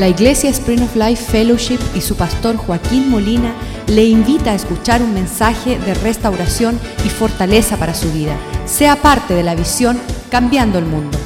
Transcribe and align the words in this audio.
La 0.00 0.08
Iglesia 0.08 0.48
Spring 0.48 0.80
of 0.80 0.96
Life 0.96 1.30
Fellowship 1.30 1.78
y 1.94 2.00
su 2.00 2.16
pastor 2.16 2.56
Joaquín 2.56 3.10
Molina 3.10 3.52
le 3.86 4.06
invita 4.06 4.52
a 4.52 4.54
escuchar 4.54 5.02
un 5.02 5.12
mensaje 5.12 5.78
de 5.78 5.92
restauración 5.92 6.80
y 7.04 7.10
fortaleza 7.10 7.76
para 7.76 7.92
su 7.92 8.10
vida. 8.10 8.34
Sea 8.64 8.96
parte 8.96 9.34
de 9.34 9.42
la 9.42 9.54
visión 9.54 10.00
Cambiando 10.30 10.78
el 10.78 10.86
Mundo. 10.86 11.18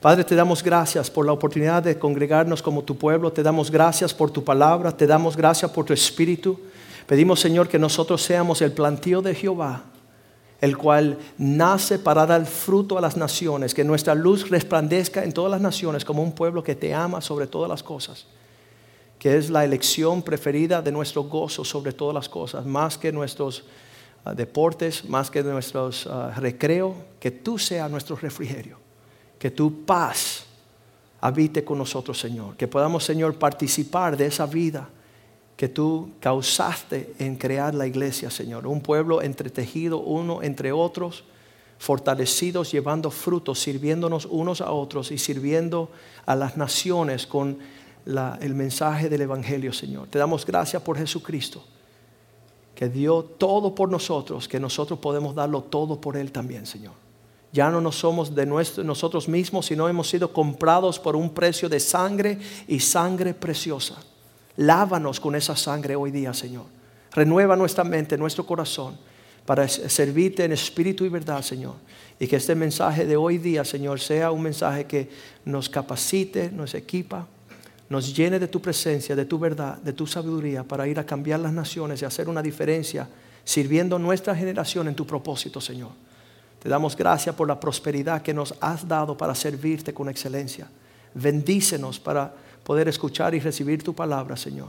Padre, 0.00 0.24
te 0.24 0.34
damos 0.34 0.60
gracias 0.60 1.08
por 1.08 1.24
la 1.24 1.32
oportunidad 1.32 1.84
de 1.84 1.96
congregarnos 1.96 2.62
como 2.62 2.82
tu 2.82 2.96
pueblo, 2.98 3.30
te 3.30 3.44
damos 3.44 3.70
gracias 3.70 4.12
por 4.12 4.28
tu 4.28 4.42
palabra, 4.42 4.90
te 4.90 5.06
damos 5.06 5.36
gracias 5.36 5.70
por 5.70 5.84
tu 5.84 5.92
espíritu. 5.92 6.58
Pedimos, 7.06 7.38
Señor, 7.38 7.68
que 7.68 7.78
nosotros 7.78 8.20
seamos 8.20 8.60
el 8.60 8.72
plantío 8.72 9.22
de 9.22 9.36
Jehová, 9.36 9.84
el 10.60 10.76
cual 10.76 11.18
nace 11.36 11.98
para 11.98 12.26
dar 12.26 12.46
fruto 12.46 12.96
a 12.96 13.00
las 13.00 13.16
naciones, 13.16 13.74
que 13.74 13.84
nuestra 13.84 14.14
luz 14.14 14.48
resplandezca 14.48 15.24
en 15.24 15.32
todas 15.32 15.50
las 15.50 15.60
naciones 15.60 16.04
como 16.04 16.22
un 16.22 16.32
pueblo 16.32 16.62
que 16.62 16.74
te 16.74 16.94
ama 16.94 17.20
sobre 17.20 17.46
todas 17.46 17.68
las 17.68 17.82
cosas, 17.82 18.26
que 19.18 19.36
es 19.36 19.50
la 19.50 19.64
elección 19.64 20.22
preferida 20.22 20.80
de 20.80 20.92
nuestro 20.92 21.24
gozo 21.24 21.64
sobre 21.64 21.92
todas 21.92 22.14
las 22.14 22.28
cosas, 22.28 22.64
más 22.64 22.96
que 22.96 23.12
nuestros 23.12 23.64
ah, 24.24 24.34
deportes, 24.34 25.04
más 25.08 25.30
que 25.30 25.42
nuestros 25.42 26.06
uh, 26.06 26.30
recreo, 26.36 26.94
que 27.20 27.30
tú 27.30 27.58
seas 27.58 27.90
nuestro 27.90 28.16
refrigerio 28.16 28.84
que 29.44 29.50
tu 29.50 29.84
paz 29.84 30.46
habite 31.20 31.62
con 31.64 31.76
nosotros, 31.76 32.18
Señor. 32.18 32.56
Que 32.56 32.66
podamos, 32.66 33.04
Señor, 33.04 33.38
participar 33.38 34.16
de 34.16 34.24
esa 34.24 34.46
vida 34.46 34.88
que 35.56 35.68
tú 35.68 36.10
causaste 36.20 37.14
en 37.18 37.36
crear 37.36 37.74
la 37.74 37.86
iglesia, 37.86 38.30
Señor. 38.30 38.66
Un 38.66 38.80
pueblo 38.80 39.22
entretejido 39.22 39.98
uno 39.98 40.42
entre 40.42 40.72
otros, 40.72 41.24
fortalecidos, 41.78 42.72
llevando 42.72 43.10
frutos, 43.10 43.60
sirviéndonos 43.60 44.26
unos 44.26 44.60
a 44.60 44.72
otros 44.72 45.10
y 45.12 45.18
sirviendo 45.18 45.90
a 46.26 46.34
las 46.34 46.56
naciones 46.56 47.26
con 47.26 47.58
el 48.06 48.54
mensaje 48.54 49.08
del 49.08 49.22
Evangelio, 49.22 49.72
Señor. 49.72 50.08
Te 50.08 50.18
damos 50.18 50.44
gracias 50.44 50.82
por 50.82 50.98
Jesucristo, 50.98 51.62
que 52.74 52.88
dio 52.88 53.22
todo 53.22 53.74
por 53.74 53.88
nosotros, 53.88 54.48
que 54.48 54.58
nosotros 54.58 54.98
podemos 54.98 55.34
darlo 55.34 55.62
todo 55.62 56.00
por 56.00 56.16
Él 56.16 56.32
también, 56.32 56.66
Señor. 56.66 56.94
Ya 57.52 57.70
no 57.70 57.80
nos 57.80 57.94
somos 57.94 58.34
de 58.34 58.46
nosotros 58.46 59.28
mismos, 59.28 59.66
sino 59.66 59.88
hemos 59.88 60.08
sido 60.08 60.32
comprados 60.32 60.98
por 60.98 61.14
un 61.14 61.30
precio 61.30 61.68
de 61.68 61.78
sangre 61.78 62.38
y 62.66 62.80
sangre 62.80 63.32
preciosa. 63.32 63.94
Lávanos 64.56 65.18
con 65.18 65.34
esa 65.34 65.56
sangre 65.56 65.96
hoy 65.96 66.10
día, 66.10 66.32
Señor. 66.32 66.64
Renueva 67.12 67.56
nuestra 67.56 67.84
mente, 67.84 68.16
nuestro 68.16 68.46
corazón, 68.46 68.96
para 69.46 69.68
servirte 69.68 70.44
en 70.44 70.52
espíritu 70.52 71.04
y 71.04 71.08
verdad, 71.08 71.42
Señor. 71.42 71.74
Y 72.18 72.26
que 72.26 72.36
este 72.36 72.54
mensaje 72.54 73.04
de 73.04 73.16
hoy 73.16 73.38
día, 73.38 73.64
Señor, 73.64 74.00
sea 74.00 74.30
un 74.30 74.42
mensaje 74.42 74.84
que 74.84 75.10
nos 75.44 75.68
capacite, 75.68 76.50
nos 76.50 76.74
equipa, 76.74 77.26
nos 77.88 78.14
llene 78.14 78.38
de 78.38 78.48
tu 78.48 78.60
presencia, 78.60 79.14
de 79.14 79.24
tu 79.24 79.38
verdad, 79.38 79.78
de 79.78 79.92
tu 79.92 80.06
sabiduría, 80.06 80.62
para 80.62 80.86
ir 80.86 80.98
a 80.98 81.06
cambiar 81.06 81.40
las 81.40 81.52
naciones 81.52 82.00
y 82.02 82.04
hacer 82.04 82.28
una 82.28 82.42
diferencia, 82.42 83.08
sirviendo 83.44 83.98
nuestra 83.98 84.34
generación 84.34 84.88
en 84.88 84.94
tu 84.94 85.06
propósito, 85.06 85.60
Señor. 85.60 85.90
Te 86.62 86.68
damos 86.68 86.96
gracias 86.96 87.34
por 87.34 87.46
la 87.46 87.60
prosperidad 87.60 88.22
que 88.22 88.32
nos 88.32 88.54
has 88.60 88.88
dado 88.88 89.16
para 89.16 89.34
servirte 89.34 89.92
con 89.92 90.08
excelencia. 90.08 90.66
Bendícenos 91.12 92.00
para 92.00 92.34
poder 92.64 92.88
escuchar 92.88 93.34
y 93.34 93.40
recibir 93.40 93.82
tu 93.82 93.94
palabra, 93.94 94.36
Señor. 94.36 94.68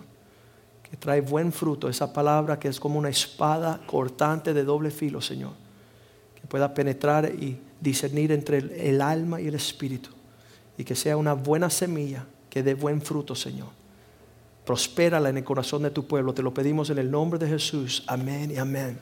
Que 0.83 0.97
trae 0.97 1.21
buen 1.21 1.51
fruto, 1.51 1.89
esa 1.89 2.13
palabra 2.13 2.59
que 2.59 2.67
es 2.67 2.79
como 2.79 2.99
una 2.99 3.09
espada 3.09 3.81
cortante 3.87 4.53
de 4.53 4.63
doble 4.63 4.91
filo, 4.91 5.21
Señor. 5.21 5.53
Que 6.39 6.45
pueda 6.45 6.73
penetrar 6.73 7.33
y 7.33 7.57
discernir 7.79 8.31
entre 8.31 8.57
el, 8.57 9.01
alma 9.01 9.41
y 9.41 9.47
el 9.47 9.55
espíritu. 9.55 10.09
Y 10.77 10.83
que 10.83 10.95
sea 10.95 11.17
una 11.17 11.33
buena 11.33 11.69
semilla 11.69 12.25
que 12.49 12.61
dé 12.61 12.75
buen 12.75 13.01
fruto, 13.01 13.33
Señor. 13.33 13.69
Prospérala 14.65 15.29
en 15.29 15.37
el 15.37 15.43
corazón 15.43 15.83
de 15.83 15.91
tu 15.91 16.05
pueblo. 16.05 16.33
Te 16.33 16.43
lo 16.43 16.53
pedimos 16.53 16.89
en 16.89 16.97
el 16.97 17.09
nombre 17.09 17.39
de 17.39 17.47
Jesús. 17.47 18.03
Amén 18.07 18.51
y 18.51 18.57
amén. 18.57 18.99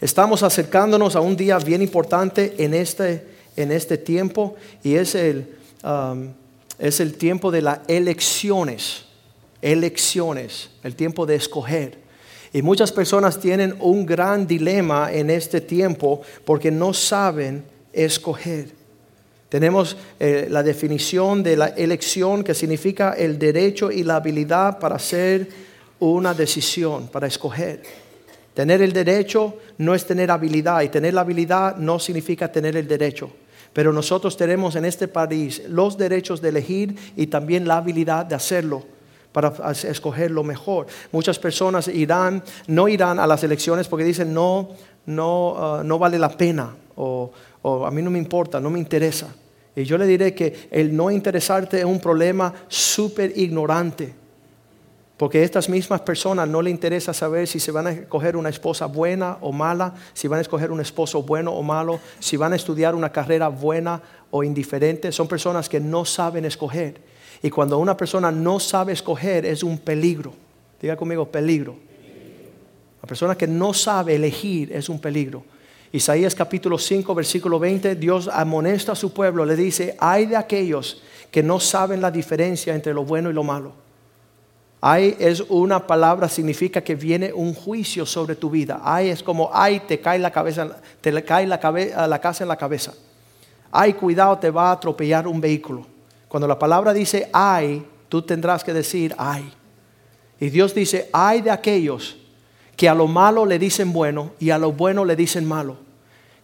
Estamos 0.00 0.42
acercándonos 0.42 1.16
a 1.16 1.20
un 1.20 1.36
día 1.36 1.58
bien 1.58 1.80
importante 1.80 2.54
en 2.62 2.74
este, 2.74 3.26
en 3.56 3.72
este 3.72 3.96
tiempo 3.96 4.56
y 4.82 4.96
es 4.96 5.14
el, 5.14 5.56
um, 5.82 6.32
es 6.78 7.00
el 7.00 7.14
tiempo 7.14 7.50
de 7.50 7.62
las 7.62 7.80
elecciones. 7.88 9.04
Elecciones, 9.62 10.70
el 10.82 10.94
tiempo 10.94 11.26
de 11.26 11.36
escoger. 11.36 11.98
Y 12.52 12.62
muchas 12.62 12.92
personas 12.92 13.40
tienen 13.40 13.76
un 13.80 14.06
gran 14.06 14.46
dilema 14.46 15.12
en 15.12 15.30
este 15.30 15.60
tiempo 15.60 16.22
porque 16.44 16.70
no 16.70 16.94
saben 16.94 17.64
escoger. 17.92 18.68
Tenemos 19.48 19.96
eh, 20.18 20.48
la 20.50 20.62
definición 20.62 21.42
de 21.42 21.56
la 21.56 21.68
elección 21.68 22.42
que 22.42 22.54
significa 22.54 23.12
el 23.12 23.38
derecho 23.38 23.90
y 23.90 24.02
la 24.02 24.16
habilidad 24.16 24.78
para 24.78 24.96
hacer 24.96 25.48
una 25.98 26.34
decisión, 26.34 27.08
para 27.08 27.26
escoger. 27.26 27.82
Tener 28.54 28.82
el 28.82 28.92
derecho 28.92 29.58
no 29.78 29.94
es 29.94 30.06
tener 30.06 30.30
habilidad 30.30 30.82
y 30.82 30.88
tener 30.88 31.14
la 31.14 31.20
habilidad 31.20 31.76
no 31.76 31.98
significa 31.98 32.50
tener 32.50 32.76
el 32.76 32.88
derecho. 32.88 33.30
Pero 33.76 33.92
nosotros 33.92 34.38
tenemos 34.38 34.74
en 34.74 34.86
este 34.86 35.06
país 35.06 35.60
los 35.68 35.98
derechos 35.98 36.40
de 36.40 36.48
elegir 36.48 36.96
y 37.14 37.26
también 37.26 37.68
la 37.68 37.76
habilidad 37.76 38.24
de 38.24 38.34
hacerlo 38.34 38.84
para 39.32 39.52
escoger 39.70 40.30
lo 40.30 40.42
mejor. 40.42 40.86
Muchas 41.12 41.38
personas 41.38 41.86
irán, 41.88 42.42
no 42.68 42.88
irán 42.88 43.18
a 43.18 43.26
las 43.26 43.44
elecciones 43.44 43.86
porque 43.86 44.06
dicen 44.06 44.32
no, 44.32 44.70
no, 45.04 45.80
uh, 45.80 45.84
no 45.84 45.98
vale 45.98 46.18
la 46.18 46.30
pena 46.30 46.74
o, 46.96 47.30
o 47.60 47.84
a 47.84 47.90
mí 47.90 48.00
no 48.00 48.10
me 48.10 48.18
importa, 48.18 48.60
no 48.60 48.70
me 48.70 48.78
interesa. 48.78 49.26
Y 49.74 49.84
yo 49.84 49.98
le 49.98 50.06
diré 50.06 50.34
que 50.34 50.70
el 50.70 50.96
no 50.96 51.10
interesarte 51.10 51.78
es 51.80 51.84
un 51.84 52.00
problema 52.00 52.54
súper 52.68 53.36
ignorante 53.36 54.14
porque 55.16 55.38
a 55.38 55.44
estas 55.44 55.68
mismas 55.70 56.02
personas 56.02 56.46
no 56.46 56.60
le 56.60 56.70
interesa 56.70 57.14
saber 57.14 57.48
si 57.48 57.58
se 57.58 57.72
van 57.72 57.86
a 57.86 57.90
escoger 57.90 58.36
una 58.36 58.50
esposa 58.50 58.84
buena 58.84 59.38
o 59.40 59.50
mala, 59.50 59.94
si 60.12 60.28
van 60.28 60.38
a 60.38 60.42
escoger 60.42 60.70
un 60.70 60.80
esposo 60.80 61.22
bueno 61.22 61.52
o 61.52 61.62
malo, 61.62 62.00
si 62.18 62.36
van 62.36 62.52
a 62.52 62.56
estudiar 62.56 62.94
una 62.94 63.10
carrera 63.10 63.48
buena 63.48 64.02
o 64.30 64.44
indiferente. 64.44 65.10
Son 65.12 65.26
personas 65.26 65.70
que 65.70 65.80
no 65.80 66.04
saben 66.04 66.44
escoger. 66.44 67.00
Y 67.42 67.48
cuando 67.48 67.78
una 67.78 67.96
persona 67.96 68.30
no 68.30 68.60
sabe 68.60 68.92
escoger 68.92 69.46
es 69.46 69.62
un 69.62 69.78
peligro. 69.78 70.34
Diga 70.82 70.96
conmigo, 70.96 71.30
peligro. 71.30 71.76
La 73.00 73.08
persona 73.08 73.36
que 73.36 73.46
no 73.46 73.72
sabe 73.72 74.16
elegir 74.16 74.70
es 74.72 74.90
un 74.90 75.00
peligro. 75.00 75.44
Isaías 75.92 76.34
capítulo 76.34 76.76
5, 76.76 77.14
versículo 77.14 77.58
20, 77.58 77.94
Dios 77.94 78.28
amonesta 78.30 78.92
a 78.92 78.96
su 78.96 79.14
pueblo, 79.14 79.46
le 79.46 79.56
dice, 79.56 79.96
hay 79.98 80.26
de 80.26 80.36
aquellos 80.36 81.02
que 81.30 81.42
no 81.42 81.58
saben 81.58 82.02
la 82.02 82.10
diferencia 82.10 82.74
entre 82.74 82.92
lo 82.92 83.04
bueno 83.04 83.30
y 83.30 83.32
lo 83.32 83.44
malo. 83.44 83.85
Ay 84.88 85.16
es 85.18 85.40
una 85.48 85.84
palabra, 85.84 86.28
significa 86.28 86.80
que 86.80 86.94
viene 86.94 87.32
un 87.32 87.54
juicio 87.54 88.06
sobre 88.06 88.36
tu 88.36 88.48
vida. 88.48 88.80
Ay 88.84 89.08
es 89.08 89.20
como, 89.20 89.50
ay, 89.52 89.80
te 89.80 89.98
cae 89.98 90.16
la 90.16 90.30
cabeza, 90.30 90.76
te 91.00 91.24
cae 91.24 91.44
la, 91.44 91.58
la 92.06 92.20
casa 92.20 92.44
en 92.44 92.48
la 92.48 92.56
cabeza. 92.56 92.94
Ay, 93.72 93.94
cuidado, 93.94 94.38
te 94.38 94.48
va 94.48 94.68
a 94.68 94.72
atropellar 94.74 95.26
un 95.26 95.40
vehículo. 95.40 95.84
Cuando 96.28 96.46
la 96.46 96.56
palabra 96.56 96.92
dice 96.92 97.28
ay, 97.32 97.84
tú 98.08 98.22
tendrás 98.22 98.62
que 98.62 98.72
decir 98.72 99.12
ay. 99.18 99.52
Y 100.38 100.50
Dios 100.50 100.72
dice, 100.72 101.10
ay 101.12 101.40
de 101.40 101.50
aquellos 101.50 102.16
que 102.76 102.88
a 102.88 102.94
lo 102.94 103.08
malo 103.08 103.44
le 103.44 103.58
dicen 103.58 103.92
bueno 103.92 104.34
y 104.38 104.50
a 104.50 104.58
lo 104.58 104.70
bueno 104.70 105.04
le 105.04 105.16
dicen 105.16 105.44
malo. 105.44 105.78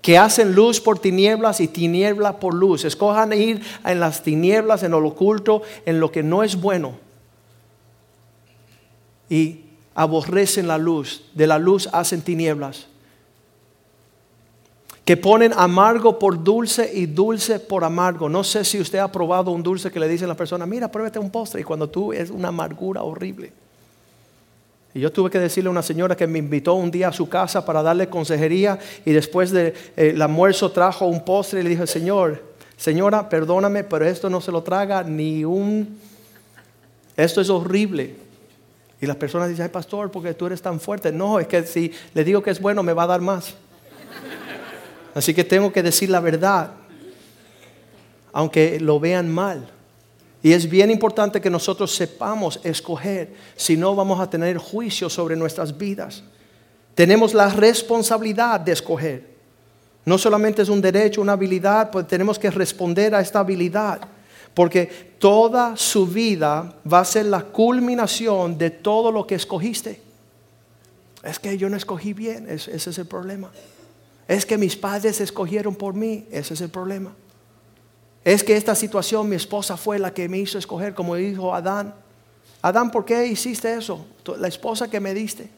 Que 0.00 0.18
hacen 0.18 0.52
luz 0.52 0.80
por 0.80 0.98
tinieblas 0.98 1.60
y 1.60 1.68
tiniebla 1.68 2.40
por 2.40 2.54
luz. 2.54 2.84
Escojan 2.84 3.32
ir 3.34 3.62
en 3.84 4.00
las 4.00 4.24
tinieblas, 4.24 4.82
en 4.82 4.90
lo 4.90 5.06
oculto, 5.06 5.62
en 5.86 6.00
lo 6.00 6.10
que 6.10 6.24
no 6.24 6.42
es 6.42 6.60
bueno 6.60 7.11
y 9.32 9.64
aborrecen 9.94 10.68
la 10.68 10.76
luz, 10.76 11.24
de 11.32 11.46
la 11.46 11.58
luz 11.58 11.88
hacen 11.90 12.20
tinieblas, 12.20 12.86
que 15.06 15.16
ponen 15.16 15.54
amargo 15.56 16.18
por 16.18 16.44
dulce 16.44 16.90
y 16.92 17.06
dulce 17.06 17.58
por 17.58 17.82
amargo. 17.82 18.28
No 18.28 18.44
sé 18.44 18.62
si 18.62 18.78
usted 18.78 18.98
ha 18.98 19.10
probado 19.10 19.50
un 19.50 19.62
dulce 19.62 19.90
que 19.90 19.98
le 19.98 20.06
dicen 20.06 20.26
a 20.26 20.28
la 20.28 20.36
persona, 20.36 20.66
mira, 20.66 20.92
pruébate 20.92 21.18
un 21.18 21.30
postre, 21.30 21.62
y 21.62 21.64
cuando 21.64 21.88
tú 21.88 22.12
es 22.12 22.28
una 22.28 22.48
amargura 22.48 23.02
horrible. 23.02 23.54
Y 24.92 25.00
yo 25.00 25.10
tuve 25.10 25.30
que 25.30 25.38
decirle 25.38 25.68
a 25.68 25.70
una 25.70 25.82
señora 25.82 26.14
que 26.14 26.26
me 26.26 26.38
invitó 26.38 26.74
un 26.74 26.90
día 26.90 27.08
a 27.08 27.12
su 27.14 27.30
casa 27.30 27.64
para 27.64 27.82
darle 27.82 28.10
consejería 28.10 28.78
y 29.06 29.12
después 29.12 29.50
del 29.50 29.72
de, 29.96 30.22
almuerzo 30.22 30.72
trajo 30.72 31.06
un 31.06 31.24
postre 31.24 31.60
y 31.60 31.62
le 31.62 31.70
dije, 31.70 31.86
Señor, 31.86 32.42
señora, 32.76 33.30
perdóname, 33.30 33.82
pero 33.82 34.04
esto 34.04 34.28
no 34.28 34.42
se 34.42 34.52
lo 34.52 34.62
traga 34.62 35.02
ni 35.02 35.42
un... 35.42 35.98
Esto 37.16 37.40
es 37.40 37.48
horrible. 37.48 38.31
Y 39.02 39.06
las 39.06 39.16
personas 39.16 39.48
dicen, 39.48 39.64
ay 39.64 39.68
pastor, 39.68 40.12
porque 40.12 40.32
tú 40.32 40.46
eres 40.46 40.62
tan 40.62 40.78
fuerte. 40.78 41.10
No, 41.10 41.40
es 41.40 41.48
que 41.48 41.64
si 41.64 41.90
le 42.14 42.22
digo 42.22 42.40
que 42.40 42.50
es 42.50 42.60
bueno, 42.60 42.84
me 42.84 42.92
va 42.92 43.02
a 43.02 43.08
dar 43.08 43.20
más. 43.20 43.54
Así 45.12 45.34
que 45.34 45.42
tengo 45.42 45.72
que 45.72 45.82
decir 45.82 46.08
la 46.08 46.20
verdad, 46.20 46.70
aunque 48.32 48.78
lo 48.78 49.00
vean 49.00 49.28
mal. 49.28 49.68
Y 50.40 50.52
es 50.52 50.70
bien 50.70 50.88
importante 50.88 51.40
que 51.40 51.50
nosotros 51.50 51.92
sepamos 51.92 52.60
escoger, 52.62 53.34
si 53.56 53.76
no 53.76 53.96
vamos 53.96 54.20
a 54.20 54.30
tener 54.30 54.56
juicio 54.56 55.10
sobre 55.10 55.34
nuestras 55.34 55.76
vidas. 55.76 56.22
Tenemos 56.94 57.34
la 57.34 57.48
responsabilidad 57.48 58.60
de 58.60 58.70
escoger. 58.70 59.32
No 60.04 60.16
solamente 60.16 60.62
es 60.62 60.68
un 60.68 60.80
derecho, 60.80 61.22
una 61.22 61.32
habilidad, 61.32 61.90
pues 61.90 62.06
tenemos 62.06 62.38
que 62.38 62.52
responder 62.52 63.16
a 63.16 63.20
esta 63.20 63.40
habilidad. 63.40 64.00
Porque 64.54 65.14
toda 65.18 65.76
su 65.76 66.06
vida 66.06 66.74
va 66.90 67.00
a 67.00 67.04
ser 67.04 67.26
la 67.26 67.42
culminación 67.44 68.58
de 68.58 68.70
todo 68.70 69.10
lo 69.10 69.26
que 69.26 69.34
escogiste. 69.34 70.00
Es 71.22 71.38
que 71.38 71.56
yo 71.56 71.68
no 71.70 71.76
escogí 71.76 72.12
bien, 72.12 72.48
ese 72.48 72.74
es 72.74 72.98
el 72.98 73.06
problema. 73.06 73.50
Es 74.28 74.44
que 74.44 74.58
mis 74.58 74.76
padres 74.76 75.20
escogieron 75.20 75.74
por 75.74 75.94
mí, 75.94 76.26
ese 76.30 76.54
es 76.54 76.60
el 76.60 76.70
problema. 76.70 77.14
Es 78.24 78.44
que 78.44 78.56
esta 78.56 78.74
situación 78.74 79.28
mi 79.28 79.36
esposa 79.36 79.76
fue 79.76 79.98
la 79.98 80.14
que 80.14 80.28
me 80.28 80.38
hizo 80.38 80.58
escoger, 80.58 80.94
como 80.94 81.16
dijo 81.16 81.54
Adán. 81.54 81.94
Adán, 82.60 82.90
¿por 82.90 83.04
qué 83.04 83.26
hiciste 83.26 83.74
eso? 83.74 84.06
La 84.38 84.48
esposa 84.48 84.88
que 84.88 85.00
me 85.00 85.14
diste. 85.14 85.50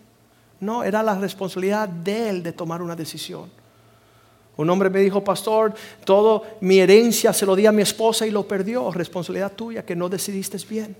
No, 0.60 0.82
era 0.82 1.02
la 1.02 1.18
responsabilidad 1.18 1.88
de 1.88 2.30
él 2.30 2.42
de 2.42 2.52
tomar 2.52 2.80
una 2.80 2.96
decisión. 2.96 3.50
Un 4.56 4.70
hombre 4.70 4.88
me 4.88 5.00
dijo, 5.00 5.22
pastor, 5.24 5.74
todo 6.04 6.44
mi 6.60 6.78
herencia 6.78 7.32
se 7.32 7.44
lo 7.44 7.56
di 7.56 7.66
a 7.66 7.72
mi 7.72 7.82
esposa 7.82 8.26
y 8.26 8.30
lo 8.30 8.46
perdió. 8.46 8.90
Responsabilidad 8.92 9.52
tuya 9.52 9.84
que 9.84 9.96
no 9.96 10.08
decidiste 10.08 10.58
bien. 10.68 10.96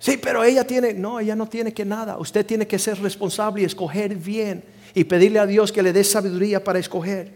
Sí, 0.00 0.16
pero 0.16 0.44
ella 0.44 0.64
tiene, 0.64 0.92
no, 0.94 1.20
ella 1.20 1.36
no 1.36 1.48
tiene 1.48 1.72
que 1.72 1.84
nada. 1.84 2.18
Usted 2.18 2.46
tiene 2.46 2.66
que 2.66 2.78
ser 2.78 3.00
responsable 3.00 3.62
y 3.62 3.64
escoger 3.64 4.14
bien 4.14 4.64
y 4.94 5.04
pedirle 5.04 5.38
a 5.38 5.46
Dios 5.46 5.72
que 5.72 5.82
le 5.82 5.92
dé 5.92 6.04
sabiduría 6.04 6.62
para 6.62 6.78
escoger. 6.78 7.32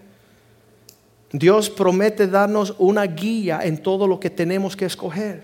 Dios 1.33 1.71
promete 1.71 2.27
darnos 2.27 2.75
una 2.79 3.05
guía 3.05 3.61
en 3.63 3.83
todo 3.83 4.07
lo 4.07 4.21
que 4.21 4.31
tenemos 4.31 4.77
que 4.77 4.85
escoger. 4.85 5.43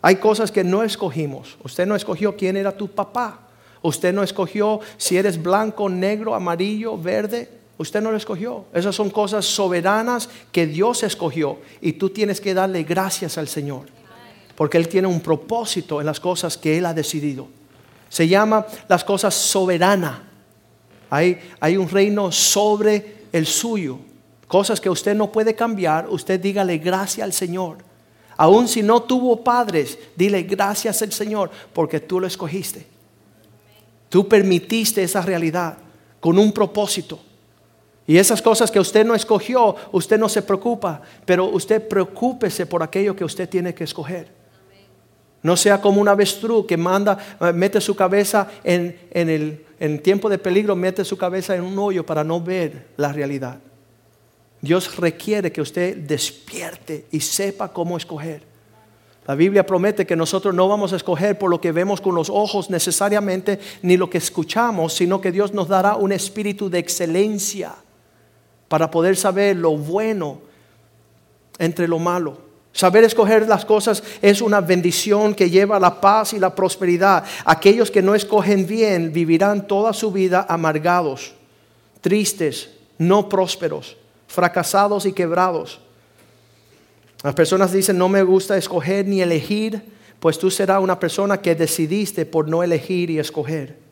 Hay 0.00 0.16
cosas 0.16 0.50
que 0.50 0.64
no 0.64 0.82
escogimos. 0.82 1.56
Usted 1.62 1.86
no 1.86 1.94
escogió 1.94 2.36
quién 2.36 2.56
era 2.56 2.76
tu 2.76 2.88
papá. 2.88 3.48
Usted 3.82 4.12
no 4.12 4.22
escogió 4.22 4.80
si 4.96 5.16
eres 5.16 5.40
blanco, 5.42 5.88
negro, 5.88 6.34
amarillo, 6.34 6.96
verde. 6.98 7.63
Usted 7.76 8.00
no 8.00 8.10
lo 8.10 8.16
escogió. 8.16 8.66
Esas 8.72 8.94
son 8.94 9.10
cosas 9.10 9.44
soberanas 9.44 10.28
que 10.52 10.66
Dios 10.66 11.02
escogió. 11.02 11.58
Y 11.80 11.94
tú 11.94 12.10
tienes 12.10 12.40
que 12.40 12.54
darle 12.54 12.84
gracias 12.84 13.36
al 13.36 13.48
Señor. 13.48 13.86
Porque 14.54 14.78
Él 14.78 14.88
tiene 14.88 15.08
un 15.08 15.20
propósito 15.20 16.00
en 16.00 16.06
las 16.06 16.20
cosas 16.20 16.56
que 16.56 16.78
Él 16.78 16.86
ha 16.86 16.94
decidido. 16.94 17.48
Se 18.08 18.28
llama 18.28 18.64
las 18.88 19.02
cosas 19.02 19.34
soberanas. 19.34 20.20
Hay, 21.10 21.40
hay 21.58 21.76
un 21.76 21.88
reino 21.88 22.30
sobre 22.30 23.24
el 23.32 23.46
suyo. 23.46 23.98
Cosas 24.46 24.80
que 24.80 24.88
usted 24.88 25.16
no 25.16 25.32
puede 25.32 25.54
cambiar. 25.56 26.08
Usted 26.08 26.38
dígale 26.38 26.78
gracias 26.78 27.24
al 27.24 27.32
Señor. 27.32 27.78
Aun 28.36 28.68
si 28.68 28.82
no 28.82 29.02
tuvo 29.02 29.42
padres, 29.42 29.98
dile 30.16 30.42
gracias 30.42 31.02
al 31.02 31.12
Señor 31.12 31.50
porque 31.72 32.00
tú 32.00 32.20
lo 32.20 32.26
escogiste. 32.26 32.86
Tú 34.08 34.28
permitiste 34.28 35.02
esa 35.02 35.22
realidad 35.22 35.78
con 36.20 36.38
un 36.38 36.52
propósito. 36.52 37.18
Y 38.06 38.18
esas 38.18 38.42
cosas 38.42 38.70
que 38.70 38.80
usted 38.80 39.04
no 39.06 39.14
escogió, 39.14 39.76
usted 39.92 40.18
no 40.18 40.28
se 40.28 40.42
preocupa, 40.42 41.00
pero 41.24 41.46
usted 41.46 41.86
preocúpese 41.88 42.66
por 42.66 42.82
aquello 42.82 43.16
que 43.16 43.24
usted 43.24 43.48
tiene 43.48 43.74
que 43.74 43.84
escoger. 43.84 44.28
No 45.42 45.56
sea 45.56 45.80
como 45.80 46.00
un 46.00 46.08
avestruz 46.08 46.66
que 46.66 46.76
manda, 46.76 47.18
eh, 47.40 47.52
mete 47.52 47.80
su 47.80 47.94
cabeza 47.94 48.48
en, 48.62 48.98
en 49.10 49.28
el 49.28 49.64
en 49.80 49.98
tiempo 49.98 50.30
de 50.30 50.38
peligro, 50.38 50.74
mete 50.74 51.04
su 51.04 51.18
cabeza 51.18 51.54
en 51.54 51.62
un 51.62 51.78
hoyo 51.78 52.06
para 52.06 52.24
no 52.24 52.40
ver 52.40 52.88
la 52.96 53.12
realidad. 53.12 53.58
Dios 54.60 54.96
requiere 54.96 55.52
que 55.52 55.60
usted 55.60 55.96
despierte 55.96 57.06
y 57.10 57.20
sepa 57.20 57.70
cómo 57.70 57.96
escoger. 57.96 58.42
La 59.26 59.34
Biblia 59.34 59.66
promete 59.66 60.06
que 60.06 60.16
nosotros 60.16 60.54
no 60.54 60.68
vamos 60.68 60.92
a 60.92 60.96
escoger 60.96 61.38
por 61.38 61.50
lo 61.50 61.60
que 61.60 61.72
vemos 61.72 62.00
con 62.00 62.14
los 62.14 62.30
ojos 62.30 62.70
necesariamente, 62.70 63.58
ni 63.82 63.96
lo 63.96 64.08
que 64.08 64.18
escuchamos, 64.18 64.94
sino 64.94 65.20
que 65.20 65.32
Dios 65.32 65.52
nos 65.52 65.68
dará 65.68 65.96
un 65.96 66.12
espíritu 66.12 66.70
de 66.70 66.78
excelencia 66.78 67.74
para 68.74 68.90
poder 68.90 69.16
saber 69.16 69.54
lo 69.54 69.76
bueno 69.76 70.40
entre 71.60 71.86
lo 71.86 72.00
malo. 72.00 72.38
Saber 72.72 73.04
escoger 73.04 73.46
las 73.46 73.64
cosas 73.64 74.02
es 74.20 74.42
una 74.42 74.60
bendición 74.60 75.32
que 75.32 75.48
lleva 75.48 75.78
la 75.78 76.00
paz 76.00 76.32
y 76.32 76.40
la 76.40 76.52
prosperidad. 76.52 77.22
Aquellos 77.44 77.88
que 77.88 78.02
no 78.02 78.16
escogen 78.16 78.66
bien 78.66 79.12
vivirán 79.12 79.68
toda 79.68 79.92
su 79.92 80.10
vida 80.10 80.44
amargados, 80.48 81.34
tristes, 82.00 82.70
no 82.98 83.28
prósperos, 83.28 83.96
fracasados 84.26 85.06
y 85.06 85.12
quebrados. 85.12 85.78
Las 87.22 87.34
personas 87.36 87.70
dicen, 87.70 87.96
no 87.96 88.08
me 88.08 88.24
gusta 88.24 88.56
escoger 88.56 89.06
ni 89.06 89.22
elegir, 89.22 89.84
pues 90.18 90.36
tú 90.36 90.50
serás 90.50 90.82
una 90.82 90.98
persona 90.98 91.40
que 91.40 91.54
decidiste 91.54 92.26
por 92.26 92.48
no 92.48 92.60
elegir 92.64 93.08
y 93.08 93.20
escoger. 93.20 93.83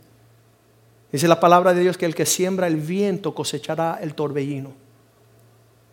Dice 1.13 1.29
la 1.29 1.39
palabra 1.39 1.75
de 1.75 1.83
Dios 1.83 1.99
que 1.99 2.07
el 2.07 2.15
que 2.15 2.25
siembra 2.25 2.67
el 2.67 2.77
viento 2.77 3.35
cosechará 3.35 3.99
el 4.01 4.15
torbellino. 4.15 4.73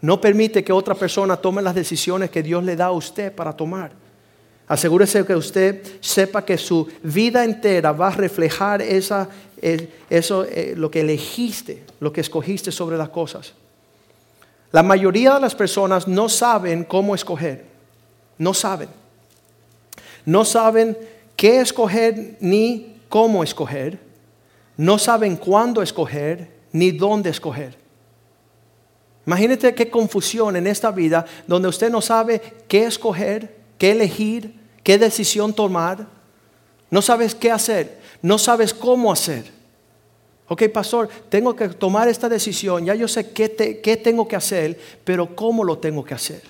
No 0.01 0.21
permite 0.21 0.63
que 0.63 0.71
otra 0.71 0.95
persona 0.95 1.35
tome 1.35 1.61
las 1.61 1.75
decisiones 1.75 2.29
que 2.29 2.41
Dios 2.41 2.63
le 2.63 2.77
da 2.77 2.85
a 2.85 2.91
usted 2.91 3.33
para 3.35 3.51
tomar. 3.51 3.91
Asegúrese 4.65 5.25
que 5.25 5.35
usted 5.35 5.83
sepa 5.99 6.45
que 6.45 6.57
su 6.57 6.87
vida 7.03 7.43
entera 7.43 7.91
va 7.91 8.07
a 8.07 8.11
reflejar 8.11 8.81
esa, 8.81 9.27
eh, 9.61 9.89
eso, 10.09 10.45
eh, 10.45 10.73
lo 10.77 10.89
que 10.89 11.01
elegiste, 11.01 11.83
lo 11.99 12.13
que 12.13 12.21
escogiste 12.21 12.71
sobre 12.71 12.95
las 12.95 13.09
cosas. 13.09 13.53
La 14.71 14.83
mayoría 14.83 15.33
de 15.33 15.41
las 15.41 15.55
personas 15.55 16.07
no 16.07 16.29
saben 16.29 16.83
cómo 16.85 17.13
escoger. 17.13 17.65
No 18.37 18.53
saben. 18.53 18.89
No 20.23 20.45
saben 20.45 20.97
qué 21.35 21.59
escoger 21.59 22.37
ni 22.39 23.01
cómo 23.09 23.43
escoger. 23.43 24.08
No 24.79 24.97
saben 24.97 25.35
cuándo 25.35 25.81
escoger 25.81 26.47
ni 26.71 26.91
dónde 26.91 27.29
escoger. 27.31 27.75
Imagínate 29.25 29.75
qué 29.75 29.89
confusión 29.89 30.55
en 30.55 30.67
esta 30.67 30.89
vida 30.89 31.25
donde 31.47 31.67
usted 31.67 31.91
no 31.91 31.99
sabe 31.99 32.41
qué 32.69 32.85
escoger, 32.85 33.57
qué 33.77 33.91
elegir, 33.91 34.57
qué 34.81 34.97
decisión 34.97 35.51
tomar. 35.53 36.07
No 36.89 37.01
sabes 37.01 37.35
qué 37.35 37.51
hacer, 37.51 37.99
no 38.21 38.37
sabes 38.37 38.73
cómo 38.73 39.11
hacer. 39.11 39.51
Ok, 40.47 40.63
pastor, 40.69 41.09
tengo 41.27 41.53
que 41.57 41.67
tomar 41.67 42.07
esta 42.07 42.29
decisión, 42.29 42.85
ya 42.85 42.95
yo 42.95 43.09
sé 43.09 43.31
qué, 43.31 43.49
tengo 44.01 44.29
que 44.29 44.37
hacer, 44.37 44.79
pero 45.03 45.35
cómo 45.35 45.65
lo 45.65 45.77
tengo 45.77 46.05
que 46.05 46.13
hacer. 46.13 46.41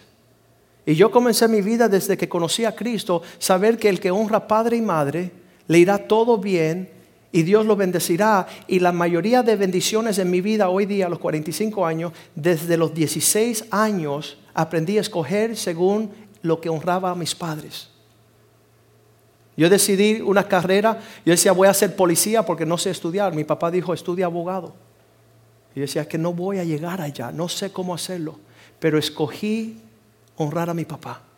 Y 0.86 0.94
yo 0.94 1.10
comencé 1.10 1.48
mi 1.48 1.62
vida 1.64 1.90
desde 1.90 2.16
que 2.16 2.30
conocí 2.30 2.64
a 2.64 2.76
Cristo, 2.76 3.24
saber 3.40 3.80
que 3.80 3.90
el 3.90 4.00
que 4.00 4.12
honra 4.12 4.48
padre 4.48 4.78
y 4.78 4.82
madre, 4.82 5.32
le 5.66 5.80
irá 5.80 5.98
todo 5.98 6.38
bien 6.38 6.99
y 7.32 7.44
Dios 7.44 7.66
lo 7.66 7.76
bendecirá. 7.76 8.48
Y 8.68 8.80
la 8.80 8.92
mayoría 8.92 9.44
de 9.44 9.56
bendiciones 9.56 10.18
en 10.18 10.30
mi 10.32 10.42
vida 10.42 10.70
hoy 10.70 10.86
día, 10.86 11.06
a 11.06 11.10
los 11.10 11.20
45 11.20 11.86
años, 11.86 12.14
desde 12.36 12.78
los 12.78 12.94
16 12.94 13.66
años, 13.72 14.38
aprendí 14.54 14.98
a 14.98 15.02
escoger 15.02 15.56
según 15.56 16.12
lo 16.42 16.60
que 16.60 16.70
honraba 16.70 17.12
a 17.12 17.16
mis 17.16 17.36
padres. 17.36 17.90
Yo 19.56 19.70
decidí 19.70 20.22
una 20.22 20.48
carrera, 20.48 21.02
yo 21.26 21.32
decía 21.32 21.52
voy 21.52 21.68
a 21.68 21.74
ser 21.74 21.96
policía 21.96 22.46
porque 22.46 22.66
no 22.66 22.78
sé 22.78 22.92
estudiar. 22.92 23.36
Mi 23.36 23.44
papá 23.44 23.70
dijo 23.70 23.94
estudia 23.94 24.26
abogado. 24.26 24.74
Y 25.76 25.80
yo 25.80 25.82
decía 25.82 26.08
que 26.08 26.18
no 26.18 26.34
voy 26.34 26.60
a 26.60 26.64
llegar 26.64 27.02
allá, 27.02 27.32
no 27.32 27.50
sé 27.50 27.72
cómo 27.72 27.94
hacerlo, 27.94 28.40
pero 28.80 28.98
escogí 28.98 29.82
honrar 30.38 30.70
a 30.70 30.74
mi 30.74 30.86
papá. 30.86 31.29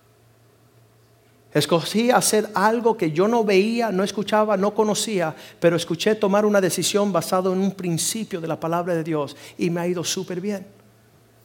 Escogí 1.54 2.12
hacer 2.12 2.50
algo 2.54 2.96
que 2.96 3.12
yo 3.12 3.28
no 3.28 3.44
veía, 3.44 3.92
no 3.92 4.04
escuchaba, 4.04 4.56
no 4.56 4.74
conocía, 4.74 5.36
pero 5.60 5.76
escuché 5.76 6.16
tomar 6.16 6.46
una 6.46 6.62
decisión 6.62 7.12
basada 7.12 7.52
en 7.52 7.60
un 7.60 7.72
principio 7.72 8.40
de 8.40 8.48
la 8.48 8.60
palabra 8.60 8.96
de 8.96 9.04
Dios 9.04 9.36
y 9.58 9.70
me 9.70 9.82
ha 9.82 9.88
ido 9.88 10.04
súper 10.04 10.40
bien. 10.40 10.66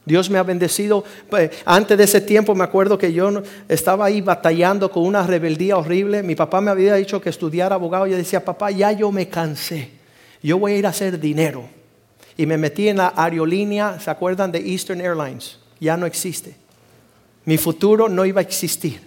Dios 0.05 0.29
me 0.29 0.37
ha 0.37 0.43
bendecido. 0.43 1.03
Pues, 1.29 1.51
antes 1.65 1.97
de 1.97 2.05
ese 2.05 2.21
tiempo 2.21 2.55
me 2.55 2.63
acuerdo 2.63 2.97
que 2.97 3.11
yo 3.11 3.43
estaba 3.67 4.05
ahí 4.05 4.21
batallando 4.21 4.89
con 4.89 5.03
una 5.03 5.27
rebeldía 5.27 5.77
horrible. 5.77 6.23
Mi 6.23 6.33
papá 6.33 6.61
me 6.61 6.71
había 6.71 6.95
dicho 6.95 7.19
que 7.19 7.29
estudiara 7.29 7.75
abogado. 7.75 8.07
Yo 8.07 8.15
decía, 8.15 8.45
papá, 8.45 8.71
ya 8.71 8.93
yo 8.93 9.11
me 9.11 9.27
cansé. 9.27 9.91
Yo 10.41 10.57
voy 10.57 10.71
a 10.71 10.77
ir 10.77 10.85
a 10.85 10.89
hacer 10.89 11.19
dinero. 11.19 11.65
Y 12.37 12.45
me 12.45 12.57
metí 12.57 12.87
en 12.87 12.97
la 12.97 13.11
aerolínea, 13.17 13.99
¿se 13.99 14.09
acuerdan 14.09 14.51
de 14.51 14.59
Eastern 14.59 15.01
Airlines? 15.01 15.59
Ya 15.81 15.97
no 15.97 16.05
existe. 16.05 16.55
Mi 17.43 17.57
futuro 17.57 18.07
no 18.07 18.23
iba 18.23 18.39
a 18.39 18.43
existir. 18.43 19.06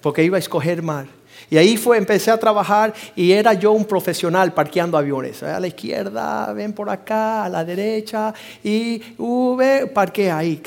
Porque 0.00 0.24
iba 0.24 0.36
a 0.36 0.40
escoger 0.40 0.82
mal. 0.82 1.08
Y 1.50 1.56
ahí 1.56 1.76
fue, 1.76 1.96
empecé 1.96 2.30
a 2.30 2.36
trabajar 2.36 2.92
y 3.16 3.32
era 3.32 3.54
yo 3.54 3.72
un 3.72 3.84
profesional 3.84 4.52
parqueando 4.52 4.98
aviones. 4.98 5.42
A 5.42 5.58
la 5.58 5.66
izquierda, 5.66 6.52
ven 6.52 6.72
por 6.72 6.90
acá, 6.90 7.44
a 7.44 7.48
la 7.48 7.64
derecha 7.64 8.34
y 8.62 9.00
uh, 9.16 9.56
parquea 9.94 10.38
ahí, 10.38 10.60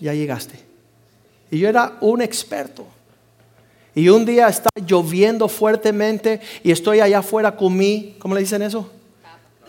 ya 0.00 0.14
llegaste. 0.14 0.58
Y 1.50 1.58
yo 1.58 1.68
era 1.68 1.96
un 2.00 2.22
experto. 2.22 2.86
Y 3.94 4.08
un 4.08 4.26
día 4.26 4.48
está 4.48 4.68
lloviendo 4.84 5.48
fuertemente 5.48 6.40
y 6.62 6.70
estoy 6.70 7.00
allá 7.00 7.20
afuera 7.20 7.56
con 7.56 7.76
mi, 7.76 8.16
¿cómo 8.18 8.34
le 8.34 8.40
dicen 8.40 8.62
eso? 8.62 8.90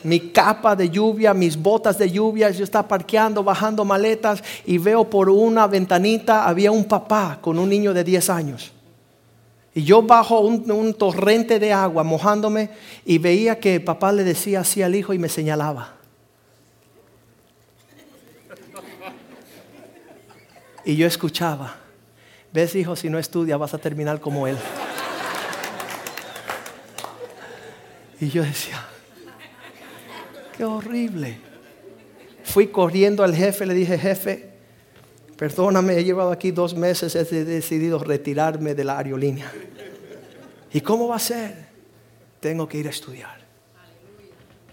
Mi 0.03 0.31
capa 0.31 0.75
de 0.75 0.89
lluvia, 0.89 1.33
mis 1.33 1.55
botas 1.55 1.97
de 1.97 2.11
lluvia, 2.11 2.49
yo 2.49 2.63
estaba 2.63 2.87
parqueando, 2.87 3.43
bajando 3.43 3.85
maletas 3.85 4.43
y 4.65 4.77
veo 4.77 5.09
por 5.09 5.29
una 5.29 5.65
ventanita, 5.67 6.47
había 6.47 6.71
un 6.71 6.85
papá 6.85 7.39
con 7.41 7.57
un 7.57 7.69
niño 7.69 7.93
de 7.93 8.03
10 8.03 8.29
años. 8.29 8.73
Y 9.77 9.83
yo 9.83 10.01
bajo 10.01 10.39
un, 10.39 10.95
torrente 10.95 11.59
de 11.59 11.71
agua 11.71 12.03
mojándome 12.03 12.71
y 13.05 13.19
veía 13.19 13.59
que 13.59 13.79
papá 13.79 14.11
le 14.11 14.23
decía 14.23 14.61
así 14.61 14.81
al 14.81 14.95
hijo 14.95 15.13
y 15.13 15.19
me 15.19 15.29
señalaba. 15.29 15.93
Y 20.83 20.95
yo 20.95 21.05
escuchaba, 21.05 21.75
ves 22.51 22.73
hijo, 22.73 22.95
si 22.95 23.07
no 23.07 23.19
estudias 23.19 23.59
vas 23.59 23.75
a 23.75 23.77
terminar 23.77 24.19
como 24.19 24.47
él. 24.47 24.57
Y 28.19 28.29
yo 28.29 28.41
decía, 28.41 28.83
qué 30.57 30.65
horrible. 30.65 31.37
Fui 32.43 32.65
corriendo 32.65 33.23
al 33.23 33.35
jefe, 33.35 33.67
le 33.67 33.75
dije, 33.75 33.99
jefe, 33.99 34.56
perdóname, 35.37 35.97
he 35.97 36.03
llevado 36.03 36.31
aquí 36.31 36.51
dos 36.51 36.75
meses, 36.75 37.15
he 37.15 37.45
decidido 37.45 37.99
retirarme 37.99 38.75
de 38.75 38.83
la 38.83 38.97
aerolínea. 38.97 39.51
¿Y 40.73 40.81
cómo 40.81 41.07
va 41.07 41.15
a 41.15 41.19
ser? 41.19 41.67
Tengo 42.39 42.67
que 42.67 42.79
ir 42.79 42.87
a 42.87 42.89
estudiar. 42.89 43.37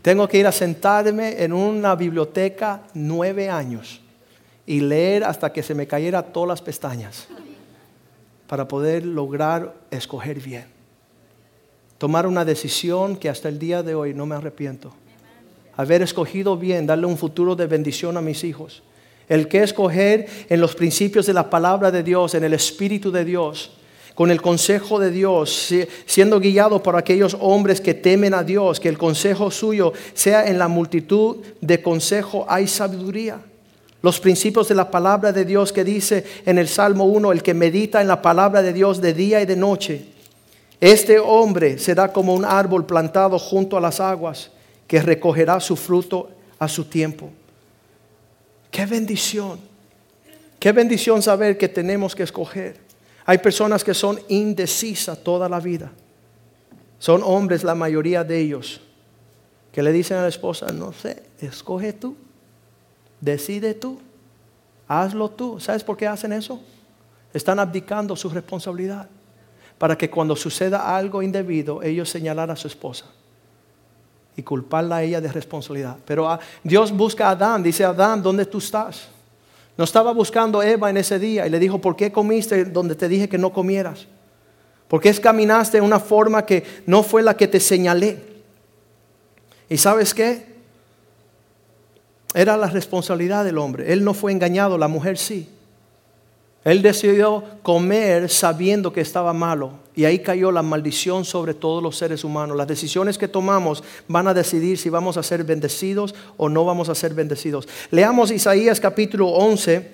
Tengo 0.03 0.29
que 0.29 0.39
ir 0.39 0.47
a 0.47 0.53
sentarme 0.53 1.43
en 1.43 1.53
una 1.53 1.95
biblioteca 1.95 2.83
nueve 2.95 3.49
años 3.49 4.03
y 4.67 4.81
leer 4.81 5.25
hasta 5.25 5.53
que 5.53 5.63
se 5.63 5.75
me 5.75 5.87
cayera 5.87 6.23
todas 6.23 6.49
las 6.49 6.63
pestañas 6.63 7.29
para 8.47 8.69
poder 8.69 9.07
lograr 9.07 9.75
escoger 9.91 10.41
bien. 10.41 10.67
Tomar 11.99 12.27
una 12.27 12.45
decisión 12.45 13.17
que 13.17 13.29
hasta 13.29 13.49
el 13.49 13.59
día 13.59 13.83
de 13.83 13.95
hoy 13.95 14.13
no 14.13 14.27
me 14.27 14.35
arrepiento. 14.35 14.93
Haber 15.77 16.03
escogido 16.03 16.57
bien, 16.57 16.87
darle 16.87 17.07
un 17.07 17.17
futuro 17.17 17.57
de 17.57 17.67
bendición 17.67 18.17
a 18.17 18.21
mis 18.21 18.45
hijos. 18.45 18.83
El 19.29 19.49
que 19.49 19.63
escoger 19.63 20.27
en 20.49 20.61
los 20.61 20.75
principios 20.75 21.27
de 21.27 21.33
la 21.33 21.49
palabra 21.51 21.91
de 21.91 22.03
Dios, 22.03 22.35
en 22.35 22.45
el 22.45 22.55
Espíritu 22.55 23.11
de 23.11 23.25
Dios, 23.25 23.73
con 24.15 24.31
el 24.31 24.41
consejo 24.41 25.01
de 25.01 25.11
Dios, 25.11 25.75
siendo 26.07 26.39
guiado 26.39 26.83
por 26.83 26.97
aquellos 26.97 27.37
hombres 27.41 27.81
que 27.81 27.95
temen 27.95 28.33
a 28.33 28.45
Dios, 28.45 28.79
que 28.79 28.89
el 28.89 28.99
consejo 28.99 29.51
suyo 29.51 29.93
sea 30.15 30.47
en 30.47 30.59
la 30.59 30.69
multitud 30.69 31.39
de 31.61 31.83
consejo 31.83 32.47
hay 32.49 32.69
sabiduría. 32.69 33.41
Los 34.03 34.21
principios 34.21 34.69
de 34.69 34.75
la 34.75 34.91
palabra 34.91 35.33
de 35.33 35.45
Dios 35.45 35.73
que 35.73 35.83
dice 35.83 36.25
en 36.45 36.59
el 36.59 36.69
Salmo 36.69 37.05
1, 37.05 37.33
el 37.33 37.43
que 37.43 37.55
medita 37.55 38.03
en 38.03 38.09
la 38.09 38.23
palabra 38.23 38.63
de 38.63 38.73
Dios 38.73 39.01
de 39.01 39.15
día 39.15 39.41
y 39.41 39.47
de 39.47 39.57
noche, 39.57 40.05
este 40.81 41.19
hombre 41.19 41.79
será 41.79 42.13
como 42.13 42.35
un 42.35 42.45
árbol 42.45 42.85
plantado 42.85 43.39
junto 43.39 43.77
a 43.77 43.81
las 43.81 44.01
aguas 44.01 44.51
que 44.87 45.01
recogerá 45.01 45.59
su 45.59 45.75
fruto 45.77 46.29
a 46.59 46.69
su 46.69 46.85
tiempo. 46.85 47.31
Qué 48.75 48.87
bendición. 48.87 49.61
Qué 50.59 50.73
bendición 50.73 51.23
saber 51.23 51.57
que 51.57 51.69
tenemos 51.69 52.13
que 52.13 52.25
escoger. 52.25 52.81
Hay 53.25 53.39
personas 53.39 53.85
que 53.85 53.95
son 53.95 54.19
indecisas 54.27 55.23
toda 55.23 55.49
la 55.49 55.61
vida. 55.61 55.93
Son 56.99 57.23
hombres 57.23 57.63
la 57.63 57.77
mayoría 57.77 58.25
de 58.25 58.37
ellos 58.37 58.81
que 59.71 59.81
le 59.81 59.93
dicen 59.93 60.17
a 60.17 60.23
la 60.23 60.29
esposa, 60.29 60.73
no 60.73 60.93
sé, 60.93 61.23
escoge 61.41 61.93
tú, 61.93 62.17
decide 63.21 63.75
tú, 63.75 64.01
hazlo 64.89 65.31
tú. 65.31 65.61
¿Sabes 65.61 65.85
por 65.85 65.97
qué 65.97 66.09
hacen 66.09 66.33
eso? 66.33 66.61
Están 67.33 67.61
abdicando 67.61 68.17
su 68.17 68.29
responsabilidad 68.29 69.09
para 69.79 69.97
que 69.97 70.11
cuando 70.11 70.35
suceda 70.35 70.97
algo 70.97 71.23
indebido, 71.23 71.81
ellos 71.81 72.11
señalar 72.11 72.51
a 72.51 72.57
su 72.57 72.67
esposa 72.67 73.07
y 74.37 74.43
culparla 74.43 74.97
a 74.97 75.03
ella 75.03 75.21
de 75.21 75.31
responsabilidad. 75.31 75.97
Pero 76.05 76.29
ah, 76.29 76.39
Dios 76.63 76.93
busca 76.93 77.29
a 77.29 77.31
Adán, 77.31 77.63
dice 77.63 77.85
Adán, 77.85 78.23
¿dónde 78.23 78.47
tú 78.47 78.59
estás? 78.59 79.09
No 79.77 79.85
estaba 79.85 80.13
buscando 80.13 80.61
a 80.61 80.69
Eva 80.69 80.91
en 80.91 80.97
ese 80.97 81.19
día 81.19 81.47
y 81.47 81.51
le 81.51 81.59
dijo, 81.59 81.81
¿por 81.81 81.97
qué 81.97 82.13
comiste 82.13 82.65
donde 82.65 82.95
te 82.95 83.09
dije 83.09 83.29
que 83.29 83.39
no 83.39 83.53
comieras? 83.53 84.07
¿Por 84.89 85.01
qué 85.01 85.13
caminaste 85.15 85.79
de 85.79 85.81
una 85.81 85.99
forma 85.99 86.47
que 86.47 86.65
no 86.87 87.03
fue 87.03 87.23
la 87.23 87.37
que 87.37 87.49
te 87.49 87.59
señalé? 87.59 88.23
¿Y 89.69 89.77
sabes 89.79 90.15
qué? 90.15 90.55
Era 92.35 92.57
la 92.57 92.69
responsabilidad 92.69 93.45
del 93.45 93.59
hombre. 93.59 93.93
Él 93.93 94.05
no 94.05 94.15
fue 94.15 94.33
engañado, 94.33 94.77
la 94.79 94.89
mujer 94.89 95.19
sí. 95.19 95.49
Él 96.65 96.81
decidió 96.81 97.45
comer 97.63 98.31
sabiendo 98.31 98.91
que 98.93 99.03
estaba 99.03 99.35
malo 99.35 99.73
y 99.95 100.07
ahí 100.07 100.21
cayó 100.21 100.51
la 100.51 100.63
maldición 100.63 101.27
sobre 101.27 101.53
todos 101.53 101.83
los 101.83 101.97
seres 101.97 102.25
humanos. 102.25 102.57
Las 102.57 102.67
decisiones 102.67 103.19
que 103.19 103.29
tomamos 103.29 103.85
van 104.09 104.29
a 104.29 104.35
decidir 104.35 104.79
si 104.79 104.89
vamos 104.89 105.19
a 105.19 105.23
ser 105.23 105.45
bendecidos 105.45 106.15
o 106.39 106.49
no 106.49 106.65
vamos 106.65 106.89
a 106.89 106.95
ser 106.95 107.13
bendecidos. 107.13 107.69
Leamos 107.91 108.31
Isaías 108.31 108.81
capítulo 108.81 109.29
11, 109.29 109.91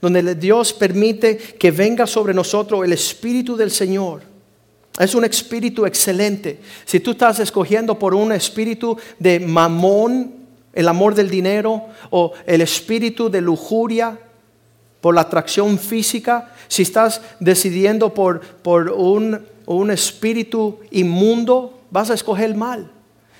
donde 0.00 0.34
Dios 0.34 0.72
permite 0.72 1.36
que 1.36 1.70
venga 1.70 2.04
sobre 2.04 2.34
nosotros 2.34 2.84
el 2.84 2.92
Espíritu 2.92 3.56
del 3.56 3.70
Señor. 3.70 4.22
Es 4.98 5.14
un 5.14 5.24
espíritu 5.24 5.86
excelente. 5.86 6.58
Si 6.84 6.98
tú 6.98 7.12
estás 7.12 7.38
escogiendo 7.38 7.96
por 7.96 8.16
un 8.16 8.32
espíritu 8.32 8.98
de 9.20 9.38
mamón, 9.38 10.34
el 10.72 10.88
amor 10.88 11.14
del 11.14 11.30
dinero, 11.30 11.84
o 12.10 12.32
el 12.44 12.62
espíritu 12.62 13.30
de 13.30 13.40
lujuria, 13.40 14.18
por 15.00 15.14
la 15.14 15.22
atracción 15.22 15.78
física, 15.78 16.52
si 16.66 16.82
estás 16.82 17.20
decidiendo 17.40 18.12
por, 18.12 18.40
por 18.40 18.90
un, 18.90 19.40
un 19.66 19.90
espíritu 19.90 20.78
inmundo, 20.90 21.80
vas 21.90 22.10
a 22.10 22.14
escoger 22.14 22.54
mal. 22.54 22.90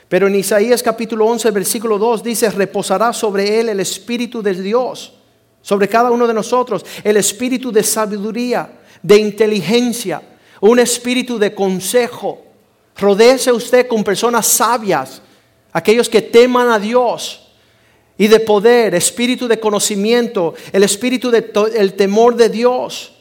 Pero 0.08 0.26
en 0.26 0.36
Isaías 0.36 0.82
capítulo 0.82 1.26
11, 1.26 1.50
versículo 1.50 1.98
2 1.98 2.22
dice, 2.22 2.50
reposará 2.50 3.12
sobre 3.12 3.60
él 3.60 3.68
el 3.68 3.80
espíritu 3.80 4.42
de 4.42 4.54
Dios, 4.54 5.12
sobre 5.60 5.88
cada 5.88 6.10
uno 6.10 6.26
de 6.26 6.34
nosotros, 6.34 6.84
el 7.04 7.16
espíritu 7.16 7.70
de 7.70 7.82
sabiduría, 7.82 8.70
de 9.02 9.18
inteligencia, 9.18 10.22
un 10.60 10.78
espíritu 10.78 11.38
de 11.38 11.54
consejo. 11.54 12.42
Rodéese 12.96 13.52
usted 13.52 13.86
con 13.86 14.02
personas 14.02 14.46
sabias, 14.46 15.20
aquellos 15.72 16.08
que 16.08 16.22
teman 16.22 16.70
a 16.70 16.78
Dios 16.78 17.47
y 18.18 18.26
de 18.26 18.40
poder, 18.40 18.96
espíritu 18.96 19.46
de 19.46 19.60
conocimiento, 19.60 20.54
el 20.72 20.82
espíritu 20.82 21.30
del 21.30 21.94
temor 21.94 22.34
de 22.34 22.48
Dios. 22.48 23.12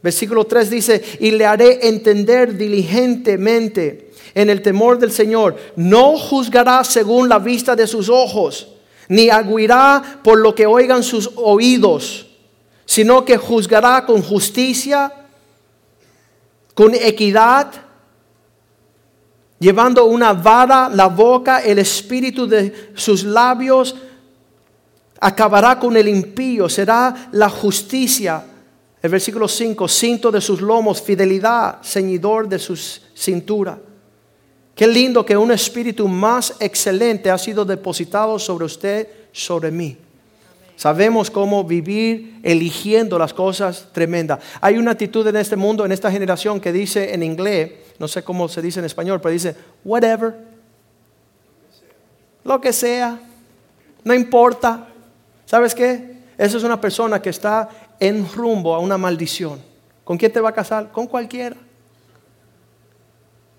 Versículo 0.00 0.44
3 0.44 0.70
dice, 0.70 1.02
y 1.18 1.32
le 1.32 1.44
haré 1.44 1.88
entender 1.88 2.56
diligentemente 2.56 4.12
en 4.32 4.48
el 4.48 4.62
temor 4.62 5.00
del 5.00 5.10
Señor. 5.10 5.56
No 5.74 6.16
juzgará 6.16 6.84
según 6.84 7.28
la 7.28 7.40
vista 7.40 7.74
de 7.74 7.88
sus 7.88 8.08
ojos, 8.08 8.68
ni 9.08 9.28
aguirá 9.28 10.20
por 10.22 10.38
lo 10.38 10.54
que 10.54 10.66
oigan 10.66 11.02
sus 11.02 11.30
oídos, 11.34 12.28
sino 12.86 13.24
que 13.24 13.36
juzgará 13.36 14.06
con 14.06 14.22
justicia, 14.22 15.12
con 16.74 16.94
equidad 16.94 17.87
llevando 19.58 20.04
una 20.06 20.32
vara 20.32 20.88
la 20.88 21.06
boca, 21.06 21.60
el 21.60 21.78
espíritu 21.78 22.46
de 22.46 22.90
sus 22.94 23.24
labios 23.24 23.94
acabará 25.20 25.78
con 25.78 25.96
el 25.96 26.08
impío, 26.08 26.68
será 26.68 27.28
la 27.32 27.48
justicia. 27.48 28.44
El 29.00 29.10
versículo 29.10 29.46
5, 29.46 29.86
cinto 29.88 30.30
de 30.30 30.40
sus 30.40 30.60
lomos, 30.60 31.00
fidelidad, 31.00 31.78
ceñidor 31.82 32.48
de 32.48 32.58
su 32.58 32.76
cintura. 32.76 33.78
Qué 34.74 34.86
lindo 34.86 35.24
que 35.24 35.36
un 35.36 35.50
espíritu 35.50 36.06
más 36.06 36.54
excelente 36.60 37.30
ha 37.30 37.38
sido 37.38 37.64
depositado 37.64 38.38
sobre 38.38 38.64
usted, 38.64 39.08
sobre 39.32 39.70
mí. 39.70 39.96
Sabemos 40.76 41.30
cómo 41.30 41.64
vivir 41.64 42.38
eligiendo 42.44 43.18
las 43.18 43.34
cosas 43.34 43.88
tremendas. 43.92 44.38
Hay 44.60 44.78
una 44.78 44.92
actitud 44.92 45.26
en 45.26 45.34
este 45.34 45.56
mundo, 45.56 45.84
en 45.84 45.90
esta 45.90 46.10
generación, 46.12 46.60
que 46.60 46.72
dice 46.72 47.12
en 47.12 47.24
inglés, 47.24 47.72
no 47.98 48.08
sé 48.08 48.22
cómo 48.22 48.48
se 48.48 48.62
dice 48.62 48.78
en 48.78 48.84
español, 48.84 49.20
pero 49.20 49.32
dice, 49.32 49.56
whatever, 49.84 50.34
lo 52.44 52.60
que 52.60 52.72
sea, 52.72 53.20
no 54.04 54.14
importa. 54.14 54.88
¿Sabes 55.44 55.74
qué? 55.74 56.18
Esa 56.38 56.56
es 56.56 56.62
una 56.62 56.80
persona 56.80 57.20
que 57.20 57.30
está 57.30 57.68
en 57.98 58.30
rumbo 58.32 58.74
a 58.74 58.78
una 58.78 58.96
maldición. 58.96 59.60
¿Con 60.04 60.16
quién 60.16 60.32
te 60.32 60.40
va 60.40 60.50
a 60.50 60.54
casar? 60.54 60.90
Con 60.92 61.06
cualquiera. 61.06 61.56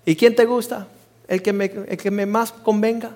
¿Y 0.04 0.16
quién 0.16 0.34
te 0.34 0.46
gusta? 0.46 0.88
El 1.28 1.42
que 1.42 1.52
me, 1.52 1.66
el 1.66 1.96
que 1.96 2.10
me 2.10 2.26
más 2.26 2.50
convenga. 2.50 3.10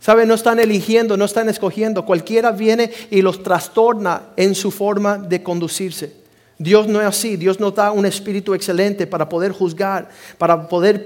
¿Sabe? 0.00 0.24
No 0.24 0.34
están 0.34 0.60
eligiendo, 0.60 1.16
no 1.16 1.24
están 1.24 1.48
escogiendo. 1.48 2.06
Cualquiera 2.06 2.52
viene 2.52 2.92
y 3.10 3.22
los 3.22 3.42
trastorna 3.42 4.28
en 4.36 4.54
su 4.54 4.70
forma 4.70 5.18
de 5.18 5.42
conducirse. 5.42 6.25
Dios 6.58 6.86
no 6.88 7.00
es 7.00 7.06
así. 7.06 7.36
Dios 7.36 7.60
nos 7.60 7.74
da 7.74 7.92
un 7.92 8.06
espíritu 8.06 8.54
excelente 8.54 9.06
para 9.06 9.28
poder 9.28 9.52
juzgar, 9.52 10.08
para 10.38 10.68
poder 10.68 11.04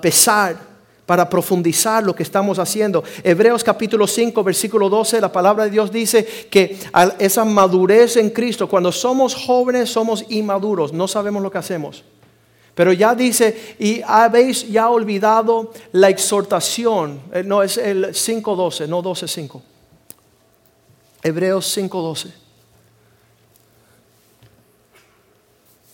pesar, 0.00 0.56
para 1.06 1.28
profundizar 1.28 2.02
lo 2.02 2.14
que 2.14 2.22
estamos 2.22 2.58
haciendo. 2.58 3.02
Hebreos 3.22 3.64
capítulo 3.64 4.06
5, 4.06 4.44
versículo 4.44 4.88
12, 4.88 5.20
la 5.20 5.32
palabra 5.32 5.64
de 5.64 5.70
Dios 5.70 5.90
dice 5.90 6.24
que 6.50 6.78
esa 7.18 7.44
madurez 7.44 8.16
en 8.16 8.30
Cristo, 8.30 8.68
cuando 8.68 8.92
somos 8.92 9.34
jóvenes 9.34 9.90
somos 9.90 10.24
inmaduros, 10.28 10.92
no 10.92 11.08
sabemos 11.08 11.42
lo 11.42 11.50
que 11.50 11.58
hacemos. 11.58 12.04
Pero 12.74 12.92
ya 12.92 13.14
dice, 13.14 13.76
y 13.78 14.00
habéis 14.06 14.70
ya 14.70 14.88
olvidado 14.88 15.72
la 15.92 16.08
exhortación. 16.08 17.20
Eh, 17.32 17.42
no, 17.42 17.62
es 17.62 17.76
el 17.76 18.06
5.12, 18.06 18.88
no 18.88 19.02
12.5. 19.02 19.60
Hebreos 21.22 21.76
5.12. 21.76 22.41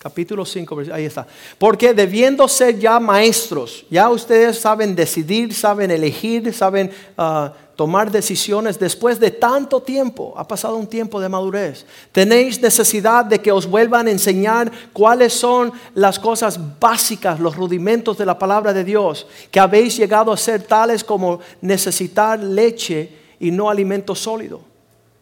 Capítulo 0.08 0.46
5, 0.46 0.84
ahí 0.90 1.04
está. 1.04 1.26
Porque 1.58 1.92
debiendo 1.92 2.48
ser 2.48 2.78
ya 2.78 2.98
maestros, 2.98 3.84
ya 3.90 4.08
ustedes 4.08 4.58
saben 4.58 4.96
decidir, 4.96 5.52
saben 5.52 5.90
elegir, 5.90 6.54
saben 6.54 6.90
ah, 7.18 7.52
tomar 7.76 8.10
decisiones 8.10 8.78
después 8.78 9.20
de 9.20 9.30
tanto 9.30 9.82
tiempo. 9.82 10.32
Ha 10.38 10.48
pasado 10.48 10.76
un 10.76 10.86
tiempo 10.86 11.20
de 11.20 11.28
madurez. 11.28 11.84
Tenéis 12.10 12.58
necesidad 12.62 13.26
de 13.26 13.38
que 13.38 13.52
os 13.52 13.66
vuelvan 13.66 14.06
a 14.06 14.10
enseñar 14.10 14.72
cuáles 14.94 15.34
son 15.34 15.72
las 15.92 16.18
cosas 16.18 16.58
básicas, 16.80 17.38
los 17.38 17.54
rudimentos 17.54 18.16
de 18.16 18.24
la 18.24 18.38
palabra 18.38 18.72
de 18.72 18.84
Dios, 18.84 19.26
que 19.50 19.60
habéis 19.60 19.94
llegado 19.94 20.32
a 20.32 20.38
ser 20.38 20.62
tales 20.62 21.04
como 21.04 21.40
necesitar 21.60 22.42
leche 22.42 23.12
y 23.38 23.50
no 23.50 23.68
alimento 23.68 24.14
sólido. 24.14 24.62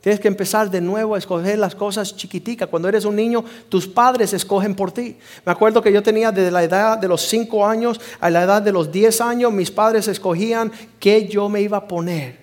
Tienes 0.07 0.21
que 0.21 0.29
empezar 0.29 0.71
de 0.71 0.81
nuevo 0.81 1.17
a 1.17 1.19
escoger 1.19 1.59
las 1.59 1.75
cosas 1.75 2.15
chiquiticas. 2.15 2.69
Cuando 2.69 2.89
eres 2.89 3.05
un 3.05 3.17
niño, 3.17 3.45
tus 3.69 3.89
padres 3.89 4.33
escogen 4.33 4.77
por 4.77 4.93
ti. 4.93 5.17
Me 5.45 5.51
acuerdo 5.51 5.83
que 5.83 5.93
yo 5.93 6.01
tenía 6.01 6.31
desde 6.31 6.53
la 6.53 6.63
edad 6.63 6.97
de 6.97 7.09
los 7.09 7.23
5 7.23 7.67
años 7.67 8.01
a 8.21 8.31
la 8.31 8.45
edad 8.45 8.63
de 8.63 8.71
los 8.71 8.93
10 8.93 9.21
años, 9.21 9.53
mis 9.53 9.73
padres 9.73 10.07
escogían 10.07 10.71
qué 11.01 11.27
yo 11.27 11.49
me 11.49 11.61
iba 11.61 11.79
a 11.79 11.89
poner. 11.89 12.39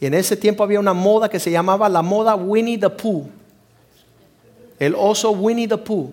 Y 0.00 0.06
en 0.06 0.14
ese 0.14 0.36
tiempo 0.36 0.64
había 0.64 0.80
una 0.80 0.92
moda 0.92 1.28
que 1.28 1.38
se 1.38 1.52
llamaba 1.52 1.88
la 1.88 2.02
moda 2.02 2.34
Winnie 2.34 2.76
the 2.76 2.90
Pooh. 2.90 3.28
El 4.76 4.96
oso 4.96 5.30
Winnie 5.30 5.68
the 5.68 5.78
Pooh. 5.78 6.10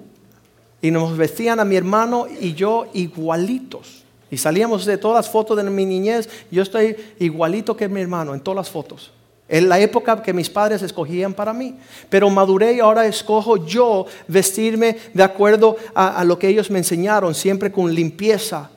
Y 0.80 0.92
nos 0.92 1.18
vestían 1.18 1.60
a 1.60 1.66
mi 1.66 1.76
hermano 1.76 2.28
y 2.40 2.54
yo 2.54 2.86
igualitos. 2.94 4.04
Y 4.30 4.38
salíamos 4.38 4.86
de 4.86 5.00
todas 5.00 5.26
las 5.26 5.32
fotos 5.32 5.58
de 5.58 5.64
mi 5.64 5.88
niñez. 5.88 6.30
Yo 6.52 6.62
estoy 6.62 6.96
igualito 7.18 7.76
que 7.76 7.90
mi 7.90 8.00
hermano 8.00 8.36
en 8.36 8.42
todas 8.42 8.58
las 8.58 8.70
fotos. 8.70 9.12
En 9.50 9.70
la 9.70 9.80
época 9.80 10.22
que 10.22 10.34
mis 10.34 10.50
padres 10.50 10.82
escogían 10.82 11.34
para 11.34 11.54
mí. 11.54 11.76
Pero 12.10 12.30
maduré 12.30 12.74
y 12.74 12.80
ahora 12.80 13.06
escojo 13.06 13.66
yo 13.66 14.06
vestirme 14.28 14.98
de 15.14 15.24
acuerdo 15.24 15.78
a, 15.96 16.24
lo 16.26 16.38
que 16.38 16.50
ellos 16.50 16.70
me 16.70 16.80
enseñaron, 16.80 17.34
siempre 17.34 17.72
con 17.72 17.94
limpieza, 17.94 18.70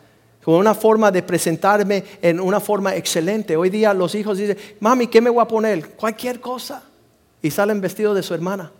con 0.45 0.55
una 0.55 0.75
forma 0.75 1.11
de 1.11 1.23
presentarme 1.23 2.05
en 2.23 2.39
una 2.39 2.61
forma 2.61 2.95
excelente. 2.95 3.57
Hoy 3.57 3.69
día 3.69 3.93
los 3.93 4.15
hijos 4.15 4.39
dicen, 4.39 4.57
mami, 4.79 5.09
¿qué 5.09 5.21
me 5.21 5.31
voy 5.31 5.43
a 5.43 5.49
poner? 5.49 5.91
Cualquier 5.91 6.41
cosa. 6.41 6.85
Y 7.43 7.50
salen 7.50 7.81
vestidos 7.81 8.15
de 8.15 8.23
su 8.23 8.33
hermana. 8.35 8.71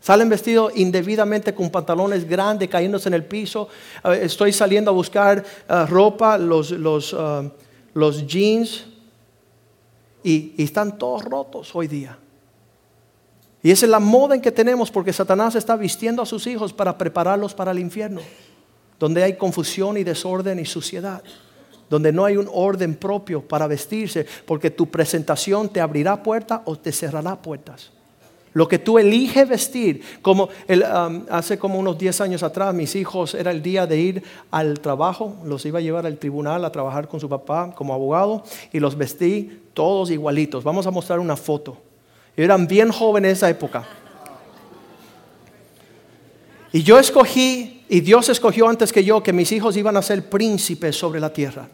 Salen 0.00 0.28
vestidos 0.28 0.72
indebidamente 0.74 1.54
con 1.54 1.70
pantalones 1.70 2.28
grandes 2.28 2.68
cayéndose 2.68 3.08
en 3.08 3.14
el 3.14 3.24
piso. 3.24 3.68
Eh, 4.04 4.20
estoy 4.24 4.52
saliendo 4.52 4.90
a 4.90 4.94
buscar 4.94 5.42
eh, 5.68 5.86
ropa, 5.86 6.36
los, 6.36 6.72
eh, 6.72 7.50
los 7.94 8.26
jeans 8.26 8.84
y, 10.24 10.54
están 10.58 10.98
todos 10.98 11.22
rotos 11.22 11.76
hoy 11.76 11.86
día. 11.86 12.18
Y 13.62 13.70
esa 13.70 13.86
es 13.86 13.90
la 13.90 14.00
moda 14.00 14.34
en 14.34 14.40
que 14.40 14.50
tenemos 14.50 14.90
porque 14.90 15.12
Satanás 15.12 15.54
está 15.54 15.76
vistiendo 15.76 16.22
a 16.22 16.26
sus 16.26 16.46
hijos 16.46 16.72
para 16.72 16.98
prepararlos 16.98 17.54
para 17.54 17.70
el 17.70 17.78
infierno, 17.78 18.20
donde 18.98 19.22
hay 19.22 19.36
confusión 19.36 19.96
y 19.96 20.04
desorden 20.04 20.58
y 20.58 20.64
suciedad, 20.64 21.22
donde 21.88 22.12
no 22.12 22.24
hay 22.24 22.36
un 22.36 22.48
orden 22.52 22.96
propio 22.96 23.46
para 23.46 23.66
vestirse, 23.66 24.26
porque 24.46 24.70
tu 24.70 24.90
presentación 24.90 25.68
te 25.68 25.80
abrirá 25.80 26.22
puertas 26.22 26.62
o 26.64 26.76
te 26.76 26.90
cerrará 26.90 27.40
puertas. 27.40 27.92
Lo 28.54 28.68
que 28.68 28.78
tú 28.78 29.00
eliges 29.00 29.48
vestir, 29.48 30.00
como 30.22 30.44
um, 30.44 31.22
hace 31.28 31.58
como 31.58 31.76
unos 31.76 31.98
10 31.98 32.20
años 32.20 32.42
atrás, 32.44 32.72
mis 32.72 32.94
hijos 32.94 33.34
era 33.34 33.50
el 33.50 33.60
día 33.60 33.84
de 33.84 33.98
ir 33.98 34.22
al 34.52 34.78
trabajo, 34.78 35.36
los 35.44 35.66
iba 35.66 35.80
a 35.80 35.82
llevar 35.82 36.06
al 36.06 36.18
tribunal 36.18 36.64
a 36.64 36.70
trabajar 36.70 37.08
con 37.08 37.18
su 37.18 37.28
papá 37.28 37.72
como 37.74 37.92
abogado 37.92 38.44
y 38.72 38.78
los 38.78 38.96
vestí 38.96 39.60
todos 39.74 40.12
igualitos. 40.12 40.62
Vamos 40.62 40.86
a 40.86 40.92
mostrar 40.92 41.18
una 41.18 41.36
foto. 41.36 41.76
Eran 42.36 42.68
bien 42.68 42.92
jóvenes 42.92 43.30
en 43.30 43.32
esa 43.32 43.50
época. 43.50 43.84
Y 46.72 46.84
yo 46.84 46.98
escogí, 46.98 47.84
y 47.88 48.00
Dios 48.00 48.28
escogió 48.28 48.68
antes 48.68 48.92
que 48.92 49.02
yo, 49.02 49.20
que 49.20 49.32
mis 49.32 49.50
hijos 49.50 49.76
iban 49.76 49.96
a 49.96 50.02
ser 50.02 50.28
príncipes 50.28 50.96
sobre 50.96 51.18
la 51.18 51.32
tierra. 51.32 51.68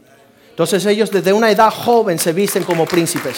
Entonces 0.49 0.84
ellos 0.87 1.10
desde 1.10 1.32
una 1.32 1.50
edad 1.50 1.70
joven 1.70 2.18
se 2.18 2.32
visten 2.32 2.64
como 2.64 2.87
príncipes. 2.87 3.37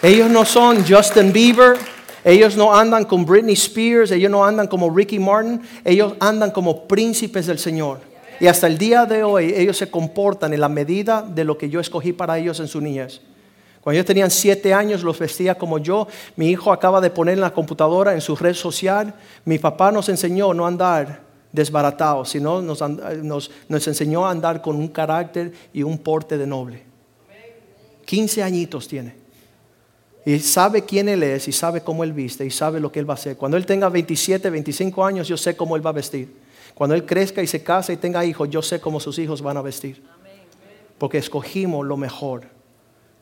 Ellos 0.00 0.30
no 0.30 0.44
son 0.44 0.84
Justin 0.86 1.32
Bieber, 1.32 1.76
ellos 2.24 2.56
no 2.56 2.72
andan 2.72 3.04
con 3.04 3.26
Britney 3.26 3.54
Spears, 3.54 4.12
ellos 4.12 4.30
no 4.30 4.44
andan 4.44 4.68
como 4.68 4.94
Ricky 4.94 5.18
Martin, 5.18 5.60
ellos 5.84 6.14
andan 6.20 6.52
como 6.52 6.86
príncipes 6.86 7.46
del 7.46 7.58
Señor. 7.58 7.98
Y 8.38 8.46
hasta 8.46 8.68
el 8.68 8.78
día 8.78 9.06
de 9.06 9.24
hoy 9.24 9.52
ellos 9.56 9.76
se 9.76 9.90
comportan 9.90 10.52
en 10.52 10.60
la 10.60 10.68
medida 10.68 11.22
de 11.22 11.42
lo 11.42 11.58
que 11.58 11.68
yo 11.68 11.80
escogí 11.80 12.12
para 12.12 12.38
ellos 12.38 12.60
en 12.60 12.68
su 12.68 12.80
niñez. 12.80 13.20
Cuando 13.80 13.96
ellos 13.96 14.06
tenían 14.06 14.30
siete 14.30 14.72
años 14.72 15.02
los 15.02 15.18
vestía 15.18 15.56
como 15.56 15.78
yo. 15.78 16.06
Mi 16.36 16.48
hijo 16.50 16.70
acaba 16.72 17.00
de 17.00 17.10
poner 17.10 17.34
en 17.34 17.40
la 17.40 17.52
computadora, 17.52 18.14
en 18.14 18.20
su 18.20 18.36
red 18.36 18.54
social. 18.54 19.14
Mi 19.44 19.58
papá 19.58 19.90
nos 19.90 20.08
enseñó 20.08 20.54
no 20.54 20.64
andar 20.64 21.22
desbaratados, 21.50 22.28
sino 22.28 22.62
nos, 22.62 22.80
nos, 22.80 23.50
nos 23.68 23.88
enseñó 23.88 24.26
a 24.26 24.30
andar 24.30 24.62
con 24.62 24.76
un 24.76 24.88
carácter 24.88 25.52
y 25.72 25.82
un 25.82 25.98
porte 25.98 26.38
de 26.38 26.46
noble. 26.46 26.84
15 28.04 28.44
añitos 28.44 28.86
tiene. 28.86 29.17
Y 30.28 30.40
sabe 30.40 30.84
quién 30.84 31.08
Él 31.08 31.22
es 31.22 31.48
y 31.48 31.52
sabe 31.52 31.80
cómo 31.80 32.04
Él 32.04 32.12
viste 32.12 32.44
y 32.44 32.50
sabe 32.50 32.80
lo 32.80 32.92
que 32.92 33.00
Él 33.00 33.08
va 33.08 33.14
a 33.14 33.16
hacer. 33.16 33.38
Cuando 33.38 33.56
Él 33.56 33.64
tenga 33.64 33.88
27, 33.88 34.50
25 34.50 35.02
años, 35.02 35.26
yo 35.26 35.38
sé 35.38 35.56
cómo 35.56 35.74
Él 35.74 35.84
va 35.84 35.88
a 35.88 35.94
vestir. 35.94 36.30
Cuando 36.74 36.94
Él 36.94 37.06
crezca 37.06 37.42
y 37.42 37.46
se 37.46 37.62
case 37.62 37.94
y 37.94 37.96
tenga 37.96 38.22
hijos, 38.26 38.46
yo 38.50 38.60
sé 38.60 38.78
cómo 38.78 39.00
sus 39.00 39.18
hijos 39.18 39.40
van 39.40 39.56
a 39.56 39.62
vestir. 39.62 40.02
Porque 40.98 41.16
escogimos 41.16 41.86
lo 41.86 41.96
mejor. 41.96 42.42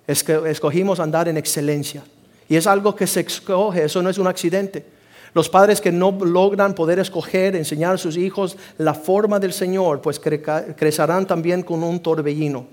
Escogimos 0.09 0.99
andar 0.99 1.29
en 1.29 1.37
excelencia. 1.37 2.03
Y 2.49 2.57
es 2.57 2.67
algo 2.67 2.97
que 2.97 3.07
se 3.07 3.21
escoge, 3.21 3.85
eso 3.85 4.03
no 4.03 4.11
es 4.11 4.19
un 4.19 4.27
accidente. 4.27 4.85
Los 5.33 5.49
padres 5.49 5.81
que 5.81 5.93
no 5.93 6.11
logran 6.11 6.75
poder 6.75 6.99
escoger, 6.99 7.55
enseñar 7.55 7.95
a 7.95 7.99
sus 7.99 8.17
hijos 8.17 8.57
la 8.79 8.95
forma 8.95 9.39
del 9.39 9.53
Señor, 9.53 10.01
pues 10.01 10.19
crecerán 10.19 11.25
también 11.25 11.63
con 11.63 11.85
un 11.85 12.01
torbellino 12.01 12.67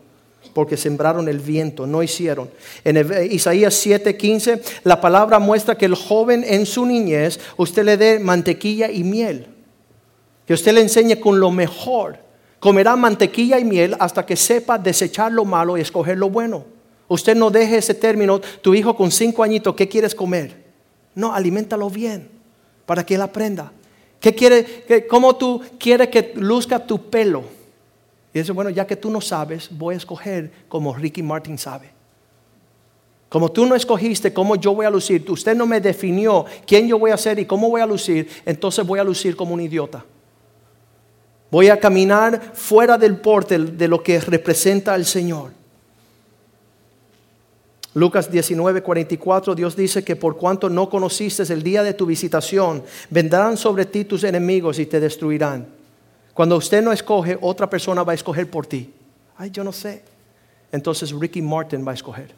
porque 0.53 0.77
sembraron 0.77 1.27
el 1.27 1.39
viento, 1.39 1.87
no 1.87 2.03
hicieron. 2.03 2.49
En 2.83 2.97
Isaías 3.31 3.73
7:15, 3.85 4.61
la 4.83 4.99
palabra 5.01 5.39
muestra 5.39 5.77
que 5.77 5.85
el 5.85 5.95
joven 5.95 6.43
en 6.47 6.65
su 6.65 6.85
niñez, 6.85 7.39
usted 7.57 7.83
le 7.83 7.97
dé 7.97 8.19
mantequilla 8.19 8.91
y 8.91 9.03
miel, 9.03 9.47
que 10.45 10.53
usted 10.53 10.73
le 10.73 10.81
enseñe 10.81 11.19
con 11.19 11.39
lo 11.39 11.51
mejor. 11.51 12.19
Comerá 12.59 12.95
mantequilla 12.95 13.59
y 13.59 13.65
miel 13.65 13.95
hasta 13.99 14.25
que 14.25 14.35
sepa 14.35 14.77
desechar 14.77 15.31
lo 15.31 15.43
malo 15.43 15.77
y 15.77 15.81
escoger 15.81 16.17
lo 16.17 16.29
bueno. 16.29 16.65
Usted 17.07 17.35
no 17.35 17.51
deje 17.51 17.77
ese 17.77 17.93
término, 17.93 18.39
tu 18.39 18.73
hijo 18.73 18.95
con 18.95 19.11
cinco 19.11 19.43
añitos, 19.43 19.75
¿qué 19.75 19.87
quieres 19.87 20.15
comer? 20.15 20.63
No, 21.15 21.33
aliméntalo 21.33 21.89
bien 21.89 22.29
para 22.85 23.05
que 23.05 23.15
él 23.15 23.21
aprenda. 23.21 23.71
¿Qué 24.19 24.33
quiere, 24.33 25.05
¿Cómo 25.09 25.35
tú 25.35 25.61
quieres 25.77 26.07
que 26.07 26.33
luzca 26.35 26.79
tu 26.79 27.09
pelo? 27.09 27.43
Y 28.33 28.39
dice, 28.39 28.51
bueno, 28.51 28.69
ya 28.69 28.87
que 28.87 28.95
tú 28.95 29.11
no 29.11 29.21
sabes, 29.21 29.69
voy 29.71 29.93
a 29.93 29.97
escoger 29.97 30.51
como 30.67 30.93
Ricky 30.93 31.21
Martin 31.21 31.57
sabe. 31.57 31.91
Como 33.29 33.51
tú 33.51 33.65
no 33.65 33.75
escogiste 33.75 34.33
cómo 34.33 34.55
yo 34.55 34.75
voy 34.75 34.85
a 34.85 34.89
lucir, 34.89 35.25
usted 35.29 35.55
no 35.55 35.65
me 35.65 35.81
definió 35.81 36.45
quién 36.67 36.87
yo 36.87 36.99
voy 36.99 37.11
a 37.11 37.17
ser 37.17 37.39
y 37.39 37.45
cómo 37.45 37.69
voy 37.69 37.81
a 37.81 37.85
lucir, 37.85 38.27
entonces 38.45 38.85
voy 38.85 38.99
a 38.99 39.03
lucir 39.03 39.35
como 39.35 39.53
un 39.53 39.61
idiota. 39.61 40.05
Voy 41.49 41.69
a 41.69 41.79
caminar 41.79 42.51
fuera 42.53 42.97
del 42.97 43.17
porte 43.17 43.59
de 43.59 43.87
lo 43.87 44.01
que 44.01 44.19
representa 44.19 44.93
al 44.93 45.05
Señor. 45.05 45.51
Lucas 47.95 48.31
19, 48.31 48.81
44, 48.81 49.53
Dios 49.53 49.75
dice 49.75 50.03
que 50.03 50.15
por 50.15 50.37
cuanto 50.37 50.67
no 50.67 50.89
conociste 50.89 51.43
el 51.53 51.61
día 51.61 51.83
de 51.83 51.93
tu 51.93 52.07
visitación, 52.07 52.83
vendrán 53.11 53.55
sobre 53.55 53.85
ti 53.85 54.05
tus 54.05 54.23
enemigos 54.23 54.79
y 54.79 54.87
te 54.87 54.99
destruirán. 54.99 55.82
Cuando 56.33 56.57
usted 56.57 56.81
no 56.81 56.91
escoge, 56.91 57.37
otra 57.41 57.69
persona 57.69 58.03
va 58.03 58.13
a 58.13 58.15
escoger 58.15 58.49
por 58.49 58.65
ti. 58.65 58.91
Ay, 59.37 59.51
yo 59.51 59.63
no 59.63 59.71
sé. 59.71 60.03
Entonces 60.71 61.11
Ricky 61.11 61.41
Martin 61.41 61.85
va 61.85 61.91
a 61.91 61.95
escoger. 61.95 62.33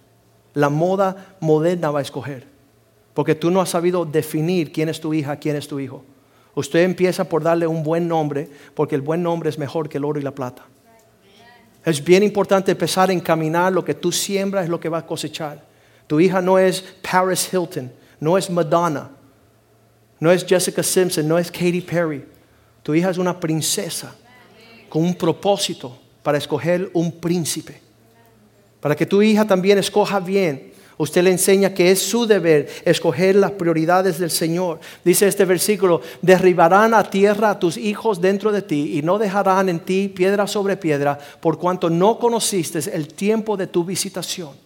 La 0.54 0.70
moda 0.70 1.36
moderna 1.40 1.92
va 1.92 2.00
a 2.00 2.02
escoger. 2.02 2.46
Porque 3.14 3.36
tú 3.36 3.50
no 3.50 3.62
has 3.62 3.70
sabido 3.70 4.06
definir 4.06 4.72
quién 4.72 4.90
es 4.90 5.00
tu 5.00 5.14
hija, 5.14 5.38
quién 5.38 5.56
es 5.56 5.68
tu 5.68 5.80
hijo. 5.80 6.04
Usted 6.56 6.84
empieza 6.84 7.24
por 7.26 7.44
darle 7.44 7.68
un 7.68 7.84
buen 7.84 8.08
nombre, 8.08 8.50
porque 8.74 8.96
el 8.96 9.02
buen 9.02 9.24
nombre 9.24 9.50
es 9.50 9.58
mejor 9.58 9.88
que 9.88 9.98
el 9.98 10.06
oro 10.06 10.20
y 10.20 10.24
la 10.24 10.36
plata. 10.36 10.66
Es 11.86 12.04
bien 12.04 12.24
importante 12.24 12.72
empezar 12.72 13.10
a 13.10 13.14
encaminar 13.14 13.72
lo 13.72 13.86
que 13.86 13.94
tú 13.94 14.12
siembras 14.12 14.64
es 14.64 14.70
lo 14.70 14.80
que 14.80 14.90
va 14.90 15.00
a 15.00 15.06
cosechar. 15.06 15.64
Tu 16.08 16.20
hija 16.20 16.42
no 16.42 16.58
es 16.58 16.84
Paris 17.02 17.54
Hilton, 17.54 17.92
no 18.20 18.38
es 18.38 18.50
Madonna, 18.50 19.10
no 20.20 20.32
es 20.32 20.46
Jessica 20.46 20.82
Simpson, 20.82 21.28
no 21.28 21.38
es 21.38 21.52
Katy 21.52 21.82
Perry. 21.82 22.26
Tu 22.86 22.94
hija 22.94 23.10
es 23.10 23.18
una 23.18 23.40
princesa 23.40 24.14
con 24.90 25.04
un 25.04 25.16
propósito 25.16 25.98
para 26.22 26.38
escoger 26.38 26.92
un 26.94 27.14
príncipe. 27.14 27.82
Para 28.80 28.96
que 28.96 29.08
tu 29.08 29.24
hija 29.24 29.44
también 29.44 29.80
escoja 29.80 30.20
bien. 30.20 30.72
Usted 30.96 31.24
le 31.24 31.32
enseña 31.32 31.74
que 31.74 31.90
es 31.90 32.00
su 32.00 32.28
deber 32.28 32.70
escoger 32.86 33.38
las 33.38 33.54
prioridades 33.54 34.20
del 34.20 34.30
Señor. 34.30 34.80
Dice 35.04 35.28
este 35.28 35.46
versículo, 35.46 36.02
derribarán 36.22 36.94
a 36.94 37.10
tierra 37.10 37.50
a 37.50 37.60
tus 37.60 37.76
hijos 37.76 38.22
dentro 38.22 38.52
de 38.52 38.62
ti 38.62 39.00
y 39.00 39.02
no 39.02 39.18
dejarán 39.18 39.68
en 39.68 39.80
ti 39.80 40.08
piedra 40.08 40.46
sobre 40.46 40.78
piedra 40.78 41.18
por 41.42 41.58
cuanto 41.58 41.90
no 41.90 42.20
conociste 42.20 42.78
el 42.94 43.08
tiempo 43.08 43.58
de 43.58 43.66
tu 43.66 43.84
visitación. 43.84 44.65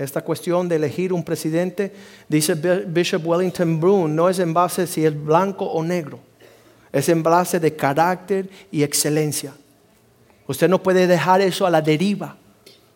Esta 0.00 0.22
cuestión 0.22 0.66
de 0.66 0.76
elegir 0.76 1.12
un 1.12 1.22
presidente, 1.22 1.92
dice 2.26 2.54
Bishop 2.86 3.26
Wellington 3.26 3.78
Brown, 3.78 4.16
no 4.16 4.30
es 4.30 4.38
en 4.38 4.54
base 4.54 4.86
si 4.86 5.04
es 5.04 5.24
blanco 5.24 5.66
o 5.66 5.84
negro, 5.84 6.18
es 6.90 7.10
en 7.10 7.22
base 7.22 7.60
de 7.60 7.76
carácter 7.76 8.48
y 8.72 8.82
excelencia. 8.82 9.52
Usted 10.46 10.70
no 10.70 10.82
puede 10.82 11.06
dejar 11.06 11.42
eso 11.42 11.66
a 11.66 11.70
la 11.70 11.82
deriva. 11.82 12.38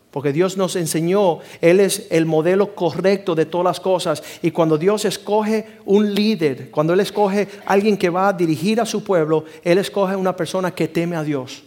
Porque 0.09 0.31
Dios 0.31 0.57
nos 0.57 0.75
enseñó, 0.77 1.39
Él 1.61 1.79
es 1.79 2.07
el 2.09 2.25
modelo 2.25 2.73
correcto 2.73 3.35
de 3.35 3.45
todas 3.45 3.65
las 3.65 3.79
cosas. 3.81 4.23
Y 4.41 4.49
cuando 4.49 4.77
Dios 4.77 5.05
escoge 5.05 5.67
un 5.85 6.15
líder, 6.15 6.71
cuando 6.71 6.93
Él 6.93 7.01
escoge 7.01 7.49
alguien 7.65 7.97
que 7.97 8.09
va 8.09 8.29
a 8.29 8.33
dirigir 8.33 8.79
a 8.81 8.85
su 8.85 9.03
pueblo, 9.03 9.43
Él 9.61 9.77
escoge 9.77 10.15
una 10.15 10.35
persona 10.35 10.73
que 10.73 10.87
teme 10.87 11.17
a 11.17 11.23
Dios. 11.23 11.63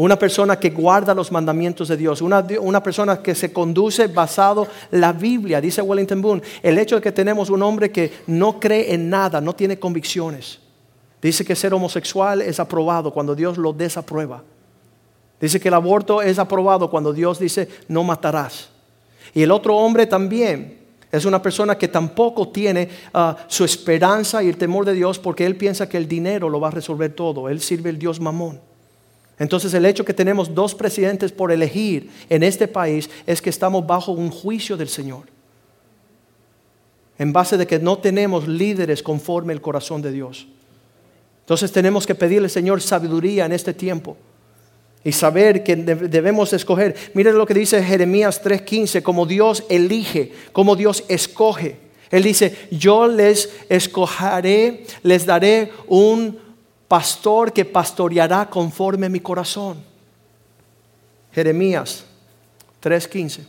Una 0.00 0.18
persona 0.18 0.58
que 0.58 0.70
guarda 0.70 1.14
los 1.14 1.30
mandamientos 1.30 1.88
de 1.88 1.96
Dios. 1.98 2.22
Una, 2.22 2.42
una 2.62 2.82
persona 2.82 3.20
que 3.20 3.34
se 3.34 3.52
conduce 3.52 4.06
basado 4.06 4.66
la 4.92 5.12
Biblia. 5.12 5.60
Dice 5.60 5.82
Wellington 5.82 6.22
Boone, 6.22 6.42
el 6.62 6.78
hecho 6.78 6.96
de 6.96 7.02
que 7.02 7.12
tenemos 7.12 7.50
un 7.50 7.62
hombre 7.62 7.92
que 7.92 8.10
no 8.26 8.58
cree 8.58 8.94
en 8.94 9.10
nada, 9.10 9.42
no 9.42 9.54
tiene 9.54 9.78
convicciones. 9.78 10.58
Dice 11.20 11.44
que 11.44 11.54
ser 11.54 11.74
homosexual 11.74 12.40
es 12.40 12.58
aprobado 12.58 13.12
cuando 13.12 13.34
Dios 13.34 13.58
lo 13.58 13.74
desaprueba. 13.74 14.42
Dice 15.38 15.60
que 15.60 15.68
el 15.68 15.74
aborto 15.74 16.22
es 16.22 16.38
aprobado 16.38 16.88
cuando 16.88 17.12
Dios 17.12 17.38
dice 17.38 17.68
no 17.88 18.02
matarás. 18.02 18.70
Y 19.34 19.42
el 19.42 19.50
otro 19.50 19.76
hombre 19.76 20.06
también 20.06 20.78
es 21.12 21.26
una 21.26 21.42
persona 21.42 21.76
que 21.76 21.88
tampoco 21.88 22.48
tiene 22.48 22.88
ah, 23.12 23.36
su 23.48 23.66
esperanza 23.66 24.42
y 24.42 24.48
el 24.48 24.56
temor 24.56 24.86
de 24.86 24.94
Dios 24.94 25.18
porque 25.18 25.44
él 25.44 25.56
piensa 25.56 25.90
que 25.90 25.98
el 25.98 26.08
dinero 26.08 26.48
lo 26.48 26.58
va 26.58 26.68
a 26.68 26.70
resolver 26.70 27.12
todo. 27.12 27.50
Él 27.50 27.60
sirve 27.60 27.90
el 27.90 27.98
Dios 27.98 28.18
mamón. 28.18 28.69
Entonces 29.40 29.72
el 29.72 29.86
hecho 29.86 30.04
que 30.04 30.12
tenemos 30.12 30.54
dos 30.54 30.74
presidentes 30.74 31.32
por 31.32 31.50
elegir 31.50 32.10
en 32.28 32.42
este 32.42 32.68
país 32.68 33.08
es 33.26 33.40
que 33.40 33.48
estamos 33.48 33.86
bajo 33.86 34.12
un 34.12 34.30
juicio 34.30 34.76
del 34.76 34.90
Señor. 34.90 35.22
En 37.18 37.32
base 37.32 37.56
de 37.56 37.66
que 37.66 37.78
no 37.78 37.96
tenemos 37.98 38.46
líderes 38.46 39.02
conforme 39.02 39.54
el 39.54 39.62
corazón 39.62 40.02
de 40.02 40.12
Dios. 40.12 40.46
Entonces 41.40 41.72
tenemos 41.72 42.06
que 42.06 42.14
pedirle, 42.14 42.50
Señor, 42.50 42.82
sabiduría 42.82 43.46
en 43.46 43.52
este 43.52 43.72
tiempo 43.72 44.18
y 45.02 45.12
saber 45.12 45.64
que 45.64 45.74
debemos 45.74 46.52
escoger. 46.52 46.94
Miren 47.14 47.38
lo 47.38 47.46
que 47.46 47.54
dice 47.54 47.82
Jeremías 47.82 48.42
3:15, 48.44 49.02
como 49.02 49.24
Dios 49.24 49.64
elige, 49.70 50.32
como 50.52 50.76
Dios 50.76 51.02
escoge. 51.08 51.78
Él 52.10 52.24
dice, 52.24 52.68
yo 52.70 53.06
les 53.06 53.48
escogeré, 53.70 54.84
les 55.02 55.24
daré 55.24 55.72
un 55.86 56.49
pastor 56.90 57.52
que 57.52 57.64
pastoreará 57.64 58.50
conforme 58.50 59.08
mi 59.08 59.20
corazón. 59.20 59.80
Jeremías 61.32 62.04
3:15. 62.82 63.46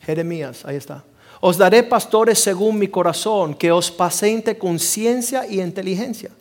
Jeremías, 0.00 0.64
ahí 0.64 0.74
está. 0.74 1.04
Os 1.40 1.56
daré 1.56 1.84
pastores 1.84 2.40
según 2.40 2.80
mi 2.80 2.88
corazón, 2.88 3.54
que 3.54 3.70
os 3.70 3.92
paciente 3.92 4.58
con 4.58 4.80
ciencia 4.80 5.46
y 5.46 5.60
inteligencia 5.60 6.32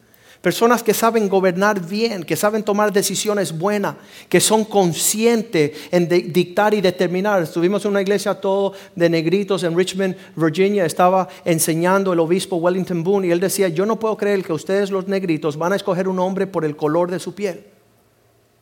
Personas 0.41 0.83
que 0.83 0.93
saben 0.93 1.27
gobernar 1.27 1.85
bien, 1.85 2.23
que 2.23 2.37
saben 2.37 2.63
tomar 2.63 2.93
decisiones 2.93 3.57
buenas, 3.57 3.95
que 4.29 4.39
son 4.39 4.63
conscientes 4.63 5.71
en 5.91 6.07
dictar 6.07 6.73
y 6.73 6.79
determinar. 6.79 7.43
Estuvimos 7.43 7.83
en 7.83 7.91
una 7.91 8.01
iglesia 8.01 8.33
todo 8.35 8.71
de 8.95 9.09
negritos 9.09 9.63
en 9.63 9.75
Richmond, 9.75 10.15
Virginia. 10.37 10.85
Estaba 10.85 11.27
enseñando 11.43 12.13
el 12.13 12.19
obispo 12.21 12.55
Wellington 12.55 13.03
Boone 13.03 13.27
y 13.27 13.31
él 13.31 13.41
decía, 13.41 13.67
yo 13.67 13.85
no 13.85 13.99
puedo 13.99 14.15
creer 14.15 14.41
que 14.41 14.53
ustedes 14.53 14.91
los 14.91 15.09
negritos 15.09 15.57
van 15.57 15.73
a 15.73 15.75
escoger 15.75 16.07
un 16.07 16.19
hombre 16.19 16.47
por 16.47 16.63
el 16.63 16.77
color 16.77 17.11
de 17.11 17.19
su 17.19 17.35
piel 17.35 17.65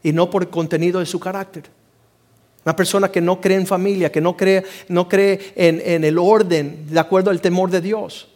y 0.02 0.12
no 0.14 0.32
por 0.32 0.44
el 0.44 0.50
contenido 0.50 1.00
de 1.00 1.06
su 1.06 1.20
carácter. 1.20 1.66
Una 2.66 2.76
persona 2.76 3.12
que 3.12 3.22
no 3.22 3.40
cree 3.40 3.58
en 3.58 3.68
familia, 3.68 4.12
que 4.12 4.20
no 4.20 4.36
cree, 4.36 4.64
no 4.90 5.08
cree 5.08 5.54
en, 5.56 5.80
en 5.86 6.04
el 6.04 6.18
orden 6.18 6.88
de 6.90 7.00
acuerdo 7.00 7.30
al 7.30 7.40
temor 7.40 7.70
de 7.70 7.82
Dios. 7.82 8.30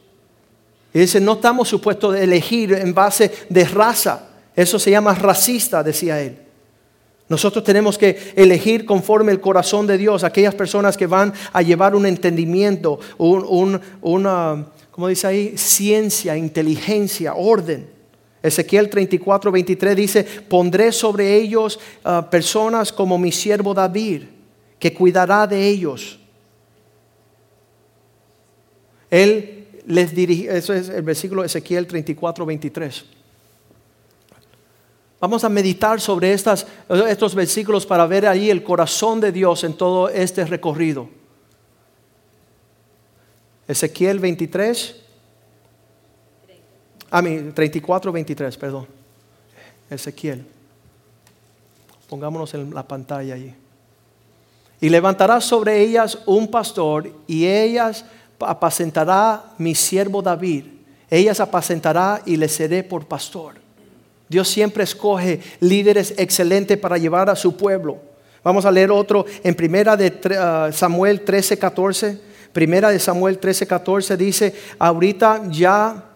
Y 0.94 1.00
dice, 1.00 1.22
no 1.22 1.34
estamos 1.34 1.70
supuestos 1.70 2.16
a 2.16 2.20
elegir 2.20 2.74
en 2.74 2.94
base 2.94 3.32
de 3.50 3.66
raza. 3.66 4.28
Eso 4.56 4.78
se 4.78 4.92
llama 4.92 5.14
racista, 5.16 5.84
decía 5.84 6.22
él. 6.22 6.38
Nosotros 7.30 7.64
tenemos 7.64 7.98
que 7.98 8.34
elegir 8.36 8.86
conforme 8.86 9.32
el 9.32 9.40
corazón 9.40 9.88
de 9.88 9.98
Dios, 9.98 10.26
aquellas 10.26 10.54
personas 10.54 10.98
que 10.98 11.08
van 11.08 11.34
a 11.54 11.62
llevar 11.62 11.96
un 11.96 12.06
entendimiento, 12.06 13.00
una, 13.18 14.68
¿cómo 14.92 15.08
dice 15.08 15.28
ahí? 15.28 15.58
Ciencia, 15.58 16.36
inteligencia, 16.36 17.36
orden. 17.36 17.88
Ezequiel 18.44 18.90
34, 18.90 19.50
23 19.50 19.96
dice, 19.96 20.24
pondré 20.24 20.92
sobre 20.92 21.38
ellos 21.38 21.80
ah, 22.04 22.28
personas 22.30 22.92
como 22.92 23.18
mi 23.18 23.32
siervo 23.32 23.74
David, 23.74 24.24
que 24.78 24.94
cuidará 24.94 25.48
de 25.48 25.66
ellos. 25.66 26.20
Él 29.10 29.61
les 29.88 30.18
eso 30.18 30.74
es 30.74 30.90
el 30.90 31.02
versículo 31.02 31.44
Ezequiel 31.44 31.88
34, 31.88 32.46
23. 32.46 33.06
Vamos 35.20 35.44
a 35.44 35.50
meditar 35.50 36.02
sobre 36.02 36.34
estas, 36.34 36.66
estos 37.08 37.36
versículos 37.36 37.86
para 37.86 38.08
ver 38.08 38.26
ahí 38.26 38.50
el 38.50 38.64
corazón 38.64 39.20
de 39.20 39.32
Dios 39.32 39.64
en 39.64 39.74
todo 39.74 40.10
este 40.10 40.46
recorrido. 40.46 41.10
Ezequiel 43.68 44.20
23, 44.20 44.96
a 47.12 47.22
mí 47.22 47.52
34, 47.54 48.12
23, 48.12 48.58
perdón. 48.58 48.88
Ezequiel. 49.90 50.46
Pongámonos 52.10 52.54
en 52.54 52.74
la 52.74 52.88
pantalla 52.88 53.36
allí. 53.36 53.54
Y 54.80 54.90
levantará 54.90 55.40
sobre 55.40 55.80
ellas 55.82 56.18
un 56.26 56.50
pastor 56.50 57.12
y 57.28 57.46
ellas 57.46 58.06
apacentará 58.44 59.54
mi 59.58 59.76
siervo 59.76 60.22
David, 60.22 60.66
ellas 61.10 61.40
apacentará 61.40 62.22
y 62.26 62.38
le 62.38 62.48
seré 62.48 62.84
por 62.84 63.06
pastor. 63.06 63.56
Dios 64.30 64.48
siempre 64.48 64.86
escoge 64.86 65.42
líderes 65.60 66.14
excelentes 66.18 66.78
para 66.78 66.98
llevar 66.98 67.30
a 67.30 67.36
su 67.36 67.58
pueblo. 67.58 67.98
Vamos 68.44 68.66
a 68.66 68.72
leer 68.72 68.90
otro 68.92 69.26
en 69.44 69.54
primera 69.54 69.98
de 69.98 70.14
ah, 70.40 70.70
Samuel 70.72 71.22
13, 71.22 71.60
14. 71.60 72.22
Primera 72.54 72.90
de 72.92 73.00
Samuel 73.00 73.38
13, 73.38 73.68
14 73.68 74.18
dice, 74.18 74.56
ahorita 74.80 75.44
ya 75.50 76.12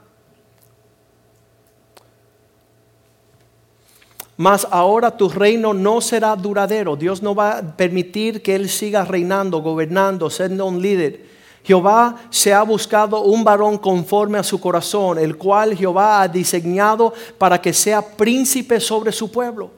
Mas 4.37 4.67
ahora 4.69 5.15
tu 5.15 5.29
reino 5.29 5.73
no 5.73 6.01
será 6.01 6.35
duradero. 6.35 6.95
Dios 6.95 7.21
no 7.21 7.33
va 7.33 7.57
a 7.57 7.61
permitir 7.77 8.41
que 8.41 8.55
Él 8.55 8.69
siga 8.69 9.05
reinando, 9.05 9.61
gobernando, 9.61 10.29
siendo 10.29 10.65
un 10.65 10.81
líder. 10.81 11.34
Jehová 11.65 12.15
se 12.29 12.53
ha 12.53 12.61
buscado 12.61 13.21
un 13.21 13.43
varón 13.43 13.79
conforme 13.79 14.37
a 14.37 14.43
su 14.43 14.61
corazón, 14.61 15.17
el 15.17 15.35
cual 15.35 15.75
Jehová 15.75 16.21
ha 16.21 16.27
diseñado 16.27 17.11
para 17.39 17.59
que 17.59 17.73
sea 17.73 18.03
príncipe 18.03 18.79
sobre 18.79 19.11
su 19.11 19.31
pueblo. 19.31 19.71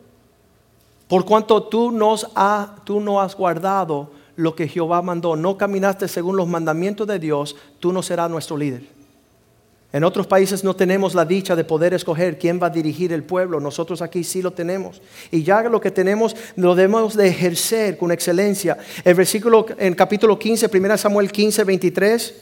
Por 1.07 1.23
cuanto 1.23 1.63
tú, 1.63 1.89
nos 1.91 2.27
tú 2.83 2.99
no 2.99 3.21
has 3.21 3.33
guardado 3.35 4.11
lo 4.35 4.53
que 4.53 4.67
Jehová 4.67 5.01
mandó, 5.01 5.37
no 5.37 5.57
caminaste 5.57 6.09
según 6.09 6.35
los 6.35 6.47
mandamientos 6.47 7.07
de 7.07 7.19
Dios, 7.19 7.55
tú 7.79 7.93
no 7.93 8.03
serás 8.03 8.29
nuestro 8.29 8.57
líder. 8.57 8.96
En 9.93 10.03
otros 10.03 10.27
países 10.27 10.65
no 10.65 10.75
tenemos 10.75 11.15
la 11.15 11.23
dicha 11.23 11.55
de 11.55 11.63
poder 11.63 11.93
escoger 11.93 12.37
quién 12.37 12.59
va 12.61 12.67
a 12.67 12.71
dirigir 12.71 13.13
el 13.13 13.23
pueblo. 13.23 13.61
Nosotros 13.61 14.01
aquí 14.01 14.23
sí 14.23 14.41
lo 14.41 14.51
tenemos. 14.51 15.01
Y 15.31 15.43
ya 15.43 15.61
lo 15.63 15.79
que 15.79 15.91
tenemos 15.91 16.35
lo 16.57 16.75
debemos 16.75 17.15
de 17.15 17.29
ejercer 17.29 17.97
con 17.97 18.11
excelencia. 18.11 18.77
El 19.05 19.15
versículo 19.15 19.65
en 19.77 19.93
capítulo 19.93 20.37
15, 20.37 20.69
1 20.73 20.97
Samuel 20.97 21.31
15, 21.31 21.63
23, 21.63 22.35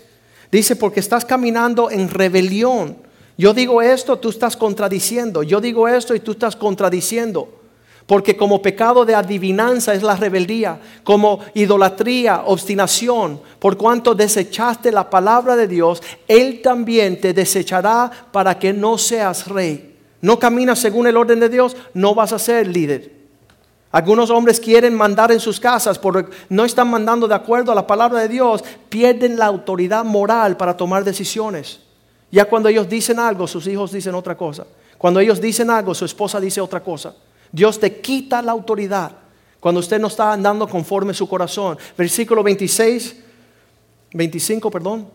dice, 0.52 0.76
porque 0.76 1.00
estás 1.00 1.24
caminando 1.24 1.92
en 1.92 2.10
rebelión. 2.10 2.98
Yo 3.38 3.54
digo 3.54 3.82
esto, 3.82 4.18
tú 4.18 4.30
estás 4.30 4.58
contradiciendo. 4.58 5.44
Yo 5.44 5.62
digo 5.62 5.88
esto 5.88 6.16
y 6.16 6.22
tú 6.22 6.32
estás 6.32 6.56
contradiciendo. 6.56 7.65
Porque 8.06 8.38
como 8.38 8.62
pecado 8.62 9.04
de 9.04 9.16
adivinanza 9.16 9.94
es 9.94 10.04
la 10.04 10.16
rebeldía, 10.16 10.80
como 11.04 11.40
idolatría, 11.56 12.44
obstinación, 12.46 13.42
por 13.58 13.78
cuanto 13.78 14.14
desechaste 14.14 14.92
la 14.92 15.10
palabra 15.10 15.56
de 15.56 15.68
Dios, 15.68 16.04
Él 16.28 16.62
también 16.62 17.20
te 17.20 17.34
desechará 17.34 18.12
para 18.32 18.60
que 18.60 18.74
no 18.74 19.00
seas 19.00 19.48
rey. 19.48 19.96
No 20.22 20.38
caminas 20.38 20.80
según 20.80 21.08
el 21.08 21.18
orden 21.18 21.40
de 21.40 21.50
Dios, 21.50 21.76
no 21.96 22.14
vas 22.14 22.32
a 22.32 22.40
ser 22.40 22.68
líder. 22.68 23.12
Algunos 23.92 24.30
hombres 24.30 24.60
quieren 24.60 24.94
mandar 24.94 25.32
en 25.32 25.40
sus 25.40 25.60
casas, 25.60 25.98
porque 25.98 26.30
no 26.50 26.66
están 26.66 26.90
mandando 26.90 27.28
de 27.28 27.36
acuerdo 27.36 27.72
a 27.72 27.76
la 27.76 27.88
palabra 27.88 28.20
de 28.20 28.28
Dios, 28.28 28.64
pierden 28.90 29.38
la 29.38 29.46
autoridad 29.46 30.04
moral 30.04 30.58
para 30.58 30.78
tomar 30.78 31.04
decisiones. 31.04 31.80
Ya 32.30 32.46
cuando 32.46 32.70
ellos 32.70 32.88
dicen 32.90 33.20
algo, 33.20 33.48
sus 33.48 33.66
hijos 33.68 33.92
dicen 33.92 34.14
otra 34.14 34.36
cosa. 34.36 34.68
Cuando 34.98 35.20
ellos 35.20 35.40
dicen 35.40 35.70
algo, 35.70 35.96
su 35.96 36.06
esposa 36.06 36.40
dice 36.40 36.60
otra 36.62 36.82
cosa. 36.82 37.16
Dios 37.56 37.80
te 37.80 38.02
quita 38.02 38.42
la 38.42 38.52
autoridad 38.52 39.14
cuando 39.62 39.80
usted 39.80 39.98
no 39.98 40.08
está 40.08 40.34
andando 40.34 40.68
conforme 40.68 41.14
su 41.14 41.26
corazón. 41.26 41.78
Versículo 41.98 42.44
26, 42.44 43.16
25, 44.14 44.70
perdón, 44.70 45.08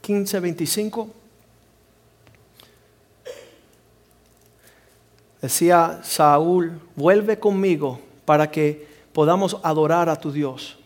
15, 0.00 0.38
25. 0.38 1.08
Decía 5.42 6.00
Saúl, 6.04 6.80
vuelve 6.94 7.40
conmigo 7.40 7.98
para 8.24 8.48
que 8.48 8.86
podamos 9.12 9.58
adorar 9.64 10.08
a 10.08 10.14
tu 10.14 10.30
Dios. 10.30 10.78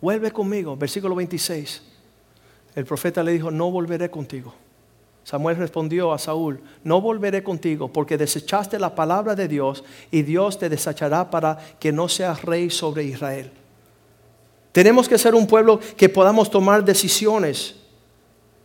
Vuelve 0.00 0.32
conmigo, 0.32 0.76
versículo 0.76 1.14
26. 1.14 1.82
El 2.74 2.84
profeta 2.84 3.22
le 3.22 3.30
dijo, 3.30 3.52
no 3.52 3.70
volveré 3.70 4.10
contigo. 4.10 4.52
Samuel 5.30 5.58
respondió 5.58 6.12
a 6.12 6.18
Saúl, 6.18 6.58
no 6.82 7.00
volveré 7.00 7.44
contigo 7.44 7.86
porque 7.86 8.18
desechaste 8.18 8.80
la 8.80 8.96
palabra 8.96 9.36
de 9.36 9.46
Dios 9.46 9.84
y 10.10 10.22
Dios 10.22 10.58
te 10.58 10.68
desechará 10.68 11.30
para 11.30 11.56
que 11.78 11.92
no 11.92 12.08
seas 12.08 12.42
rey 12.42 12.68
sobre 12.68 13.04
Israel. 13.04 13.48
Tenemos 14.72 15.08
que 15.08 15.18
ser 15.18 15.36
un 15.36 15.46
pueblo 15.46 15.78
que 15.96 16.08
podamos 16.08 16.50
tomar 16.50 16.84
decisiones. 16.84 17.76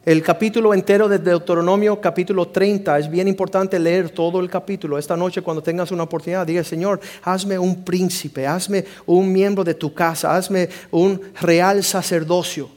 El 0.04 0.24
capítulo 0.24 0.74
entero 0.74 1.08
de 1.08 1.20
Deuteronomio, 1.20 2.02
capítulo 2.02 2.48
30, 2.48 2.98
es 2.98 3.12
bien 3.12 3.28
importante 3.28 3.78
leer 3.78 4.10
todo 4.10 4.40
el 4.40 4.50
capítulo. 4.50 4.98
Esta 4.98 5.16
noche 5.16 5.44
cuando 5.44 5.62
tengas 5.62 5.92
una 5.92 6.02
oportunidad, 6.02 6.48
diga, 6.48 6.64
Señor, 6.64 7.00
hazme 7.22 7.60
un 7.60 7.84
príncipe, 7.84 8.48
hazme 8.48 8.86
un 9.06 9.32
miembro 9.32 9.64
de 9.64 9.76
tu 9.76 9.94
casa, 9.94 10.36
hazme 10.36 10.70
un 10.90 11.22
real 11.42 11.84
sacerdocio, 11.84 12.72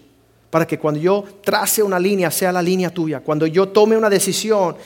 para 0.51 0.67
que 0.67 0.79
cuando 0.79 1.01
yo 1.01 1.25
trace 1.43 1.83
una 1.83 1.99
línea 1.99 2.31
sea 2.31 2.53
la 2.53 2.63
línea 2.63 2.91
tuya. 2.91 3.21
Cuando 3.21 3.47
yo 3.47 3.69
tome 3.69 3.97
una 3.97 4.09
decisión, 4.09 4.77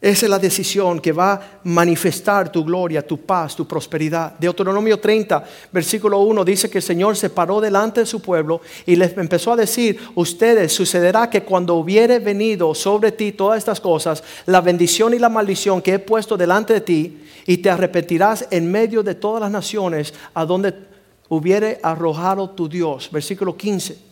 esa 0.00 0.26
es 0.26 0.30
la 0.30 0.38
decisión 0.38 1.00
que 1.00 1.10
va 1.10 1.32
a 1.32 1.60
manifestar 1.64 2.52
tu 2.52 2.64
gloria, 2.64 3.04
tu 3.04 3.18
paz, 3.18 3.56
tu 3.56 3.66
prosperidad. 3.66 4.38
Deuteronomio 4.38 5.00
30, 5.00 5.44
versículo 5.72 6.20
1 6.20 6.44
dice 6.44 6.70
que 6.70 6.78
el 6.78 6.84
Señor 6.84 7.16
se 7.16 7.30
paró 7.30 7.60
delante 7.60 8.00
de 8.00 8.06
su 8.06 8.22
pueblo 8.22 8.60
y 8.86 8.94
les 8.94 9.16
empezó 9.16 9.52
a 9.52 9.56
decir, 9.56 9.98
ustedes 10.14 10.72
sucederá 10.72 11.28
que 11.28 11.42
cuando 11.42 11.74
hubiere 11.74 12.20
venido 12.20 12.74
sobre 12.76 13.10
ti 13.10 13.32
todas 13.32 13.58
estas 13.58 13.80
cosas, 13.80 14.22
la 14.46 14.60
bendición 14.60 15.14
y 15.14 15.18
la 15.18 15.28
maldición 15.28 15.82
que 15.82 15.94
he 15.94 15.98
puesto 15.98 16.36
delante 16.36 16.74
de 16.74 16.80
ti, 16.80 17.18
y 17.48 17.56
te 17.56 17.70
arrepentirás 17.70 18.46
en 18.50 18.70
medio 18.70 19.02
de 19.02 19.14
todas 19.14 19.40
las 19.40 19.50
naciones 19.50 20.12
a 20.34 20.44
donde 20.44 20.74
hubiere 21.30 21.80
arrojado 21.82 22.50
tu 22.50 22.68
Dios. 22.68 23.08
Versículo 23.10 23.56
15. 23.56 24.07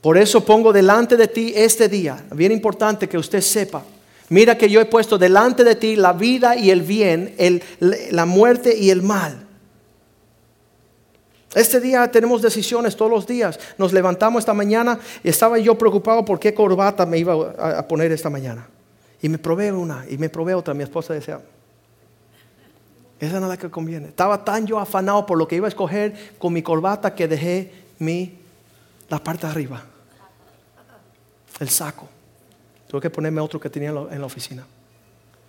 Por 0.00 0.16
eso 0.16 0.44
pongo 0.44 0.72
delante 0.72 1.16
de 1.16 1.28
ti 1.28 1.52
este 1.54 1.88
día, 1.88 2.24
bien 2.32 2.52
importante 2.52 3.08
que 3.08 3.18
usted 3.18 3.40
sepa 3.40 3.82
Mira 4.30 4.56
que 4.56 4.70
yo 4.70 4.80
he 4.80 4.84
puesto 4.84 5.18
delante 5.18 5.64
de 5.64 5.74
ti 5.74 5.96
la 5.96 6.12
vida 6.12 6.56
y 6.56 6.70
el 6.70 6.82
bien, 6.82 7.34
la 7.80 8.26
muerte 8.26 8.76
y 8.76 8.90
el 8.90 9.02
mal. 9.02 9.44
Este 11.52 11.80
día 11.80 12.08
tenemos 12.12 12.40
decisiones 12.40 12.94
todos 12.94 13.10
los 13.10 13.26
días. 13.26 13.58
Nos 13.76 13.92
levantamos 13.92 14.42
esta 14.42 14.54
mañana 14.54 15.00
y 15.24 15.28
estaba 15.28 15.58
yo 15.58 15.76
preocupado 15.76 16.24
por 16.24 16.38
qué 16.38 16.54
corbata 16.54 17.04
me 17.06 17.18
iba 17.18 17.34
a 17.58 17.88
poner 17.88 18.12
esta 18.12 18.30
mañana. 18.30 18.68
Y 19.20 19.28
me 19.28 19.36
probé 19.36 19.72
una 19.72 20.06
y 20.08 20.16
me 20.16 20.28
probé 20.28 20.54
otra. 20.54 20.74
Mi 20.74 20.84
esposa 20.84 21.12
decía, 21.12 21.40
esa 23.18 23.40
no 23.40 23.46
es 23.46 23.50
la 23.50 23.56
que 23.56 23.68
conviene. 23.68 24.06
Estaba 24.06 24.44
tan 24.44 24.64
yo 24.64 24.78
afanado 24.78 25.26
por 25.26 25.36
lo 25.36 25.48
que 25.48 25.56
iba 25.56 25.66
a 25.66 25.70
escoger 25.70 26.14
con 26.38 26.52
mi 26.52 26.62
corbata 26.62 27.16
que 27.16 27.26
dejé 27.26 27.72
mi, 27.98 28.38
la 29.08 29.18
parte 29.18 29.48
de 29.48 29.50
arriba, 29.50 29.84
el 31.60 31.68
saco. 31.68 32.08
Tuve 32.88 33.02
que 33.02 33.10
ponerme 33.10 33.40
otro 33.40 33.60
que 33.60 33.70
tenía 33.70 33.90
en 33.90 34.20
la 34.20 34.26
oficina. 34.26 34.66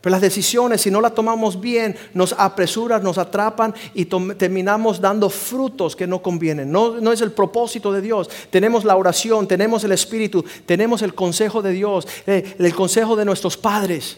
Pero 0.02 0.12
las 0.12 0.22
decisiones, 0.22 0.82
si 0.82 0.90
no 0.90 1.00
las 1.00 1.14
tomamos 1.14 1.62
bien, 1.62 1.96
nos 2.16 2.34
apresuran, 2.34 3.04
nos 3.04 3.20
atrapan 3.20 3.74
y 3.94 4.06
terminamos 4.06 5.00
dando 5.00 5.30
frutos 5.30 5.96
que 5.96 6.08
no 6.08 6.24
convienen. 6.24 6.72
No, 6.72 7.00
no, 7.00 7.12
es 7.12 7.22
el 7.22 7.32
propósito 7.32 7.94
de 7.94 8.02
Dios. 8.02 8.28
Tenemos 8.50 8.84
la 8.84 8.96
oración, 8.96 9.48
tenemos 9.48 9.84
el 9.84 9.92
Espíritu, 9.92 10.44
tenemos 10.66 11.04
el 11.04 11.14
consejo 11.14 11.62
de 11.62 11.72
Dios, 11.72 12.08
eh, 12.26 12.56
el 12.58 12.74
consejo 12.74 13.16
de 13.16 13.26
nuestros 13.26 13.58
padres, 13.58 14.18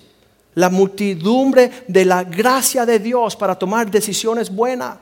la 0.55 0.69
multidumbre 0.69 1.83
de 1.89 2.05
la 2.05 2.23
gracia 2.23 2.85
de 2.85 2.99
Dios 2.99 3.35
para 3.35 3.59
tomar 3.59 3.91
decisiones 3.91 4.49
buenas. 4.49 4.97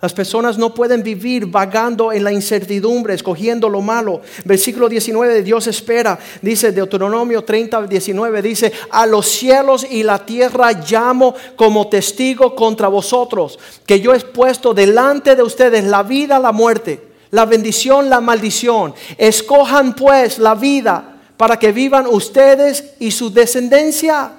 Las 0.00 0.12
personas 0.12 0.56
no 0.58 0.72
pueden 0.72 1.02
vivir 1.02 1.46
vagando 1.46 2.12
en 2.12 2.22
la 2.22 2.30
incertidumbre, 2.30 3.14
escogiendo 3.14 3.68
lo 3.68 3.80
malo. 3.80 4.20
Versículo 4.44 4.88
19 4.88 5.34
de 5.34 5.42
Dios 5.42 5.66
espera, 5.66 6.16
dice 6.40 6.70
Deuteronomio 6.70 7.42
30, 7.42 7.82
19, 7.82 8.40
dice, 8.40 8.72
a 8.90 9.06
los 9.06 9.26
cielos 9.26 9.84
y 9.90 10.04
la 10.04 10.24
tierra 10.24 10.70
llamo 10.72 11.34
como 11.56 11.88
testigo 11.88 12.54
contra 12.54 12.86
vosotros, 12.86 13.58
que 13.84 13.98
yo 14.00 14.14
he 14.14 14.20
puesto 14.20 14.72
delante 14.72 15.34
de 15.34 15.42
ustedes 15.42 15.82
la 15.82 16.04
vida, 16.04 16.38
la 16.38 16.52
muerte, 16.52 17.08
la 17.32 17.44
bendición, 17.44 18.08
la 18.08 18.20
maldición. 18.20 18.94
Escojan 19.16 19.96
pues 19.96 20.38
la 20.38 20.54
vida 20.54 21.16
para 21.36 21.58
que 21.58 21.72
vivan 21.72 22.06
ustedes 22.06 22.92
y 23.00 23.10
su 23.10 23.32
descendencia 23.32 24.30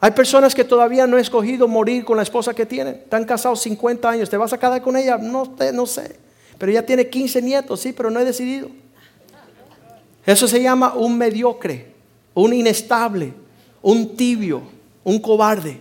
hay 0.00 0.12
personas 0.12 0.54
que 0.54 0.64
todavía 0.64 1.06
no 1.06 1.16
han 1.16 1.22
escogido 1.22 1.68
morir 1.68 2.06
con 2.06 2.16
la 2.16 2.22
esposa 2.22 2.54
que 2.54 2.64
tienen. 2.64 2.94
Están 2.94 3.24
casados 3.26 3.60
50 3.60 4.08
años. 4.08 4.30
¿Te 4.30 4.38
vas 4.38 4.52
a 4.52 4.58
quedar 4.58 4.80
con 4.80 4.96
ella? 4.96 5.18
No, 5.18 5.54
no 5.74 5.86
sé. 5.86 6.16
Pero 6.56 6.72
ella 6.72 6.86
tiene 6.86 7.08
15 7.08 7.42
nietos, 7.42 7.80
sí, 7.80 7.92
pero 7.92 8.10
no 8.10 8.18
he 8.18 8.24
decidido. 8.24 8.68
Eso 10.24 10.48
se 10.48 10.62
llama 10.62 10.94
un 10.94 11.18
mediocre, 11.18 11.92
un 12.32 12.54
inestable, 12.54 13.34
un 13.82 14.16
tibio, 14.16 14.62
un 15.04 15.20
cobarde. 15.20 15.80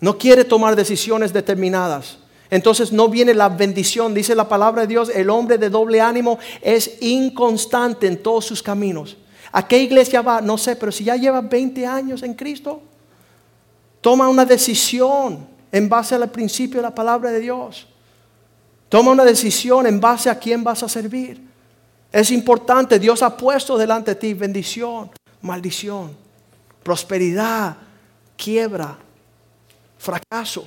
No 0.00 0.16
quiere 0.16 0.44
tomar 0.44 0.74
decisiones 0.74 1.34
determinadas. 1.34 2.18
Entonces 2.48 2.92
no 2.92 3.08
viene 3.08 3.34
la 3.34 3.50
bendición. 3.50 4.14
Dice 4.14 4.34
la 4.34 4.48
palabra 4.48 4.82
de 4.82 4.88
Dios, 4.88 5.10
el 5.14 5.28
hombre 5.28 5.58
de 5.58 5.68
doble 5.68 6.00
ánimo 6.00 6.38
es 6.62 6.96
inconstante 7.02 8.06
en 8.06 8.22
todos 8.22 8.46
sus 8.46 8.62
caminos. 8.62 9.18
¿A 9.52 9.66
qué 9.66 9.78
iglesia 9.78 10.22
va? 10.22 10.40
No 10.40 10.58
sé, 10.58 10.76
pero 10.76 10.92
si 10.92 11.04
ya 11.04 11.16
lleva 11.16 11.40
20 11.40 11.86
años 11.86 12.22
en 12.22 12.34
Cristo, 12.34 12.82
toma 14.00 14.28
una 14.28 14.44
decisión 14.44 15.46
en 15.72 15.88
base 15.88 16.14
al 16.14 16.30
principio 16.30 16.78
de 16.78 16.82
la 16.82 16.94
palabra 16.94 17.30
de 17.30 17.40
Dios. 17.40 17.86
Toma 18.88 19.10
una 19.10 19.24
decisión 19.24 19.86
en 19.86 20.00
base 20.00 20.30
a 20.30 20.38
quién 20.38 20.62
vas 20.62 20.82
a 20.82 20.88
servir. 20.88 21.40
Es 22.12 22.30
importante, 22.30 22.98
Dios 22.98 23.22
ha 23.22 23.36
puesto 23.36 23.76
delante 23.76 24.12
de 24.12 24.14
ti 24.14 24.34
bendición, 24.34 25.10
maldición, 25.42 26.16
prosperidad, 26.82 27.76
quiebra, 28.36 28.96
fracaso. 29.98 30.66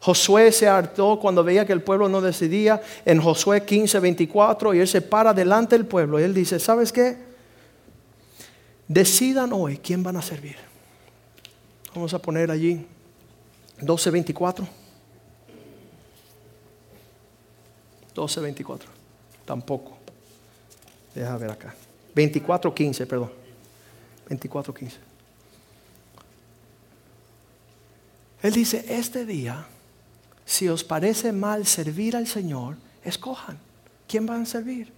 Josué 0.00 0.52
se 0.52 0.68
hartó 0.68 1.18
cuando 1.18 1.42
veía 1.42 1.64
que 1.64 1.72
el 1.72 1.82
pueblo 1.82 2.10
no 2.10 2.20
decidía 2.20 2.82
en 3.06 3.22
Josué 3.22 3.64
15, 3.64 3.98
24 4.00 4.74
y 4.74 4.80
él 4.80 4.86
se 4.86 5.00
para 5.00 5.32
delante 5.32 5.76
del 5.76 5.86
pueblo 5.86 6.20
y 6.20 6.24
él 6.24 6.34
dice, 6.34 6.60
¿sabes 6.60 6.92
qué? 6.92 7.33
Decidan 8.88 9.52
hoy 9.52 9.78
quién 9.78 10.02
van 10.02 10.16
a 10.16 10.22
servir. 10.22 10.56
Vamos 11.94 12.12
a 12.12 12.18
poner 12.18 12.50
allí 12.50 12.86
12.24. 13.80 14.66
12.24. 18.14 18.80
Tampoco. 19.44 19.96
Deja 21.14 21.36
ver 21.36 21.50
acá. 21.50 21.74
24.15, 22.14 23.06
perdón. 23.06 23.32
24.15. 24.28 24.92
Él 28.42 28.52
dice, 28.52 28.84
este 28.88 29.24
día, 29.24 29.66
si 30.44 30.68
os 30.68 30.84
parece 30.84 31.32
mal 31.32 31.66
servir 31.66 32.14
al 32.16 32.26
Señor, 32.26 32.76
escojan. 33.02 33.58
¿Quién 34.06 34.26
van 34.26 34.42
a 34.42 34.46
servir? 34.46 34.92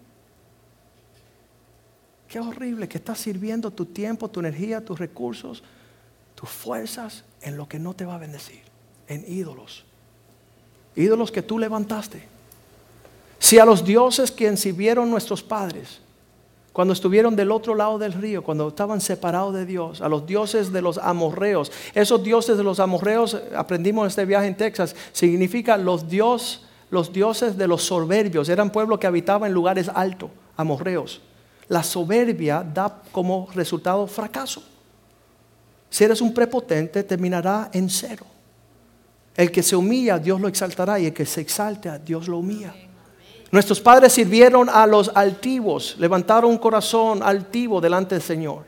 Qué 2.29 2.41
horrible 2.41 2.89
que 2.89 2.99
estás 2.99 3.19
sirviendo 3.19 3.71
tu 3.71 3.87
tiempo, 3.87 4.29
tu 4.29 4.41
energía, 4.41 4.85
tus 4.85 4.99
recursos, 4.99 5.63
tus 6.35 6.49
fuerzas 6.49 7.25
en 7.41 7.57
lo 7.57 7.69
que 7.69 7.79
no 7.79 7.95
te 7.95 8.05
va 8.05 8.17
a 8.17 8.19
bendecir, 8.19 8.63
en 9.09 9.25
ídolos. 9.29 9.85
Ídolos 10.97 11.31
que 11.31 11.43
tú 11.43 11.59
levantaste. 11.59 12.27
Si 13.39 13.59
a 13.59 13.65
los 13.65 13.85
dioses 13.85 14.33
que 14.33 14.57
sirvieron 14.57 15.11
nuestros 15.11 15.43
padres, 15.43 16.01
cuando 16.73 16.93
estuvieron 16.93 17.37
del 17.37 17.53
otro 17.53 17.75
lado 17.75 17.99
del 17.99 18.13
río, 18.13 18.43
cuando 18.43 18.69
estaban 18.69 19.01
separados 19.01 19.55
de 19.55 19.65
Dios, 19.65 20.01
a 20.01 20.09
los 20.09 20.27
dioses 20.27 20.73
de 20.73 20.83
los 20.83 20.99
amorreos, 20.99 21.71
esos 21.95 22.23
dioses 22.23 22.57
de 22.57 22.65
los 22.65 22.81
amorreos, 22.81 23.41
aprendimos 23.55 24.03
en 24.03 24.09
este 24.09 24.25
viaje 24.25 24.49
en 24.49 24.57
Texas, 24.57 24.97
significa 25.13 25.77
los, 25.77 26.09
dios, 26.09 26.67
los 26.91 27.13
dioses 27.13 27.57
de 27.57 27.69
los 27.69 27.85
soberbios, 27.85 28.49
eran 28.49 28.71
pueblos 28.71 28.99
que 28.99 29.07
habitaban 29.07 29.49
en 29.49 29.55
lugares 29.55 29.89
altos, 29.95 30.31
amorreos 30.57 31.21
la 31.69 31.83
soberbia 31.83 32.63
da 32.63 33.03
como 33.11 33.49
resultado 33.55 34.07
fracaso. 34.07 34.63
Si 35.91 36.05
eres 36.05 36.21
un 36.21 36.33
prepotente, 36.33 37.03
terminará 37.03 37.71
en 37.73 37.89
cero. 37.89 38.27
El 39.37 39.51
que 39.51 39.63
se 39.63 39.77
humilla, 39.77 40.19
Dios 40.19 40.41
lo 40.41 40.49
exaltará, 40.49 40.99
y 40.99 41.07
el 41.07 41.13
que 41.13 41.27
se 41.27 41.41
exalta, 41.41 41.99
Dios 41.99 42.29
lo 42.29 42.39
humilla. 42.39 42.75
Nuestros 43.51 43.81
padres 43.81 44.13
sirvieron 44.13 44.69
a 44.69 44.87
los 44.87 45.11
altivos, 45.15 45.97
levantaron 45.99 46.51
un 46.51 46.59
corazón 46.59 47.23
altivo 47.23 47.81
delante 47.81 48.15
del 48.15 48.23
Señor, 48.23 48.65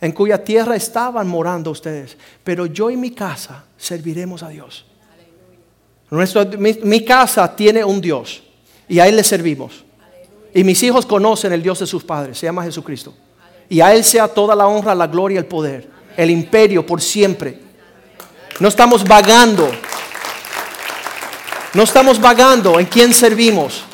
en 0.00 0.12
cuya 0.12 0.42
tierra 0.42 0.74
estaban 0.74 1.28
morando 1.28 1.70
ustedes. 1.70 2.16
Pero 2.42 2.66
yo 2.66 2.90
y 2.90 2.96
mi 2.96 3.12
casa 3.12 3.64
serviremos 3.76 4.42
a 4.42 4.48
Dios. 4.48 4.84
mi, 6.58 6.72
mi 6.82 7.04
casa 7.04 7.54
tiene 7.54 7.84
un 7.84 8.00
Dios 8.00 8.42
y 8.88 8.98
a 8.98 9.06
Él 9.06 9.16
le 9.16 9.24
servimos. 9.24 9.84
Y 10.54 10.64
mis 10.64 10.82
hijos 10.82 11.06
conocen 11.06 11.52
el 11.52 11.62
Dios 11.62 11.78
de 11.78 11.86
sus 11.86 12.04
padres, 12.04 12.38
se 12.38 12.46
llama 12.46 12.64
Jesucristo. 12.64 13.14
Y 13.68 13.80
a 13.80 13.94
Él 13.94 14.04
sea 14.04 14.28
toda 14.28 14.54
la 14.54 14.66
honra, 14.66 14.94
la 14.94 15.06
gloria 15.06 15.38
el 15.38 15.46
poder, 15.46 15.88
el 16.16 16.30
imperio 16.30 16.84
por 16.84 17.00
siempre. 17.00 17.58
No 18.60 18.68
estamos 18.68 19.04
vagando. 19.04 19.70
No 21.74 21.82
estamos 21.82 22.20
vagando 22.20 22.78
en 22.78 22.86
quién 22.86 23.14
servimos. 23.14 23.84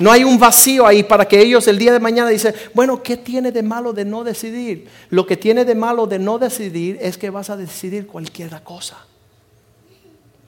No 0.00 0.10
hay 0.10 0.24
un 0.24 0.38
vacío 0.38 0.86
ahí 0.86 1.02
para 1.02 1.28
que 1.28 1.40
ellos 1.40 1.68
el 1.68 1.78
día 1.78 1.92
de 1.92 2.00
mañana 2.00 2.30
dicen, 2.30 2.54
bueno, 2.74 3.02
¿qué 3.02 3.18
tiene 3.18 3.52
de 3.52 3.62
malo 3.62 3.92
de 3.92 4.04
no 4.04 4.24
decidir? 4.24 4.88
Lo 5.10 5.26
que 5.26 5.36
tiene 5.36 5.64
de 5.64 5.74
malo 5.74 6.06
de 6.06 6.18
no 6.18 6.38
decidir 6.38 6.98
es 7.00 7.18
que 7.18 7.30
vas 7.30 7.50
a 7.50 7.56
decidir 7.56 8.06
cualquier 8.06 8.62
cosa. 8.62 8.96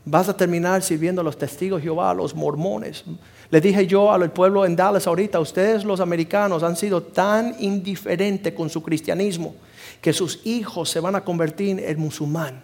Vas 0.05 0.29
a 0.29 0.37
terminar 0.37 0.83
sirviendo 0.83 1.21
a 1.21 1.25
los 1.25 1.39
testigos 1.39 1.81
de 1.81 1.85
Jehová, 1.85 2.11
a 2.11 2.15
los 2.15 2.35
mormones. 2.35 3.05
Le 3.51 3.61
dije 3.61 3.87
yo 3.87 4.11
al 4.11 4.33
pueblo 4.33 4.65
en 4.67 4.75
Dallas 4.75 5.07
ahorita, 5.07 5.39
ustedes 5.39 5.85
los 5.85 6.01
americanos 6.01 6.63
han 6.63 6.77
sido 6.77 7.03
tan 7.03 7.55
indiferentes 7.61 8.53
con 8.55 8.69
su 8.69 8.83
cristianismo 8.83 9.55
que 10.01 10.13
sus 10.13 10.45
hijos 10.45 10.91
se 10.91 11.01
van 11.01 11.15
a 11.15 11.25
convertir 11.25 11.79
en 11.79 12.01
musulmán. 12.01 12.63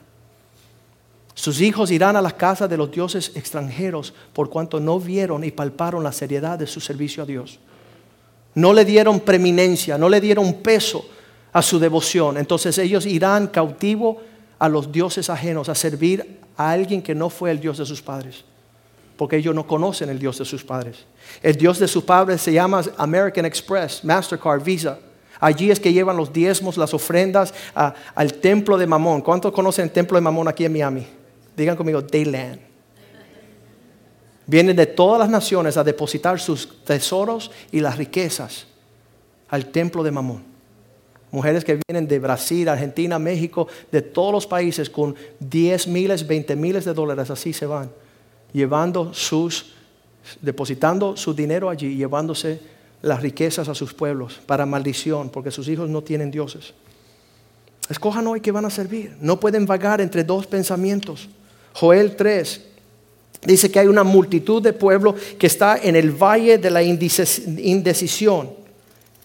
Sus 1.35 1.61
hijos 1.61 1.93
irán 1.93 2.17
a 2.17 2.23
las 2.23 2.35
casas 2.35 2.69
de 2.69 2.77
los 2.77 2.91
dioses 2.91 3.31
extranjeros 3.37 4.13
por 4.33 4.51
cuanto 4.51 4.81
no 4.81 4.99
vieron 4.99 5.45
y 5.45 5.53
palparon 5.53 6.03
la 6.03 6.11
seriedad 6.11 6.59
de 6.59 6.67
su 6.67 6.81
servicio 6.81 7.23
a 7.23 7.27
Dios. 7.27 7.61
No 8.55 8.73
le 8.73 8.85
dieron 8.85 9.21
preeminencia, 9.21 9.97
no 9.97 10.09
le 10.09 10.21
dieron 10.21 10.55
peso 10.55 11.09
a 11.53 11.63
su 11.63 11.79
devoción. 11.79 12.39
Entonces 12.39 12.77
ellos 12.79 13.07
irán 13.07 13.47
cautivo 13.47 14.21
a 14.59 14.69
los 14.69 14.91
dioses 14.91 15.31
ajenos, 15.31 15.69
a 15.69 15.75
servir 15.75 16.41
a 16.57 16.71
alguien 16.71 17.03
que 17.03 17.15
no 17.15 17.31
fue 17.31 17.51
el 17.51 17.61
Dios 17.61 17.79
de 17.79 17.87
sus 17.87 18.03
padres. 18.03 18.45
Porque 19.17 19.37
ellos 19.37 19.55
no 19.55 19.67
conocen 19.67 20.09
el 20.11 20.19
Dios 20.19 20.39
de 20.39 20.45
sus 20.45 20.65
padres. 20.65 21.05
El 21.43 21.57
Dios 21.57 21.79
de 21.79 21.89
sus 21.89 22.05
padres 22.05 22.41
se 22.41 22.53
llama 22.53 22.83
American 22.97 23.45
Express, 23.45 24.05
Mastercard, 24.05 24.63
Visa. 24.63 24.99
Allí 25.41 25.71
es 25.71 25.79
que 25.79 25.93
llevan 25.93 26.17
los 26.17 26.33
diezmos, 26.33 26.77
las 26.77 26.95
ofrendas 26.95 27.55
al 28.15 28.35
templo 28.35 28.77
de 28.77 28.87
Mamón. 28.87 29.23
¿Cuántos 29.23 29.53
conocen 29.53 29.85
el 29.85 29.91
templo 29.91 30.17
de 30.17 30.23
Mamón 30.23 30.49
aquí 30.49 30.65
en 30.65 30.73
Miami? 30.73 31.07
Digan 31.57 31.77
conmigo, 31.77 32.03
Dayland. 32.03 32.61
Vienen 34.47 34.77
de 34.77 34.87
todas 34.87 35.19
las 35.19 35.29
naciones 35.29 35.77
a 35.77 35.85
depositar 35.85 36.41
sus 36.41 36.83
tesoros 36.85 37.51
y 37.71 37.81
las 37.81 37.99
riquezas 37.99 38.67
al 39.49 39.67
templo 39.67 40.03
de 40.03 40.11
Mamón. 40.11 40.48
Mujeres 41.31 41.65
que 41.65 41.79
vienen 41.87 42.09
de 42.09 42.19
Brasil, 42.19 42.69
Argentina, 42.69 43.19
México, 43.19 43.69
de 43.93 44.03
todos 44.03 44.33
los 44.33 44.47
países 44.47 44.89
con 44.89 45.15
10 45.41 45.89
miles, 45.89 46.27
20 46.27 46.57
miles 46.57 46.85
de 46.85 46.95
dólares, 46.95 47.31
así 47.31 47.53
se 47.53 47.67
van, 47.67 47.91
llevando 48.53 49.13
sus, 49.13 49.75
depositando 50.41 51.17
su 51.17 51.35
dinero 51.35 51.69
allí, 51.69 51.97
llevándose 51.97 52.61
las 53.03 53.23
riquezas 53.23 53.69
a 53.69 53.75
sus 53.75 53.95
pueblos 53.95 54.41
para 54.47 54.67
maldición, 54.67 55.29
porque 55.29 55.51
sus 55.51 55.69
hijos 55.69 55.89
no 55.89 56.03
tienen 56.03 56.31
dioses. 56.31 56.73
Escojan 57.89 58.27
hoy 58.27 58.41
que 58.41 58.53
van 58.53 58.65
a 58.65 58.71
servir. 58.71 59.17
No 59.21 59.41
pueden 59.41 59.67
vagar 59.67 60.01
entre 60.01 60.25
dos 60.25 60.47
pensamientos. 60.47 61.29
Joel 61.73 62.17
3 62.17 62.61
dice 63.47 63.71
que 63.71 63.79
hay 63.79 63.87
una 63.87 64.05
multitud 64.05 64.63
de 64.63 64.73
pueblo 64.73 65.15
que 65.39 65.47
está 65.47 65.79
en 65.79 65.97
el 65.97 66.11
valle 66.11 66.59
de 66.59 66.71
la 66.71 66.83
indecisión. 66.83 68.51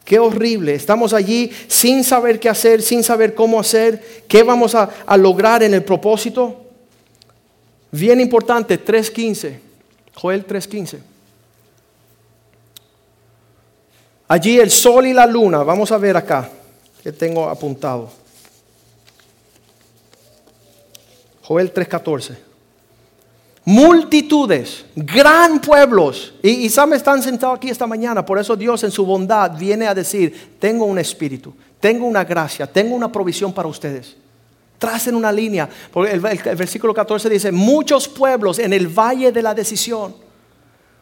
Qué 0.04 0.20
horrible. 0.20 0.76
Estamos 0.76 1.13
allí 1.13 1.52
sin 1.68 2.04
saber 2.04 2.39
qué 2.39 2.50
hacer, 2.50 2.82
sin 2.82 3.04
saber 3.04 3.34
cómo 3.34 3.60
hacer, 3.60 4.24
qué 4.28 4.44
vamos 4.44 4.76
a, 4.76 4.89
lograr 5.18 5.63
en 5.63 5.74
el 5.74 5.84
propósito. 5.84 6.62
Bien 7.92 8.20
importante, 8.20 8.84
3.15. 8.84 9.60
Joel 10.16 10.46
3.15. 10.46 11.00
Allí 14.28 14.60
el 14.60 14.72
sol 14.72 15.06
y 15.08 15.13
la 15.13 15.26
luna, 15.26 15.63
vamos 15.63 15.92
a 15.92 15.98
ver 15.98 16.18
acá, 16.18 16.50
que 17.04 17.12
tengo 17.12 17.48
apuntado. 17.50 18.24
Joel 21.44 21.74
3:14. 21.74 22.53
Multitudes, 23.65 24.86
gran 24.95 25.62
pueblos. 25.62 26.34
Y, 26.41 26.49
y 26.49 26.65
están 26.65 27.23
sentados 27.23 27.58
aquí 27.58 27.69
esta 27.69 27.88
mañana. 27.88 28.26
Por 28.26 28.38
eso 28.38 28.56
Dios 28.56 28.84
en 28.84 28.91
su 28.91 29.06
bondad 29.06 29.58
viene 29.58 29.88
a 29.88 29.95
decir, 29.95 30.56
tengo 30.60 30.86
un 30.86 30.99
espíritu, 30.99 31.54
tengo 31.80 32.06
una 32.06 32.26
gracia, 32.26 32.67
tengo 32.67 32.93
una 32.93 33.12
provisión 33.12 33.54
para 33.54 33.69
ustedes. 33.69 34.17
Tracen 34.78 35.15
una 35.15 35.32
línea. 35.32 35.69
Porque 35.91 36.12
el, 36.12 36.26
el 36.26 36.56
versículo 36.58 36.93
14 36.93 37.30
dice, 37.30 37.52
muchos 37.54 38.10
pueblos 38.10 38.60
en 38.60 38.73
el 38.73 38.88
valle 38.88 39.32
de 39.32 39.41
la 39.41 39.54
decisión. 39.54 40.13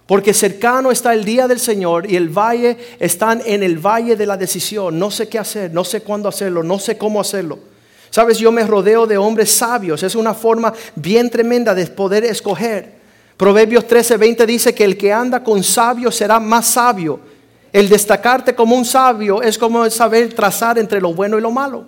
Porque 0.05 0.33
cercano 0.33 0.91
está 0.91 1.13
el 1.13 1.25
día 1.25 1.47
del 1.47 1.59
Señor 1.59 2.11
y 2.11 2.15
el 2.15 2.29
valle 2.29 2.77
están 2.99 3.41
en 3.45 3.63
el 3.63 3.79
valle 3.79 4.15
de 4.15 4.25
la 4.27 4.37
decisión. 4.37 4.99
No 4.99 5.09
sé 5.09 5.27
qué 5.29 5.39
hacer, 5.39 5.73
no 5.73 5.83
sé 5.83 6.01
cuándo 6.01 6.29
hacerlo, 6.29 6.61
no 6.61 6.77
sé 6.77 6.97
cómo 6.97 7.21
hacerlo. 7.21 7.70
Sabes, 8.11 8.37
yo 8.37 8.51
me 8.51 8.67
rodeo 8.67 9.07
de 9.07 9.17
hombres 9.17 9.51
sabios. 9.51 10.03
Es 10.03 10.15
una 10.15 10.33
forma 10.33 10.73
bien 10.95 11.29
tremenda 11.29 11.73
de 11.73 11.87
poder 11.87 12.25
escoger. 12.25 12.99
Proverbios 13.37 13.87
13:20 13.87 14.45
dice 14.45 14.75
que 14.75 14.83
el 14.83 14.97
que 14.97 15.13
anda 15.13 15.41
con 15.41 15.63
sabios 15.63 16.15
será 16.15 16.39
más 16.39 16.67
sabio. 16.67 17.21
El 17.71 17.87
destacarte 17.87 18.53
como 18.53 18.75
un 18.75 18.83
sabio 18.83 19.41
es 19.41 19.57
como 19.57 19.89
saber 19.89 20.33
trazar 20.33 20.77
entre 20.77 20.99
lo 20.99 21.13
bueno 21.13 21.39
y 21.39 21.41
lo 21.41 21.51
malo. 21.51 21.85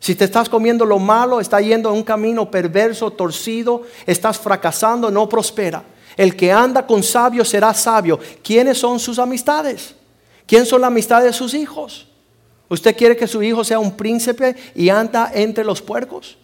Si 0.00 0.16
te 0.16 0.24
estás 0.24 0.48
comiendo 0.48 0.84
lo 0.84 0.98
malo, 0.98 1.40
estás 1.40 1.62
yendo 1.62 1.88
en 1.88 1.94
un 1.94 2.02
camino 2.02 2.50
perverso, 2.50 3.12
torcido, 3.12 3.82
estás 4.04 4.38
fracasando, 4.38 5.08
no 5.08 5.28
prospera. 5.28 5.84
El 6.16 6.34
que 6.34 6.50
anda 6.50 6.84
con 6.84 7.02
sabios 7.02 7.48
será 7.48 7.72
sabio. 7.72 8.18
¿Quiénes 8.42 8.76
son 8.76 8.98
sus 8.98 9.20
amistades? 9.20 9.94
¿Quién 10.46 10.66
son 10.66 10.80
las 10.80 10.88
amistades 10.88 11.26
de 11.26 11.32
sus 11.32 11.54
hijos? 11.54 12.08
¿Usted 12.68 12.96
quiere 12.96 13.16
que 13.16 13.26
su 13.26 13.42
hijo 13.42 13.62
sea 13.62 13.78
un 13.78 13.96
príncipe 13.96 14.56
y 14.74 14.88
anda 14.88 15.30
entre 15.34 15.64
los 15.64 15.82
puercos? 15.82 16.38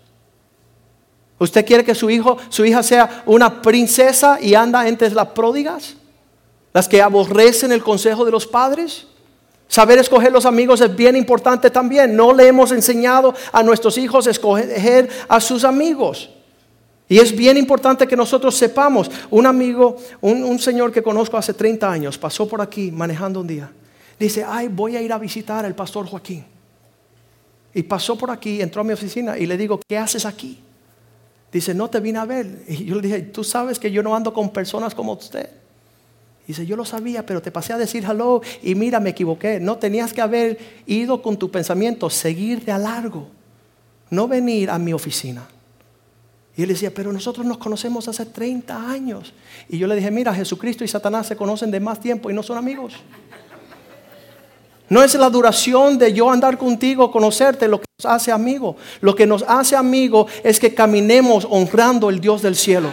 ¿Usted 1.39 1.65
quiere 1.65 1.85
que 1.85 1.95
su 1.95 2.11
hijo, 2.11 2.37
su 2.51 2.65
hija 2.65 2.83
sea 2.83 3.23
una 3.25 3.63
princesa 3.63 4.39
y 4.41 4.55
anda 4.55 4.87
entre 4.87 5.11
las 5.11 5.29
pródigas? 5.29 5.97
Las 6.75 6.87
que 6.87 7.01
aborrecen 7.01 7.73
el 7.73 7.83
consejo 7.83 8.25
de 8.27 8.31
los 8.31 8.47
padres. 8.47 9.07
Saber 9.67 9.99
escoger 9.99 10.31
los 10.31 10.45
amigos 10.45 10.83
es 10.83 10.95
bien 10.95 11.17
importante 11.17 11.71
también. 11.71 12.15
No 12.15 12.35
le 12.35 12.47
hemos 12.47 12.73
enseñado 12.73 13.35
a 13.53 13.63
nuestros 13.63 13.97
hijos 13.97 14.27
a 14.27 14.31
escoger 14.31 15.09
a 15.29 15.41
sus 15.41 15.65
amigos. 15.65 16.29
Y 17.09 17.19
es 17.19 17.35
bien 17.35 17.57
importante 17.57 18.07
que 18.07 18.17
nosotros 18.17 18.55
sepamos. 18.55 19.11
Un 19.31 19.47
amigo, 19.47 19.97
un, 20.21 20.45
un 20.45 20.59
señor 20.59 20.93
que 20.93 21.03
conozco 21.03 21.39
hace 21.39 21.55
30 21.55 21.91
años, 21.91 22.19
pasó 22.19 22.47
por 22.47 22.61
aquí 22.61 22.93
manejando 22.93 23.41
un 23.41 23.47
día 23.47 23.73
dice, 24.21 24.45
ay, 24.47 24.69
voy 24.69 24.97
a 24.97 25.03
ir 25.03 25.13
a 25.13 25.19
visitar 25.19 25.65
al 25.65 25.75
pastor 25.75 26.07
Joaquín. 26.07 26.45
Y 27.73 27.83
pasó 27.83 28.17
por 28.17 28.31
aquí, 28.31 28.61
entró 28.61 28.83
a 28.83 28.85
mi 28.85 28.93
oficina 28.93 29.39
y 29.39 29.47
le 29.47 29.57
digo, 29.57 29.81
¿qué 29.89 29.97
haces 29.97 30.27
aquí? 30.27 30.59
Dice, 31.51 31.75
no 31.75 31.89
te 31.89 32.01
vine 32.01 32.19
a 32.19 32.27
ver. 32.27 32.65
Y 32.69 32.85
yo 32.85 32.97
le 32.97 33.03
dije, 33.03 33.23
tú 33.23 33.43
sabes 33.43 33.79
que 33.79 33.91
yo 33.91 34.03
no 34.03 34.15
ando 34.15 34.33
con 34.33 34.51
personas 34.51 34.95
como 34.95 35.15
usted. 35.15 35.49
Dice, 36.47 36.67
yo 36.67 36.77
lo 36.77 36.85
sabía, 36.85 37.25
pero 37.25 37.41
te 37.41 37.51
pasé 37.51 37.73
a 37.73 37.79
decir 37.79 38.05
hello 38.05 38.43
y 38.63 38.75
mira, 38.75 39.01
me 39.01 39.11
equivoqué. 39.11 39.59
No 39.59 39.79
tenías 39.79 40.13
que 40.13 40.21
haber 40.21 40.59
ido 40.87 41.23
con 41.23 41.39
tu 41.39 41.51
pensamiento, 41.51 42.11
seguir 42.11 42.65
de 42.65 42.73
a 42.73 42.79
largo, 42.79 43.29
no 44.11 44.29
venir 44.29 44.69
a 44.69 44.79
mi 44.79 44.93
oficina. 44.93 45.49
Y 46.57 46.63
él 46.63 46.69
decía, 46.69 46.93
pero 46.93 47.13
nosotros 47.13 47.47
nos 47.47 47.59
conocemos 47.59 48.09
hace 48.09 48.27
30 48.27 48.91
años. 48.91 49.33
Y 49.69 49.79
yo 49.79 49.87
le 49.87 49.95
dije, 49.95 50.11
mira, 50.11 50.35
Jesucristo 50.35 50.85
y 50.85 50.89
Satanás 50.89 51.29
se 51.29 51.37
conocen 51.37 51.71
de 51.71 51.79
más 51.79 52.01
tiempo 52.01 52.31
y 52.31 52.35
no 52.35 52.43
son 52.43 52.59
amigos. 52.59 52.95
No 54.91 55.05
es 55.05 55.15
la 55.15 55.31
duración 55.31 55.99
de 55.99 56.13
yo 56.13 56.33
andar 56.33 56.59
contigo, 56.59 57.13
conocerte, 57.13 57.69
lo 57.69 57.81
que 57.81 57.87
nos 57.97 58.13
hace 58.13 58.33
amigo. 58.33 58.77
Lo 59.01 59.15
que 59.15 59.25
nos 59.25 59.45
hace 59.47 59.77
amigo 59.77 60.27
es 60.43 60.59
que 60.59 60.75
caminemos 60.75 61.47
honrando 61.49 62.11
el 62.11 62.21
Dios 62.21 62.43
del 62.43 62.57
cielo. 62.57 62.89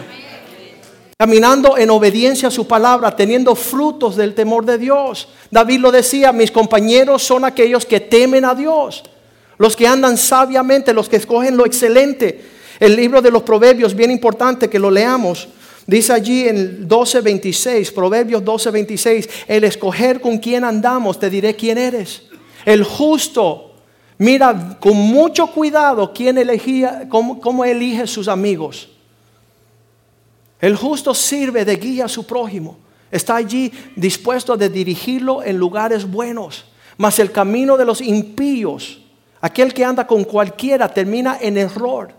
Caminando 1.18 1.76
en 1.76 1.90
obediencia 1.90 2.48
a 2.48 2.52
su 2.52 2.68
palabra, 2.68 3.16
teniendo 3.16 3.56
frutos 3.56 4.14
del 4.14 4.36
temor 4.36 4.64
de 4.64 4.78
Dios. 4.78 5.28
David 5.50 5.80
lo 5.80 5.90
decía, 5.90 6.30
mis 6.30 6.52
compañeros 6.52 7.24
son 7.24 7.44
aquellos 7.44 7.84
que 7.84 7.98
temen 7.98 8.44
a 8.44 8.54
Dios. 8.54 9.02
Los 9.56 9.74
que 9.74 9.88
andan 9.88 10.16
sabiamente, 10.16 10.94
los 10.94 11.08
que 11.08 11.16
escogen 11.16 11.56
lo 11.56 11.66
excelente. 11.66 12.44
El 12.78 12.94
libro 12.94 13.20
de 13.20 13.32
los 13.32 13.42
proverbios, 13.42 13.96
bien 13.96 14.12
importante 14.12 14.70
que 14.70 14.78
lo 14.78 14.92
leamos. 14.92 15.48
Dice 15.88 16.12
allí 16.12 16.46
en 16.46 16.86
12:26, 16.86 17.94
Proverbios 17.94 18.44
12:26, 18.44 19.26
el 19.48 19.64
escoger 19.64 20.20
con 20.20 20.36
quién 20.36 20.62
andamos, 20.62 21.18
te 21.18 21.30
diré 21.30 21.56
quién 21.56 21.78
eres. 21.78 22.24
El 22.66 22.84
justo, 22.84 23.72
mira 24.18 24.76
con 24.80 24.94
mucho 24.94 25.46
cuidado 25.46 26.12
quién 26.12 26.36
elegía, 26.36 27.06
cómo, 27.08 27.40
cómo 27.40 27.64
elige 27.64 28.06
sus 28.06 28.28
amigos. 28.28 28.90
El 30.60 30.76
justo 30.76 31.14
sirve 31.14 31.64
de 31.64 31.76
guía 31.76 32.04
a 32.04 32.08
su 32.08 32.26
prójimo. 32.26 32.76
Está 33.10 33.36
allí 33.36 33.72
dispuesto 33.96 34.52
a 34.52 34.58
dirigirlo 34.58 35.42
en 35.42 35.56
lugares 35.56 36.04
buenos. 36.04 36.66
Mas 36.98 37.18
el 37.18 37.32
camino 37.32 37.78
de 37.78 37.86
los 37.86 38.02
impíos, 38.02 39.00
aquel 39.40 39.72
que 39.72 39.86
anda 39.86 40.06
con 40.06 40.24
cualquiera, 40.24 40.92
termina 40.92 41.38
en 41.40 41.56
error, 41.56 42.10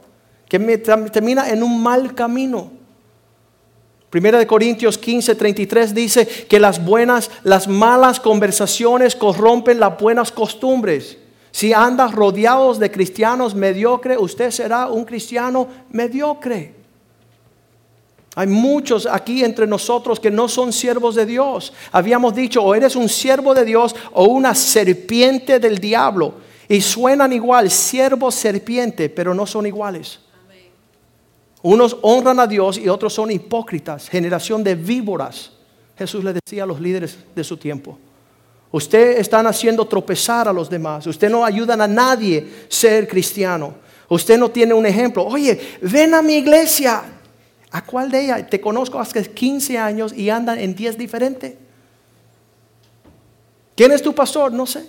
que 0.47 0.57
termina 0.57 1.47
en 1.51 1.61
un 1.61 1.84
mal 1.84 2.15
camino. 2.15 2.78
Primera 4.10 4.39
de 4.39 4.47
Corintios 4.47 4.97
15, 4.97 5.36
33 5.36 5.93
dice 5.93 6.28
que 6.28 6.60
las 6.60 6.84
buenas, 6.84 7.30
las 7.43 7.68
malas 7.68 8.20
conversaciones 8.20 9.16
corrompen 9.16 9.80
las 9.80 9.99
buenas 9.99 10.32
costumbres. 10.32 11.18
Si 11.51 11.74
andas 11.74 12.14
rodeados 12.14 12.80
de 12.80 12.89
cristianos 12.89 13.53
mediocres, 13.53 14.18
usted 14.20 14.49
será 14.49 14.88
un 14.88 15.05
cristiano 15.05 15.68
mediocre. 15.91 16.74
Hay 18.36 18.47
muchos 18.47 19.05
aquí 19.05 19.43
entre 19.43 19.68
nosotros 19.68 20.20
que 20.20 20.32
no 20.32 20.47
son 20.47 20.72
siervos 20.72 21.16
de 21.16 21.26
Dios. 21.26 21.74
Habíamos 21.91 22.34
dicho, 22.34 22.64
o 22.64 22.74
eres 22.74 22.95
un 22.95 23.10
siervo 23.10 23.53
de 23.53 23.66
Dios 23.66 23.95
o 24.14 24.26
una 24.26 24.55
serpiente 24.55 25.60
del 25.60 25.78
diablo. 25.80 26.36
Y 26.68 26.82
suenan 26.82 27.34
igual, 27.34 27.70
siervo, 27.70 28.32
serpiente, 28.32 29.10
pero 29.10 29.34
no 29.34 29.45
son 29.45 29.66
iguales. 29.66 30.20
Unos 31.62 31.97
honran 32.01 32.39
a 32.39 32.47
Dios 32.47 32.78
y 32.78 32.88
otros 32.88 33.14
son 33.14 33.32
hipócritas, 33.32 34.07
generación 34.07 34.64
de 34.64 34.76
víboras. 34.76 35.51
Jesús 35.97 36.24
le 36.24 36.34
decía 36.34 36.64
a 36.64 36.66
los 36.66 36.80
líderes 36.80 37.18
de 37.36 37.43
su 37.43 37.57
tiempo. 37.57 37.97
Usted 38.72 39.18
están 39.18 39.47
haciendo 39.47 39.86
tropezar 39.86 40.47
a 40.47 40.53
los 40.53 40.70
demás. 40.70 41.05
Usted 41.07 41.30
no 41.30 41.43
ayudan 41.43 41.82
a 41.82 41.88
nadie 41.88 42.39
a 42.39 42.72
ser 42.74 43.07
cristiano. 43.07 43.74
Usted 44.07 44.38
no 44.38 44.49
tiene 44.49 44.74
un 44.74 44.86
ejemplo. 44.86 45.26
Oye, 45.26 45.78
ven 45.82 46.14
a 46.14 46.22
mi 46.22 46.36
iglesia. 46.36 47.03
¿A 47.72 47.84
cuál 47.84 48.10
de 48.10 48.24
ellas? 48.24 48.49
Te 48.49 48.62
conozco 48.62 48.99
hace 48.99 49.24
15 49.24 49.78
años 49.78 50.14
y 50.14 50.30
andan 50.30 50.60
en 50.60 50.76
10 50.76 50.97
diferentes. 50.97 51.55
¿Quién 53.76 53.91
es 53.91 54.01
tu 54.01 54.14
pastor? 54.14 54.53
No 54.53 54.66
sé. 54.66 54.86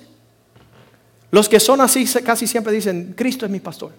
Los 1.30 1.48
que 1.48 1.60
son 1.60 1.80
así 1.80 2.06
casi 2.24 2.46
siempre 2.46 2.72
dicen, 2.72 3.14
Cristo 3.16 3.44
es 3.46 3.52
mi 3.52 3.60
pastor. 3.60 3.92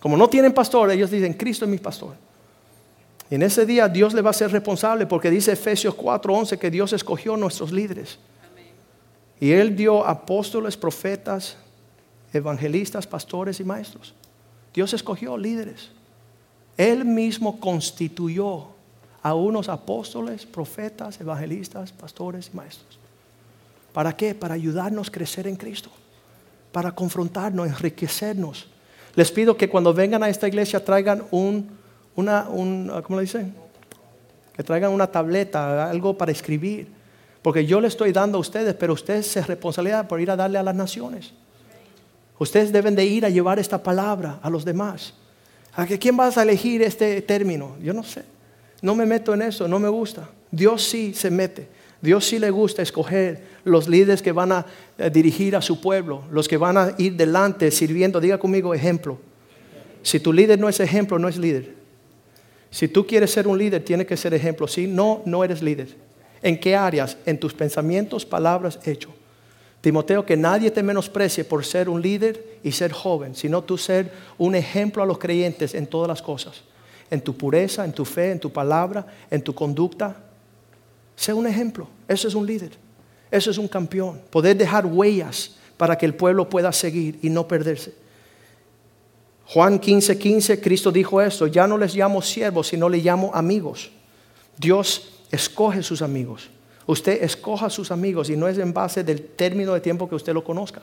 Como 0.00 0.16
no 0.16 0.28
tienen 0.28 0.52
pastor, 0.52 0.90
ellos 0.90 1.10
dicen, 1.10 1.32
Cristo 1.34 1.64
es 1.64 1.70
mi 1.70 1.78
pastor. 1.78 2.14
Y 3.30 3.34
en 3.34 3.42
ese 3.42 3.66
día 3.66 3.88
Dios 3.88 4.14
le 4.14 4.22
va 4.22 4.30
a 4.30 4.34
ser 4.34 4.52
responsable 4.52 5.06
porque 5.06 5.30
dice 5.30 5.52
Efesios 5.52 5.94
4:11 5.94 6.58
que 6.58 6.70
Dios 6.70 6.92
escogió 6.92 7.36
nuestros 7.36 7.72
líderes. 7.72 8.18
Y 9.40 9.50
Él 9.52 9.76
dio 9.76 10.06
apóstoles, 10.06 10.76
profetas, 10.76 11.56
evangelistas, 12.32 13.06
pastores 13.06 13.60
y 13.60 13.64
maestros. 13.64 14.14
Dios 14.72 14.92
escogió 14.94 15.36
líderes. 15.36 15.90
Él 16.76 17.04
mismo 17.04 17.58
constituyó 17.58 18.68
a 19.22 19.34
unos 19.34 19.68
apóstoles, 19.68 20.46
profetas, 20.46 21.20
evangelistas, 21.20 21.90
pastores 21.92 22.50
y 22.52 22.56
maestros. 22.56 22.98
¿Para 23.92 24.14
qué? 24.14 24.34
Para 24.34 24.54
ayudarnos 24.54 25.08
a 25.08 25.12
crecer 25.12 25.48
en 25.48 25.56
Cristo, 25.56 25.90
para 26.70 26.92
confrontarnos, 26.92 27.66
enriquecernos. 27.66 28.68
Les 29.16 29.32
pido 29.32 29.56
que 29.56 29.68
cuando 29.68 29.92
vengan 29.92 30.22
a 30.22 30.28
esta 30.28 30.46
iglesia 30.46 30.84
traigan 30.84 31.24
un, 31.30 31.70
una, 32.14 32.48
un, 32.48 32.92
¿cómo 33.02 33.18
le 33.18 33.22
dicen? 33.22 33.54
Que 34.54 34.62
traigan 34.62 34.92
una 34.92 35.06
tableta, 35.06 35.90
algo 35.90 36.16
para 36.16 36.30
escribir. 36.30 36.88
Porque 37.42 37.64
yo 37.64 37.80
le 37.80 37.88
estoy 37.88 38.12
dando 38.12 38.38
a 38.38 38.40
ustedes, 38.40 38.74
pero 38.74 38.92
ustedes 38.92 39.26
se 39.26 39.42
responsabilidad 39.42 40.06
por 40.06 40.20
ir 40.20 40.30
a 40.30 40.36
darle 40.36 40.58
a 40.58 40.62
las 40.62 40.74
naciones. 40.74 41.32
Ustedes 42.38 42.72
deben 42.72 42.94
de 42.94 43.04
ir 43.04 43.24
a 43.24 43.30
llevar 43.30 43.58
esta 43.58 43.82
palabra 43.82 44.38
a 44.42 44.50
los 44.50 44.64
demás. 44.64 45.14
¿A 45.74 45.86
quién 45.86 46.16
vas 46.16 46.36
a 46.36 46.42
elegir 46.42 46.82
este 46.82 47.22
término? 47.22 47.76
Yo 47.82 47.94
no 47.94 48.02
sé. 48.02 48.24
No 48.82 48.94
me 48.94 49.06
meto 49.06 49.32
en 49.32 49.42
eso, 49.42 49.66
no 49.66 49.78
me 49.78 49.88
gusta. 49.88 50.28
Dios 50.50 50.82
sí 50.82 51.14
se 51.14 51.30
mete. 51.30 51.68
Dios 52.00 52.26
sí 52.26 52.38
le 52.38 52.50
gusta 52.50 52.82
escoger 52.82 53.42
los 53.64 53.88
líderes 53.88 54.22
que 54.22 54.32
van 54.32 54.52
a 54.52 54.66
eh, 54.98 55.10
dirigir 55.10 55.56
a 55.56 55.62
su 55.62 55.80
pueblo, 55.80 56.24
los 56.30 56.46
que 56.46 56.56
van 56.56 56.76
a 56.76 56.94
ir 56.98 57.16
delante 57.16 57.70
sirviendo. 57.70 58.20
Diga 58.20 58.38
conmigo 58.38 58.74
ejemplo. 58.74 59.18
Si 60.02 60.20
tu 60.20 60.32
líder 60.32 60.58
no 60.58 60.68
es 60.68 60.78
ejemplo, 60.80 61.18
no 61.18 61.28
es 61.28 61.36
líder. 61.36 61.74
Si 62.70 62.88
tú 62.88 63.06
quieres 63.06 63.30
ser 63.30 63.48
un 63.48 63.58
líder, 63.58 63.84
tiene 63.84 64.06
que 64.06 64.16
ser 64.16 64.34
ejemplo. 64.34 64.68
Si 64.68 64.86
no, 64.86 65.22
no 65.24 65.42
eres 65.42 65.62
líder. 65.62 65.88
¿En 66.42 66.60
qué 66.60 66.76
áreas? 66.76 67.16
En 67.26 67.38
tus 67.40 67.54
pensamientos, 67.54 68.24
palabras, 68.24 68.78
hechos. 68.84 69.12
Timoteo, 69.80 70.26
que 70.26 70.36
nadie 70.36 70.70
te 70.70 70.82
menosprecie 70.82 71.44
por 71.44 71.64
ser 71.64 71.88
un 71.88 72.02
líder 72.02 72.58
y 72.62 72.72
ser 72.72 72.92
joven, 72.92 73.34
sino 73.34 73.62
tú 73.62 73.78
ser 73.78 74.10
un 74.36 74.54
ejemplo 74.54 75.02
a 75.02 75.06
los 75.06 75.18
creyentes 75.18 75.74
en 75.74 75.86
todas 75.86 76.08
las 76.08 76.22
cosas, 76.22 76.62
en 77.08 77.20
tu 77.20 77.36
pureza, 77.36 77.84
en 77.84 77.92
tu 77.92 78.04
fe, 78.04 78.32
en 78.32 78.40
tu 78.40 78.52
palabra, 78.52 79.06
en 79.30 79.42
tu 79.42 79.54
conducta. 79.54 80.16
Sé 81.16 81.32
un 81.32 81.46
ejemplo, 81.46 81.88
eso 82.06 82.28
es 82.28 82.34
un 82.34 82.46
líder, 82.46 82.72
eso 83.30 83.50
es 83.50 83.58
un 83.58 83.66
campeón, 83.66 84.20
poder 84.30 84.56
dejar 84.56 84.86
huellas 84.86 85.56
para 85.76 85.96
que 85.96 86.06
el 86.06 86.14
pueblo 86.14 86.48
pueda 86.48 86.72
seguir 86.72 87.18
y 87.22 87.30
no 87.30 87.48
perderse. 87.48 87.94
Juan 89.46 89.80
15:15, 89.80 90.18
15, 90.18 90.60
Cristo 90.60 90.92
dijo 90.92 91.20
esto, 91.20 91.46
ya 91.46 91.66
no 91.66 91.78
les 91.78 91.94
llamo 91.94 92.20
siervos, 92.20 92.68
sino 92.68 92.88
les 92.88 93.04
llamo 93.04 93.30
amigos. 93.32 93.90
Dios 94.58 95.22
escoge 95.30 95.82
sus 95.82 96.02
amigos. 96.02 96.50
Usted 96.86 97.22
escoja 97.22 97.70
sus 97.70 97.90
amigos 97.90 98.30
y 98.30 98.36
no 98.36 98.46
es 98.48 98.58
en 98.58 98.72
base 98.72 99.02
del 99.02 99.22
término 99.22 99.74
de 99.74 99.80
tiempo 99.80 100.08
que 100.08 100.14
usted 100.14 100.32
lo 100.32 100.44
conozca. 100.44 100.82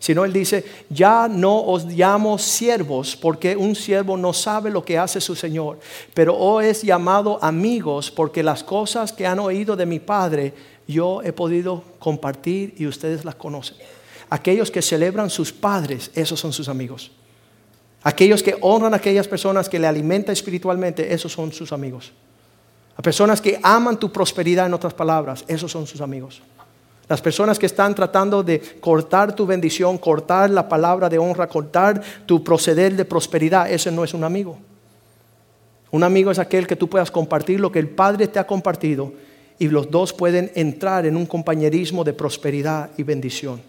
Sino 0.00 0.24
él 0.24 0.32
dice, 0.32 0.64
ya 0.88 1.28
no 1.28 1.60
os 1.60 1.84
llamo 1.84 2.38
siervos 2.38 3.14
porque 3.14 3.54
un 3.54 3.76
siervo 3.76 4.16
no 4.16 4.32
sabe 4.32 4.70
lo 4.70 4.82
que 4.82 4.98
hace 4.98 5.20
su 5.20 5.36
Señor, 5.36 5.78
pero 6.14 6.36
os 6.36 6.64
es 6.64 6.82
llamado 6.82 7.38
amigos 7.42 8.10
porque 8.10 8.42
las 8.42 8.64
cosas 8.64 9.12
que 9.12 9.26
han 9.26 9.38
oído 9.38 9.76
de 9.76 9.84
mi 9.84 10.00
Padre 10.00 10.54
yo 10.88 11.20
he 11.22 11.34
podido 11.34 11.84
compartir 11.98 12.74
y 12.78 12.86
ustedes 12.86 13.26
las 13.26 13.34
conocen. 13.34 13.76
Aquellos 14.30 14.70
que 14.70 14.80
celebran 14.80 15.28
sus 15.28 15.52
padres, 15.52 16.10
esos 16.14 16.40
son 16.40 16.52
sus 16.52 16.68
amigos. 16.68 17.10
Aquellos 18.02 18.42
que 18.42 18.56
honran 18.62 18.94
a 18.94 18.96
aquellas 18.96 19.28
personas 19.28 19.68
que 19.68 19.78
le 19.78 19.86
alimentan 19.86 20.32
espiritualmente, 20.32 21.12
esos 21.12 21.30
son 21.30 21.52
sus 21.52 21.72
amigos. 21.72 22.12
A 22.96 23.02
personas 23.02 23.40
que 23.40 23.60
aman 23.62 23.98
tu 23.98 24.10
prosperidad, 24.10 24.66
en 24.66 24.74
otras 24.74 24.94
palabras, 24.94 25.44
esos 25.46 25.70
son 25.70 25.86
sus 25.86 26.00
amigos. 26.00 26.42
Las 27.10 27.20
personas 27.20 27.58
que 27.58 27.66
están 27.66 27.94
tratando 27.94 28.42
de 28.42 28.60
cortar 28.80 29.34
tu 29.34 29.44
bendición, 29.44 29.98
cortar 29.98 30.48
la 30.48 30.66
palabra 30.66 31.08
de 31.08 31.18
honra, 31.18 31.46
cortar 31.46 32.00
tu 32.24 32.42
proceder 32.42 32.94
de 32.94 33.04
prosperidad, 33.04 33.70
ese 33.70 33.90
no 33.90 34.04
es 34.04 34.14
un 34.14 34.24
amigo. 34.24 34.56
Un 35.90 36.04
amigo 36.04 36.30
es 36.30 36.38
aquel 36.38 36.66
que 36.66 36.76
tú 36.76 36.88
puedas 36.88 37.10
compartir 37.10 37.60
lo 37.60 37.70
que 37.70 37.80
el 37.80 37.88
Padre 37.88 38.28
te 38.28 38.38
ha 38.38 38.46
compartido 38.46 39.12
y 39.58 39.68
los 39.68 39.90
dos 39.90 40.12
pueden 40.14 40.50
entrar 40.54 41.04
en 41.04 41.16
un 41.16 41.26
compañerismo 41.26 42.04
de 42.04 42.12
prosperidad 42.12 42.90
y 42.96 43.02
bendición. 43.02 43.60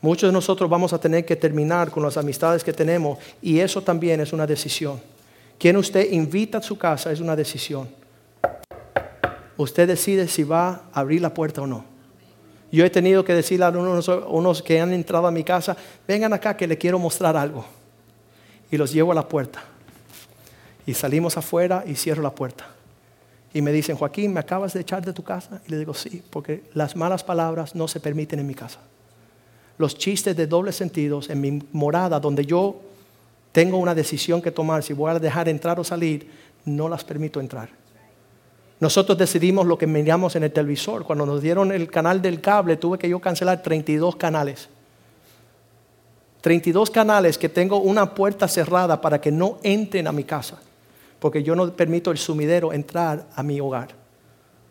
Muchos 0.00 0.28
de 0.28 0.32
nosotros 0.32 0.68
vamos 0.68 0.92
a 0.92 0.98
tener 0.98 1.24
que 1.24 1.36
terminar 1.36 1.90
con 1.90 2.02
las 2.02 2.16
amistades 2.16 2.64
que 2.64 2.72
tenemos 2.72 3.18
y 3.42 3.60
eso 3.60 3.82
también 3.82 4.20
es 4.20 4.32
una 4.32 4.46
decisión. 4.46 4.98
Quien 5.58 5.76
usted 5.76 6.10
invita 6.10 6.58
a 6.58 6.62
su 6.62 6.76
casa 6.76 7.12
es 7.12 7.20
una 7.20 7.36
decisión 7.36 7.88
usted 9.58 9.88
decide 9.88 10.28
si 10.28 10.44
va 10.44 10.82
a 10.92 11.00
abrir 11.00 11.20
la 11.20 11.34
puerta 11.34 11.62
o 11.62 11.66
no. 11.66 11.97
Yo 12.70 12.84
he 12.84 12.90
tenido 12.90 13.24
que 13.24 13.34
decirle 13.34 13.64
a 13.64 13.70
unos, 13.70 14.62
que 14.62 14.80
han 14.80 14.92
entrado 14.92 15.26
a 15.26 15.30
mi 15.30 15.42
casa, 15.42 15.76
vengan 16.06 16.32
acá 16.32 16.56
que 16.56 16.66
le 16.66 16.76
quiero 16.76 16.98
mostrar 16.98 17.36
algo. 17.36 17.64
Y 18.70 18.76
los 18.76 18.92
llevo 18.92 19.12
a 19.12 19.14
la 19.14 19.26
puerta. 19.26 19.62
Y 20.86 20.94
salimos 20.94 21.36
afuera 21.36 21.84
y 21.86 21.94
cierro 21.94 22.22
la 22.22 22.34
puerta. 22.34 22.66
Y 23.54 23.62
me 23.62 23.72
dicen, 23.72 23.96
Joaquín, 23.96 24.34
¿me 24.34 24.40
acabas 24.40 24.74
de 24.74 24.80
echar 24.80 25.04
de 25.04 25.14
tu 25.14 25.22
casa? 25.22 25.62
Y 25.66 25.70
le 25.70 25.78
digo, 25.78 25.94
sí, 25.94 26.22
porque 26.28 26.64
las 26.74 26.94
malas 26.94 27.24
palabras 27.24 27.74
no 27.74 27.88
se 27.88 28.00
permiten 28.00 28.38
en 28.40 28.46
mi 28.46 28.54
casa. 28.54 28.80
Los 29.78 29.96
chistes 29.96 30.36
de 30.36 30.46
doble 30.46 30.72
sentidos 30.72 31.30
en 31.30 31.40
mi 31.40 31.62
morada, 31.72 32.20
donde 32.20 32.44
yo 32.44 32.80
tengo 33.52 33.78
una 33.78 33.94
decisión 33.94 34.42
que 34.42 34.50
tomar, 34.50 34.82
si 34.82 34.92
voy 34.92 35.10
a 35.10 35.18
dejar 35.18 35.48
entrar 35.48 35.80
o 35.80 35.84
salir, 35.84 36.30
no 36.66 36.88
las 36.88 37.04
permito 37.04 37.40
entrar. 37.40 37.70
Nosotros 38.80 39.18
decidimos 39.18 39.66
lo 39.66 39.76
que 39.76 39.86
miramos 39.86 40.36
en 40.36 40.44
el 40.44 40.52
televisor. 40.52 41.04
Cuando 41.04 41.26
nos 41.26 41.42
dieron 41.42 41.72
el 41.72 41.90
canal 41.90 42.22
del 42.22 42.40
cable, 42.40 42.76
tuve 42.76 42.98
que 42.98 43.08
yo 43.08 43.18
cancelar 43.20 43.62
32 43.62 44.16
canales. 44.16 44.68
32 46.40 46.90
canales 46.90 47.36
que 47.36 47.48
tengo 47.48 47.78
una 47.78 48.14
puerta 48.14 48.46
cerrada 48.46 49.00
para 49.00 49.20
que 49.20 49.32
no 49.32 49.58
entren 49.64 50.06
a 50.06 50.12
mi 50.12 50.22
casa. 50.22 50.60
Porque 51.18 51.42
yo 51.42 51.56
no 51.56 51.72
permito 51.72 52.12
el 52.12 52.18
sumidero 52.18 52.72
entrar 52.72 53.26
a 53.34 53.42
mi 53.42 53.60
hogar. 53.60 53.88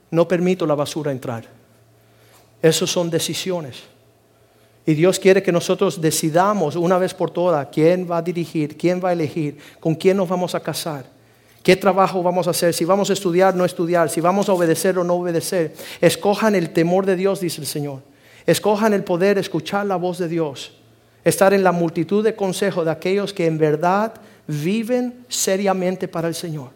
No 0.09 0.25
permito 0.25 0.65
la 0.65 0.75
basura 0.75 1.11
entrar. 1.11 1.45
Esas 2.61 2.89
son 2.89 3.09
decisiones. 3.09 3.83
Y 4.85 4.93
Dios 4.93 5.19
quiere 5.19 5.43
que 5.43 5.51
nosotros 5.51 5.99
decidamos 5.99 6.77
una 6.77 6.97
vez 6.97 7.13
por 7.13 7.29
todas 7.29 7.67
quién 7.73 8.09
va 8.09 8.19
a 8.19 8.21
dirigir, 8.21 8.77
quién 8.77 9.03
va 9.03 9.09
a 9.09 9.13
elegir, 9.13 9.57
con 9.81 9.95
quién 9.95 10.15
nos 10.15 10.29
vamos 10.29 10.55
a 10.55 10.61
casar. 10.61 11.16
¿Qué 11.68 11.76
trabajo 11.76 12.24
vamos 12.24 12.47
a 12.47 12.51
hacer? 12.51 12.74
Si 12.74 12.86
vamos 12.86 13.09
a 13.09 13.13
estudiar, 13.13 13.53
no 13.53 13.65
estudiar. 13.65 14.09
Si 14.09 14.22
vamos 14.22 14.47
a 14.47 14.53
obedecer 14.53 14.97
o 14.97 15.03
no 15.03 15.15
obedecer. 15.15 15.74
Escojan 15.99 16.55
el 16.55 16.70
temor 16.70 17.05
de 17.05 17.18
Dios, 17.18 17.41
dice 17.41 17.59
el 17.59 17.68
Señor. 17.68 17.99
Escojan 18.45 18.93
el 18.93 19.03
poder 19.03 19.38
escuchar 19.38 19.86
la 19.86 19.97
voz 19.97 20.18
de 20.18 20.30
Dios. 20.30 20.72
Estar 21.26 21.53
en 21.53 21.65
la 21.65 21.74
multitud 21.74 22.24
de 22.24 22.38
consejos 22.38 22.86
de 22.86 22.91
aquellos 22.91 23.34
que 23.34 23.47
en 23.47 23.57
verdad 23.57 24.13
viven 24.47 25.26
seriamente 25.28 26.07
para 26.07 26.30
el 26.30 26.36
Señor. 26.36 26.70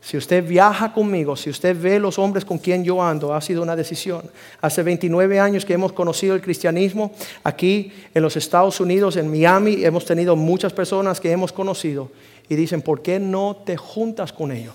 Si 0.00 0.16
usted 0.16 0.46
viaja 0.46 0.92
conmigo, 0.92 1.34
si 1.34 1.50
usted 1.50 1.76
ve 1.76 1.98
los 1.98 2.20
hombres 2.20 2.44
con 2.44 2.58
quien 2.58 2.84
yo 2.84 3.02
ando, 3.02 3.34
ha 3.34 3.40
sido 3.40 3.64
una 3.64 3.74
decisión. 3.74 4.22
Hace 4.60 4.84
29 4.84 5.40
años 5.40 5.64
que 5.64 5.72
hemos 5.72 5.92
conocido 5.92 6.36
el 6.36 6.40
cristianismo 6.40 7.10
aquí 7.42 7.92
en 8.14 8.22
los 8.22 8.36
Estados 8.36 8.78
Unidos, 8.78 9.16
en 9.16 9.28
Miami, 9.28 9.84
hemos 9.84 10.04
tenido 10.04 10.36
muchas 10.36 10.72
personas 10.72 11.18
que 11.18 11.32
hemos 11.32 11.52
conocido 11.52 12.12
y 12.48 12.56
dicen, 12.56 12.82
¿por 12.82 13.02
qué 13.02 13.18
no 13.18 13.56
te 13.64 13.76
juntas 13.76 14.32
con 14.32 14.52
ellos? 14.52 14.74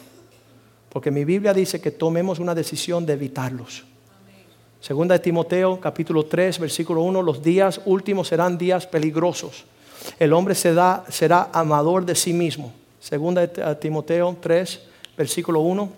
Porque 0.89 1.11
mi 1.11 1.25
Biblia 1.25 1.53
dice 1.53 1.81
que 1.81 1.91
tomemos 1.91 2.39
una 2.39 2.53
decisión 2.53 3.05
de 3.05 3.13
evitarlos. 3.13 3.83
Segunda 4.79 5.13
de 5.13 5.19
Timoteo, 5.19 5.79
capítulo 5.79 6.25
3, 6.25 6.59
versículo 6.59 7.01
1, 7.03 7.21
los 7.21 7.41
días 7.41 7.81
últimos 7.85 8.27
serán 8.27 8.57
días 8.57 8.85
peligrosos. 8.85 9.65
El 10.19 10.33
hombre 10.33 10.55
será, 10.55 11.05
será 11.09 11.49
amador 11.53 12.05
de 12.05 12.15
sí 12.15 12.33
mismo, 12.33 12.73
Segunda 12.99 13.45
de 13.45 13.75
Timoteo 13.75 14.37
3, 14.39 14.81
versículo 15.17 15.59
1. 15.59 15.91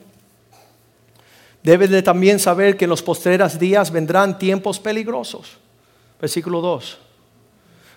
Debes 1.61 1.89
de 1.91 2.01
también 2.01 2.39
saber 2.39 2.77
que 2.77 2.85
en 2.85 2.89
los 2.89 3.03
postreros 3.03 3.59
días 3.59 3.91
vendrán 3.91 4.39
tiempos 4.39 4.79
peligrosos. 4.79 5.57
Versículo 6.19 6.61
2. 6.61 6.97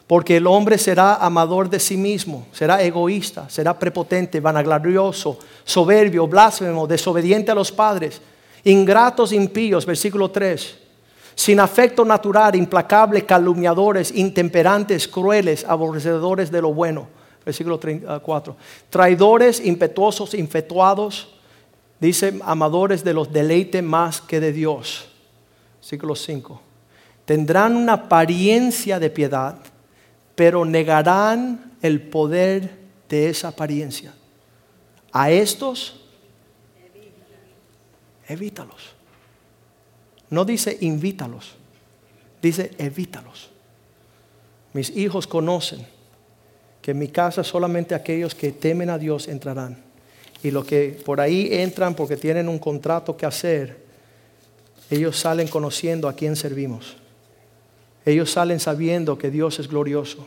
Porque 0.09 0.39
el 0.39 0.47
hombre 0.49 0.79
será 0.79 1.17
amador 1.17 1.71
de 1.71 1.79
sí 1.79 1.97
mismo, 1.97 2.49
será 2.51 2.83
egoísta, 2.83 3.49
será 3.49 3.79
prepotente, 3.79 4.41
vanaglorioso, 4.41 5.39
soberbio, 5.65 6.27
blasfemo, 6.27 6.89
desobediente 6.89 7.53
a 7.53 7.55
los 7.55 7.71
padres, 7.71 8.21
ingratos, 8.65 9.33
impíos. 9.33 9.87
Versículo 9.87 10.31
3 10.31 10.89
sin 11.39 11.61
afecto 11.61 12.05
natural, 12.05 12.57
implacable, 12.57 13.25
calumniadores, 13.25 14.11
intemperantes, 14.11 15.07
crueles, 15.07 15.65
aborrecedores 15.65 16.51
de 16.51 16.61
lo 16.61 16.75
bueno. 16.75 17.07
Versículo 17.45 17.79
34. 17.79 18.57
Traidores, 18.91 19.65
impetuosos, 19.65 20.35
infetuados, 20.35 21.29
dice, 22.01 22.41
amadores 22.43 23.05
de 23.05 23.15
los 23.15 23.33
deleites 23.33 23.85
más 23.85 24.21
que 24.21 24.41
de 24.41 24.53
Dios. 24.53 25.09
Versículo 25.77 26.17
5. 26.17 26.61
Tendrán 27.25 27.77
una 27.77 27.93
apariencia 27.93 28.99
de 28.99 29.09
piedad, 29.09 29.59
pero 30.39 30.65
negarán 30.65 31.73
el 31.83 32.01
poder 32.01 32.71
de 33.09 33.29
esa 33.29 33.49
apariencia. 33.49 34.15
A 35.11 35.33
estos, 35.33 36.01
evítalos. 38.29 38.95
No 40.31 40.45
dice 40.45 40.79
invítalos, 40.81 41.57
dice 42.41 42.71
evítalos. 42.79 43.51
Mis 44.75 44.91
hijos 44.91 45.27
conocen 45.27 45.85
que 46.83 46.93
en 46.93 47.01
mi 47.01 47.09
casa 47.09 47.43
solamente 47.43 47.97
aquellos 47.97 48.33
que 48.33 48.53
temen 48.53 48.91
a 48.91 48.99
Dios 48.99 49.27
entrarán. 49.27 49.83
Y 50.45 50.53
los 50.53 50.65
que 50.65 51.03
por 51.05 51.21
ahí 51.21 51.49
entran 51.51 51.97
porque 51.97 52.17
tienen 52.17 52.49
un 52.49 52.61
contrato 52.61 53.17
que 53.17 53.27
hacer, 53.27 53.85
ellos 54.89 55.19
salen 55.19 55.49
conociendo 55.49 56.09
a 56.09 56.13
quién 56.13 56.37
servimos. 56.37 56.97
Ellos 58.09 58.31
salen 58.31 58.59
sabiendo 58.59 59.19
que 59.19 59.31
Dios 59.31 59.59
es 59.59 59.69
glorioso. 59.69 60.27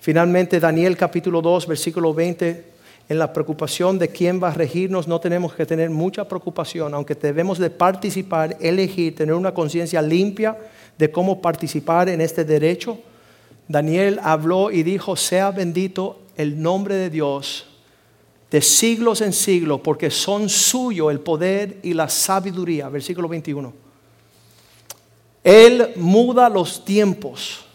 Finalmente, 0.00 0.60
Daniel 0.60 0.96
capítulo 0.96 1.42
2, 1.42 1.66
versículo 1.66 2.14
20 2.14 2.72
en 3.06 3.18
la 3.18 3.34
preocupación 3.34 3.98
de 3.98 4.08
quién 4.08 4.42
va 4.42 4.48
a 4.48 4.54
regirnos, 4.54 5.06
no 5.06 5.20
tenemos 5.20 5.52
que 5.52 5.66
tener 5.66 5.90
mucha 5.90 6.26
preocupación, 6.26 6.94
aunque 6.94 7.14
debemos 7.14 7.58
de 7.58 7.68
participar, 7.68 8.56
elegir, 8.60 9.14
tener 9.14 9.34
una 9.34 9.52
conciencia 9.52 10.00
limpia 10.00 10.56
de 10.96 11.10
cómo 11.10 11.42
participar 11.42 12.08
en 12.08 12.22
este 12.22 12.46
derecho. 12.46 12.98
Daniel 13.68 14.18
habló 14.22 14.70
y 14.70 14.82
dijo, 14.84 15.16
sea 15.16 15.50
bendito 15.50 16.20
el 16.38 16.62
nombre 16.62 16.94
de 16.94 17.10
Dios 17.10 17.66
de 18.50 18.62
siglos 18.62 19.20
en 19.20 19.34
siglos, 19.34 19.80
porque 19.82 20.10
son 20.10 20.48
suyo 20.48 21.10
el 21.10 21.20
poder 21.20 21.80
y 21.82 21.92
la 21.92 22.08
sabiduría. 22.08 22.88
Versículo 22.88 23.28
21. 23.28 23.83
Él 25.44 25.92
muda 25.96 26.48
los 26.48 26.86
tiempos, 26.86 27.66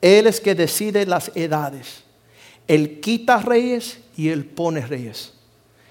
Él 0.00 0.28
es 0.28 0.40
que 0.40 0.54
decide 0.54 1.04
las 1.04 1.32
edades. 1.34 2.04
Él 2.68 3.00
quita 3.00 3.38
reyes 3.38 3.98
y 4.16 4.28
Él 4.28 4.44
pone 4.44 4.86
reyes. 4.86 5.32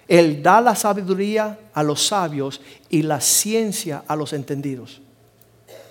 Él 0.08 0.42
da 0.42 0.62
la 0.62 0.76
sabiduría 0.76 1.60
a 1.74 1.84
los 1.84 2.08
sabios 2.08 2.62
y 2.90 3.04
la 3.04 3.20
ciencia 3.20 4.04
a 4.08 4.16
los 4.16 4.34
entendidos. 4.34 5.02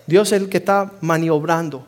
Dios 0.06 0.32
es 0.32 0.40
el 0.40 0.48
que 0.48 0.56
está 0.56 0.90
maniobrando. 1.02 1.86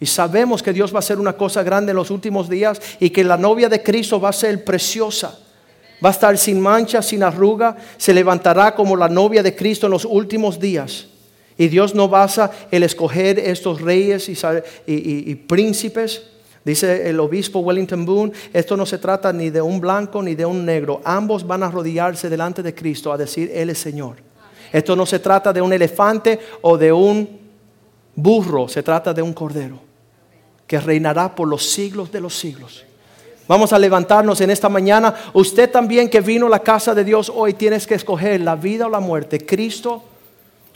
Y 0.00 0.06
sabemos 0.06 0.62
que 0.62 0.72
Dios 0.72 0.92
va 0.92 0.96
a 0.96 1.00
hacer 1.00 1.20
una 1.20 1.34
cosa 1.34 1.62
grande 1.62 1.90
en 1.90 1.96
los 1.96 2.10
últimos 2.10 2.48
días 2.48 2.80
y 2.98 3.10
que 3.10 3.22
la 3.22 3.36
novia 3.36 3.68
de 3.68 3.82
Cristo 3.82 4.18
va 4.18 4.30
a 4.30 4.32
ser 4.32 4.64
preciosa. 4.64 5.38
Va 6.04 6.08
a 6.08 6.12
estar 6.12 6.38
sin 6.38 6.60
mancha, 6.60 7.02
sin 7.02 7.22
arruga. 7.22 7.76
Se 7.96 8.14
levantará 8.14 8.74
como 8.74 8.96
la 8.96 9.08
novia 9.08 9.42
de 9.42 9.54
Cristo 9.54 9.86
en 9.86 9.92
los 9.92 10.04
últimos 10.04 10.58
días. 10.58 11.06
Y 11.58 11.68
Dios 11.68 11.94
no 11.94 12.08
basa 12.08 12.52
el 12.70 12.84
escoger 12.84 13.38
estos 13.38 13.82
reyes 13.82 14.30
y, 14.86 15.34
príncipes 15.34 16.22
Dice 16.64 17.08
el 17.08 17.18
obispo 17.18 17.60
Wellington 17.60 18.04
Boone, 18.04 18.32
esto 18.52 18.76
no 18.76 18.84
se 18.84 18.98
trata 18.98 19.32
ni 19.32 19.48
de 19.48 19.62
un 19.62 19.80
blanco 19.80 20.22
ni 20.22 20.34
de 20.34 20.44
un 20.44 20.66
negro. 20.66 21.00
Ambos 21.02 21.46
van 21.46 21.62
a 21.62 21.66
arrodillarse 21.66 22.28
delante 22.28 22.62
de 22.62 22.74
Cristo 22.74 23.10
a 23.10 23.16
decir, 23.16 23.50
Él 23.54 23.70
es 23.70 23.78
Señor. 23.78 24.16
Esto 24.70 24.94
no 24.94 25.06
se 25.06 25.18
trata 25.18 25.50
de 25.50 25.62
un 25.62 25.72
elefante 25.72 26.38
o 26.60 26.76
de 26.76 26.92
un 26.92 27.26
burro, 28.14 28.68
se 28.68 28.82
trata 28.82 29.14
de 29.14 29.22
un 29.22 29.32
cordero 29.32 29.78
que 30.66 30.78
reinará 30.78 31.34
por 31.34 31.48
los 31.48 31.70
siglos 31.70 32.12
de 32.12 32.20
los 32.20 32.38
siglos. 32.38 32.84
Vamos 33.46 33.72
a 33.72 33.78
levantarnos 33.78 34.38
en 34.42 34.50
esta 34.50 34.68
mañana. 34.68 35.14
Usted 35.32 35.70
también 35.70 36.10
que 36.10 36.20
vino 36.20 36.48
a 36.48 36.50
la 36.50 36.58
casa 36.58 36.94
de 36.94 37.02
Dios 37.02 37.32
hoy 37.34 37.54
tienes 37.54 37.86
que 37.86 37.94
escoger 37.94 38.42
la 38.42 38.56
vida 38.56 38.88
o 38.88 38.90
la 38.90 39.00
muerte, 39.00 39.46
Cristo 39.46 40.02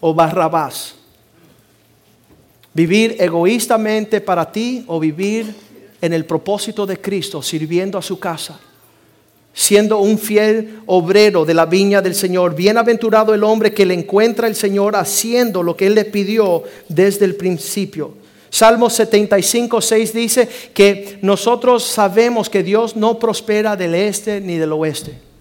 o 0.03 0.13
Barrabás. 0.13 0.97
Vivir 2.75 3.17
egoístamente 3.21 4.21
para 4.21 4.51
ti 4.51 4.85
o 4.89 4.99
vivir 4.99 5.55
en 6.01 6.13
el 6.13 6.25
propósito 6.25 6.85
de 6.85 7.01
Cristo, 7.01 7.41
sirviendo 7.41 7.97
a 7.97 8.03
su 8.03 8.19
casa, 8.19 8.59
siendo 9.55 9.99
un 9.99 10.19
fiel 10.19 10.81
obrero 10.87 11.45
de 11.45 11.55
la 11.55 11.67
viña 11.67 12.03
del 12.03 12.17
Señor. 12.17 12.57
Bienaventurado 12.57 13.33
el 13.33 13.45
hombre 13.45 13.73
que 13.73 13.87
le 13.87 13.95
encuentra 13.95 14.49
el 14.49 14.57
Señor 14.57 14.97
haciendo 14.97 15.63
lo 15.63 15.77
que 15.77 15.87
Él 15.87 15.95
le 15.95 16.07
pidió 16.07 16.65
desde 16.89 17.25
el 17.25 17.37
principio. 17.37 18.15
Salmo 18.51 18.91
75, 18.91 19.81
6 19.81 20.13
dice 20.13 20.49
que 20.75 21.19
nosotros 21.23 21.85
sabemos 21.85 22.51
que 22.51 22.65
Dios 22.65 22.97
no 22.97 23.19
prospera 23.19 23.77
del 23.77 23.95
este 23.95 24.41
ni 24.41 24.57
del 24.57 24.73
oeste. 24.73 25.32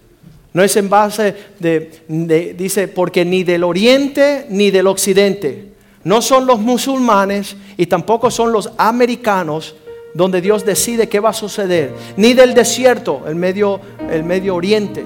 No 0.54 0.62
es 0.62 0.76
en 0.76 0.88
base 0.88 1.34
de, 1.58 2.54
dice, 2.56 2.88
porque 2.88 3.24
ni 3.24 3.42
del 3.42 3.64
oriente 3.64 4.46
ni 4.50 4.70
del 4.70 4.86
occidente. 4.86 5.68
No 6.04 6.20
son 6.20 6.46
los 6.46 6.60
musulmanes 6.60 7.56
y 7.76 7.86
tampoco 7.86 8.30
son 8.30 8.52
los 8.52 8.70
americanos 8.76 9.76
donde 10.14 10.40
Dios 10.40 10.64
decide 10.66 11.08
qué 11.08 11.20
va 11.20 11.30
a 11.30 11.34
suceder, 11.34 11.94
ni 12.16 12.34
del 12.34 12.52
desierto, 12.52 13.22
el 13.26 13.34
medio, 13.34 13.80
el 14.10 14.24
medio 14.24 14.54
oriente. 14.54 15.04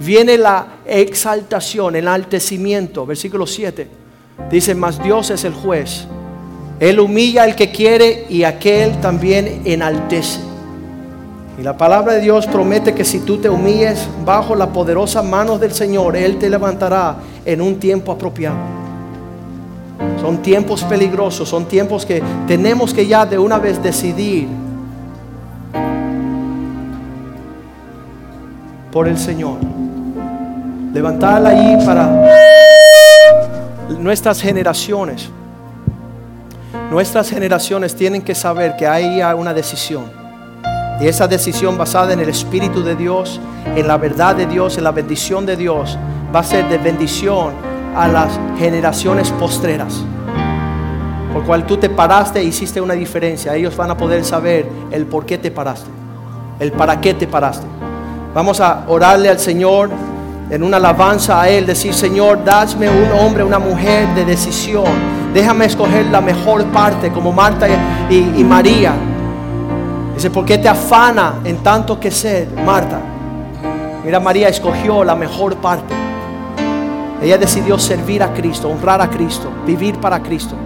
Viene 0.00 0.36
la 0.36 0.78
exaltación, 0.84 1.94
el 1.94 2.04
enaltecimiento, 2.04 3.06
versículo 3.06 3.46
7. 3.46 3.86
Dice, 4.50 4.74
mas 4.74 5.02
Dios 5.02 5.30
es 5.30 5.44
el 5.44 5.52
juez. 5.52 6.06
Él 6.80 6.98
humilla 7.00 7.42
al 7.42 7.56
que 7.56 7.70
quiere 7.70 8.26
y 8.28 8.44
aquel 8.44 9.00
también 9.00 9.62
enaltece. 9.64 10.47
Y 11.58 11.62
la 11.62 11.76
palabra 11.76 12.14
de 12.14 12.20
Dios 12.20 12.46
promete 12.46 12.94
que 12.94 13.04
si 13.04 13.18
tú 13.18 13.38
te 13.38 13.50
humilles 13.50 14.08
bajo 14.24 14.54
la 14.54 14.68
poderosa 14.68 15.24
mano 15.24 15.58
del 15.58 15.72
Señor, 15.72 16.16
Él 16.16 16.38
te 16.38 16.48
levantará 16.48 17.16
en 17.44 17.60
un 17.60 17.80
tiempo 17.80 18.12
apropiado. 18.12 18.56
Son 20.20 20.38
tiempos 20.38 20.84
peligrosos, 20.84 21.48
son 21.48 21.64
tiempos 21.64 22.06
que 22.06 22.22
tenemos 22.46 22.94
que 22.94 23.04
ya 23.08 23.26
de 23.26 23.36
una 23.36 23.58
vez 23.58 23.82
decidir 23.82 24.46
por 28.92 29.08
el 29.08 29.18
Señor. 29.18 29.56
Levantarla 30.94 31.48
ahí 31.48 31.76
para 31.84 32.08
nuestras 33.98 34.40
generaciones. 34.40 35.28
Nuestras 36.88 37.28
generaciones 37.28 37.96
tienen 37.96 38.22
que 38.22 38.36
saber 38.36 38.76
que 38.76 38.86
hay 38.86 39.20
una 39.36 39.52
decisión. 39.52 40.27
Y 41.00 41.06
esa 41.06 41.28
decisión 41.28 41.78
basada 41.78 42.12
en 42.12 42.20
el 42.20 42.28
Espíritu 42.28 42.82
de 42.82 42.96
Dios, 42.96 43.40
en 43.76 43.86
la 43.86 43.96
verdad 43.96 44.34
de 44.34 44.46
Dios, 44.46 44.78
en 44.78 44.84
la 44.84 44.90
bendición 44.90 45.46
de 45.46 45.56
Dios, 45.56 45.96
va 46.34 46.40
a 46.40 46.44
ser 46.44 46.68
de 46.68 46.78
bendición 46.78 47.52
a 47.96 48.08
las 48.08 48.38
generaciones 48.58 49.30
postreras. 49.30 50.02
Por 51.32 51.44
cual 51.44 51.66
tú 51.66 51.76
te 51.76 51.88
paraste 51.88 52.40
e 52.40 52.44
hiciste 52.44 52.80
una 52.80 52.94
diferencia. 52.94 53.54
Ellos 53.54 53.76
van 53.76 53.92
a 53.92 53.96
poder 53.96 54.24
saber 54.24 54.68
el 54.90 55.06
por 55.06 55.24
qué 55.24 55.38
te 55.38 55.52
paraste, 55.52 55.88
el 56.58 56.72
para 56.72 57.00
qué 57.00 57.14
te 57.14 57.28
paraste. 57.28 57.66
Vamos 58.34 58.60
a 58.60 58.84
orarle 58.88 59.28
al 59.28 59.38
Señor 59.38 59.90
en 60.50 60.62
una 60.64 60.78
alabanza 60.78 61.40
a 61.40 61.48
Él, 61.48 61.64
decir, 61.64 61.94
Señor, 61.94 62.44
dame 62.44 62.90
un 62.90 63.12
hombre, 63.20 63.44
una 63.44 63.60
mujer 63.60 64.08
de 64.16 64.24
decisión. 64.24 64.86
Déjame 65.32 65.66
escoger 65.66 66.06
la 66.06 66.20
mejor 66.20 66.64
parte, 66.66 67.10
como 67.12 67.32
Marta 67.32 67.68
y 68.10 68.42
María. 68.42 68.94
Dice, 70.18 70.30
¿por 70.30 70.44
qué 70.44 70.58
te 70.58 70.68
afana 70.68 71.34
en 71.44 71.58
tanto 71.58 72.00
que 72.00 72.10
ser, 72.10 72.48
Marta? 72.66 72.98
Mira, 74.04 74.18
María 74.18 74.48
escogió 74.48 75.04
la 75.04 75.14
mejor 75.14 75.58
parte. 75.58 75.94
Ella 77.22 77.38
decidió 77.38 77.78
servir 77.78 78.24
a 78.24 78.34
Cristo, 78.34 78.68
honrar 78.68 79.00
a 79.00 79.08
Cristo, 79.08 79.48
vivir 79.64 80.00
para 80.00 80.20
Cristo. 80.20 80.56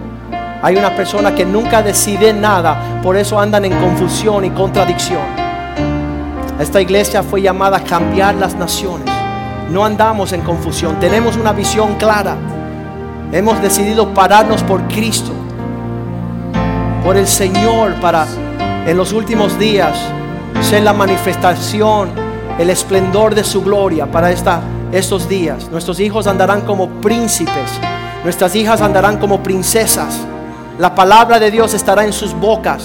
Hay 0.59 0.75
una 0.75 0.95
persona 0.95 1.35
que 1.35 1.45
nunca 1.45 1.83
decide 1.83 2.33
nada, 2.33 2.99
por 3.03 3.15
eso 3.15 3.39
andan 3.39 3.65
en 3.65 3.79
confusión 3.79 4.43
y 4.43 4.49
contradicción. 4.49 5.21
Esta 6.59 6.81
iglesia 6.81 7.21
fue 7.21 7.43
llamada 7.43 7.77
a 7.77 7.83
cambiar 7.83 8.33
las 8.33 8.55
naciones. 8.55 9.07
No 9.69 9.85
andamos 9.85 10.33
en 10.33 10.41
confusión, 10.41 10.99
tenemos 10.99 11.37
una 11.37 11.53
visión 11.53 11.93
clara. 11.99 12.35
Hemos 13.31 13.61
decidido 13.61 14.15
pararnos 14.15 14.63
por 14.63 14.81
Cristo, 14.87 15.31
por 17.03 17.17
el 17.17 17.27
Señor, 17.27 17.93
para 18.01 18.25
en 18.85 18.97
los 18.97 19.13
últimos 19.13 19.57
días 19.57 19.97
ser 20.61 20.83
la 20.83 20.93
manifestación 20.93 22.09
el 22.59 22.69
esplendor 22.69 23.33
de 23.33 23.43
su 23.43 23.63
gloria 23.63 24.05
para 24.11 24.31
esta, 24.31 24.61
estos 24.91 25.27
días. 25.27 25.69
Nuestros 25.71 25.99
hijos 25.99 26.27
andarán 26.27 26.61
como 26.61 26.89
príncipes, 27.01 27.71
nuestras 28.23 28.55
hijas 28.55 28.81
andarán 28.81 29.17
como 29.17 29.41
princesas. 29.41 30.19
La 30.79 30.93
palabra 30.93 31.39
de 31.39 31.51
Dios 31.51 31.73
estará 31.73 32.03
en 32.03 32.13
sus 32.13 32.33
bocas. 32.33 32.83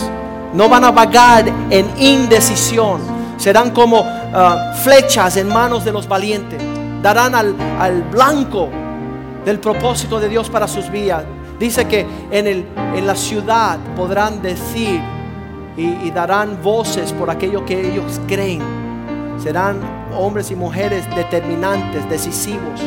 No 0.53 0.69
van 0.69 0.85
a 0.85 0.91
vagar 0.91 1.45
en 1.71 1.91
indecisión. 1.99 3.01
Serán 3.37 3.71
como 3.71 4.03
ah, 4.05 4.73
flechas 4.83 5.37
en 5.37 5.49
manos 5.49 5.85
de 5.85 5.93
los 5.93 6.09
valientes. 6.09 6.61
Darán 7.03 7.35
al, 7.35 7.55
al 7.79 8.03
blanco 8.03 8.69
del 9.45 9.59
propósito 9.59 10.19
de 10.21 10.29
Dios 10.29 10.51
para 10.51 10.67
sus 10.67 10.91
vidas. 10.91 11.25
Dice 11.59 11.87
que 11.87 12.07
en, 12.31 12.47
el, 12.47 12.67
en 12.95 13.07
la 13.07 13.15
ciudad 13.15 13.79
podrán 13.97 14.43
decir 14.43 15.01
y, 15.79 16.07
y 16.07 16.11
darán 16.11 16.63
voces 16.63 17.13
por 17.15 17.31
aquello 17.31 17.65
que 17.65 17.91
ellos 17.91 18.21
creen. 18.27 18.61
Serán 19.43 19.81
hombres 20.19 20.51
y 20.51 20.57
mujeres 20.57 21.07
determinantes, 21.15 22.09
decisivos. 22.11 22.83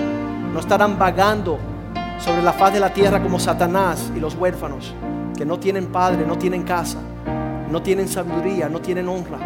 No 0.54 0.60
estarán 0.60 1.00
vagando 1.00 1.58
sobre 2.24 2.44
la 2.44 2.54
faz 2.54 2.74
de 2.74 2.80
la 2.80 2.94
tierra 2.94 3.22
como 3.22 3.40
Satanás 3.40 4.12
y 4.16 4.20
los 4.20 4.36
huérfanos, 4.36 4.94
que 5.38 5.46
no 5.46 5.60
tienen 5.60 5.88
padre, 5.88 6.26
no 6.28 6.38
tienen 6.38 6.64
casa, 6.64 7.00
no 7.72 7.82
tienen 7.82 8.08
sabiduría, 8.08 8.70
no 8.70 8.80
tienen 8.80 9.08
honra. 9.08 9.40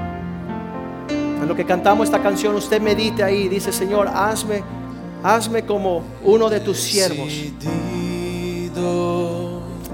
En 1.10 1.48
lo 1.48 1.56
que 1.56 1.64
cantamos 1.64 2.08
esta 2.08 2.22
canción, 2.22 2.56
usted 2.56 2.82
medite 2.82 3.24
ahí, 3.24 3.48
dice, 3.48 3.72
Señor, 3.72 4.10
hazme, 4.14 4.64
hazme 5.24 5.64
como 5.64 6.02
uno 6.24 6.50
de 6.50 6.60
tus 6.60 6.80
siervos. 6.80 7.32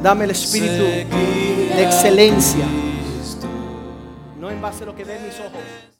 Dame 0.01 0.23
el 0.23 0.31
espíritu 0.31 0.83
de 0.83 1.83
excelencia, 1.83 2.65
en 4.77 4.83
a 4.83 4.85
lo 4.85 4.95
que 4.95 5.03
ven 5.03 5.25
mis 5.25 5.39
ojos. 5.39 5.90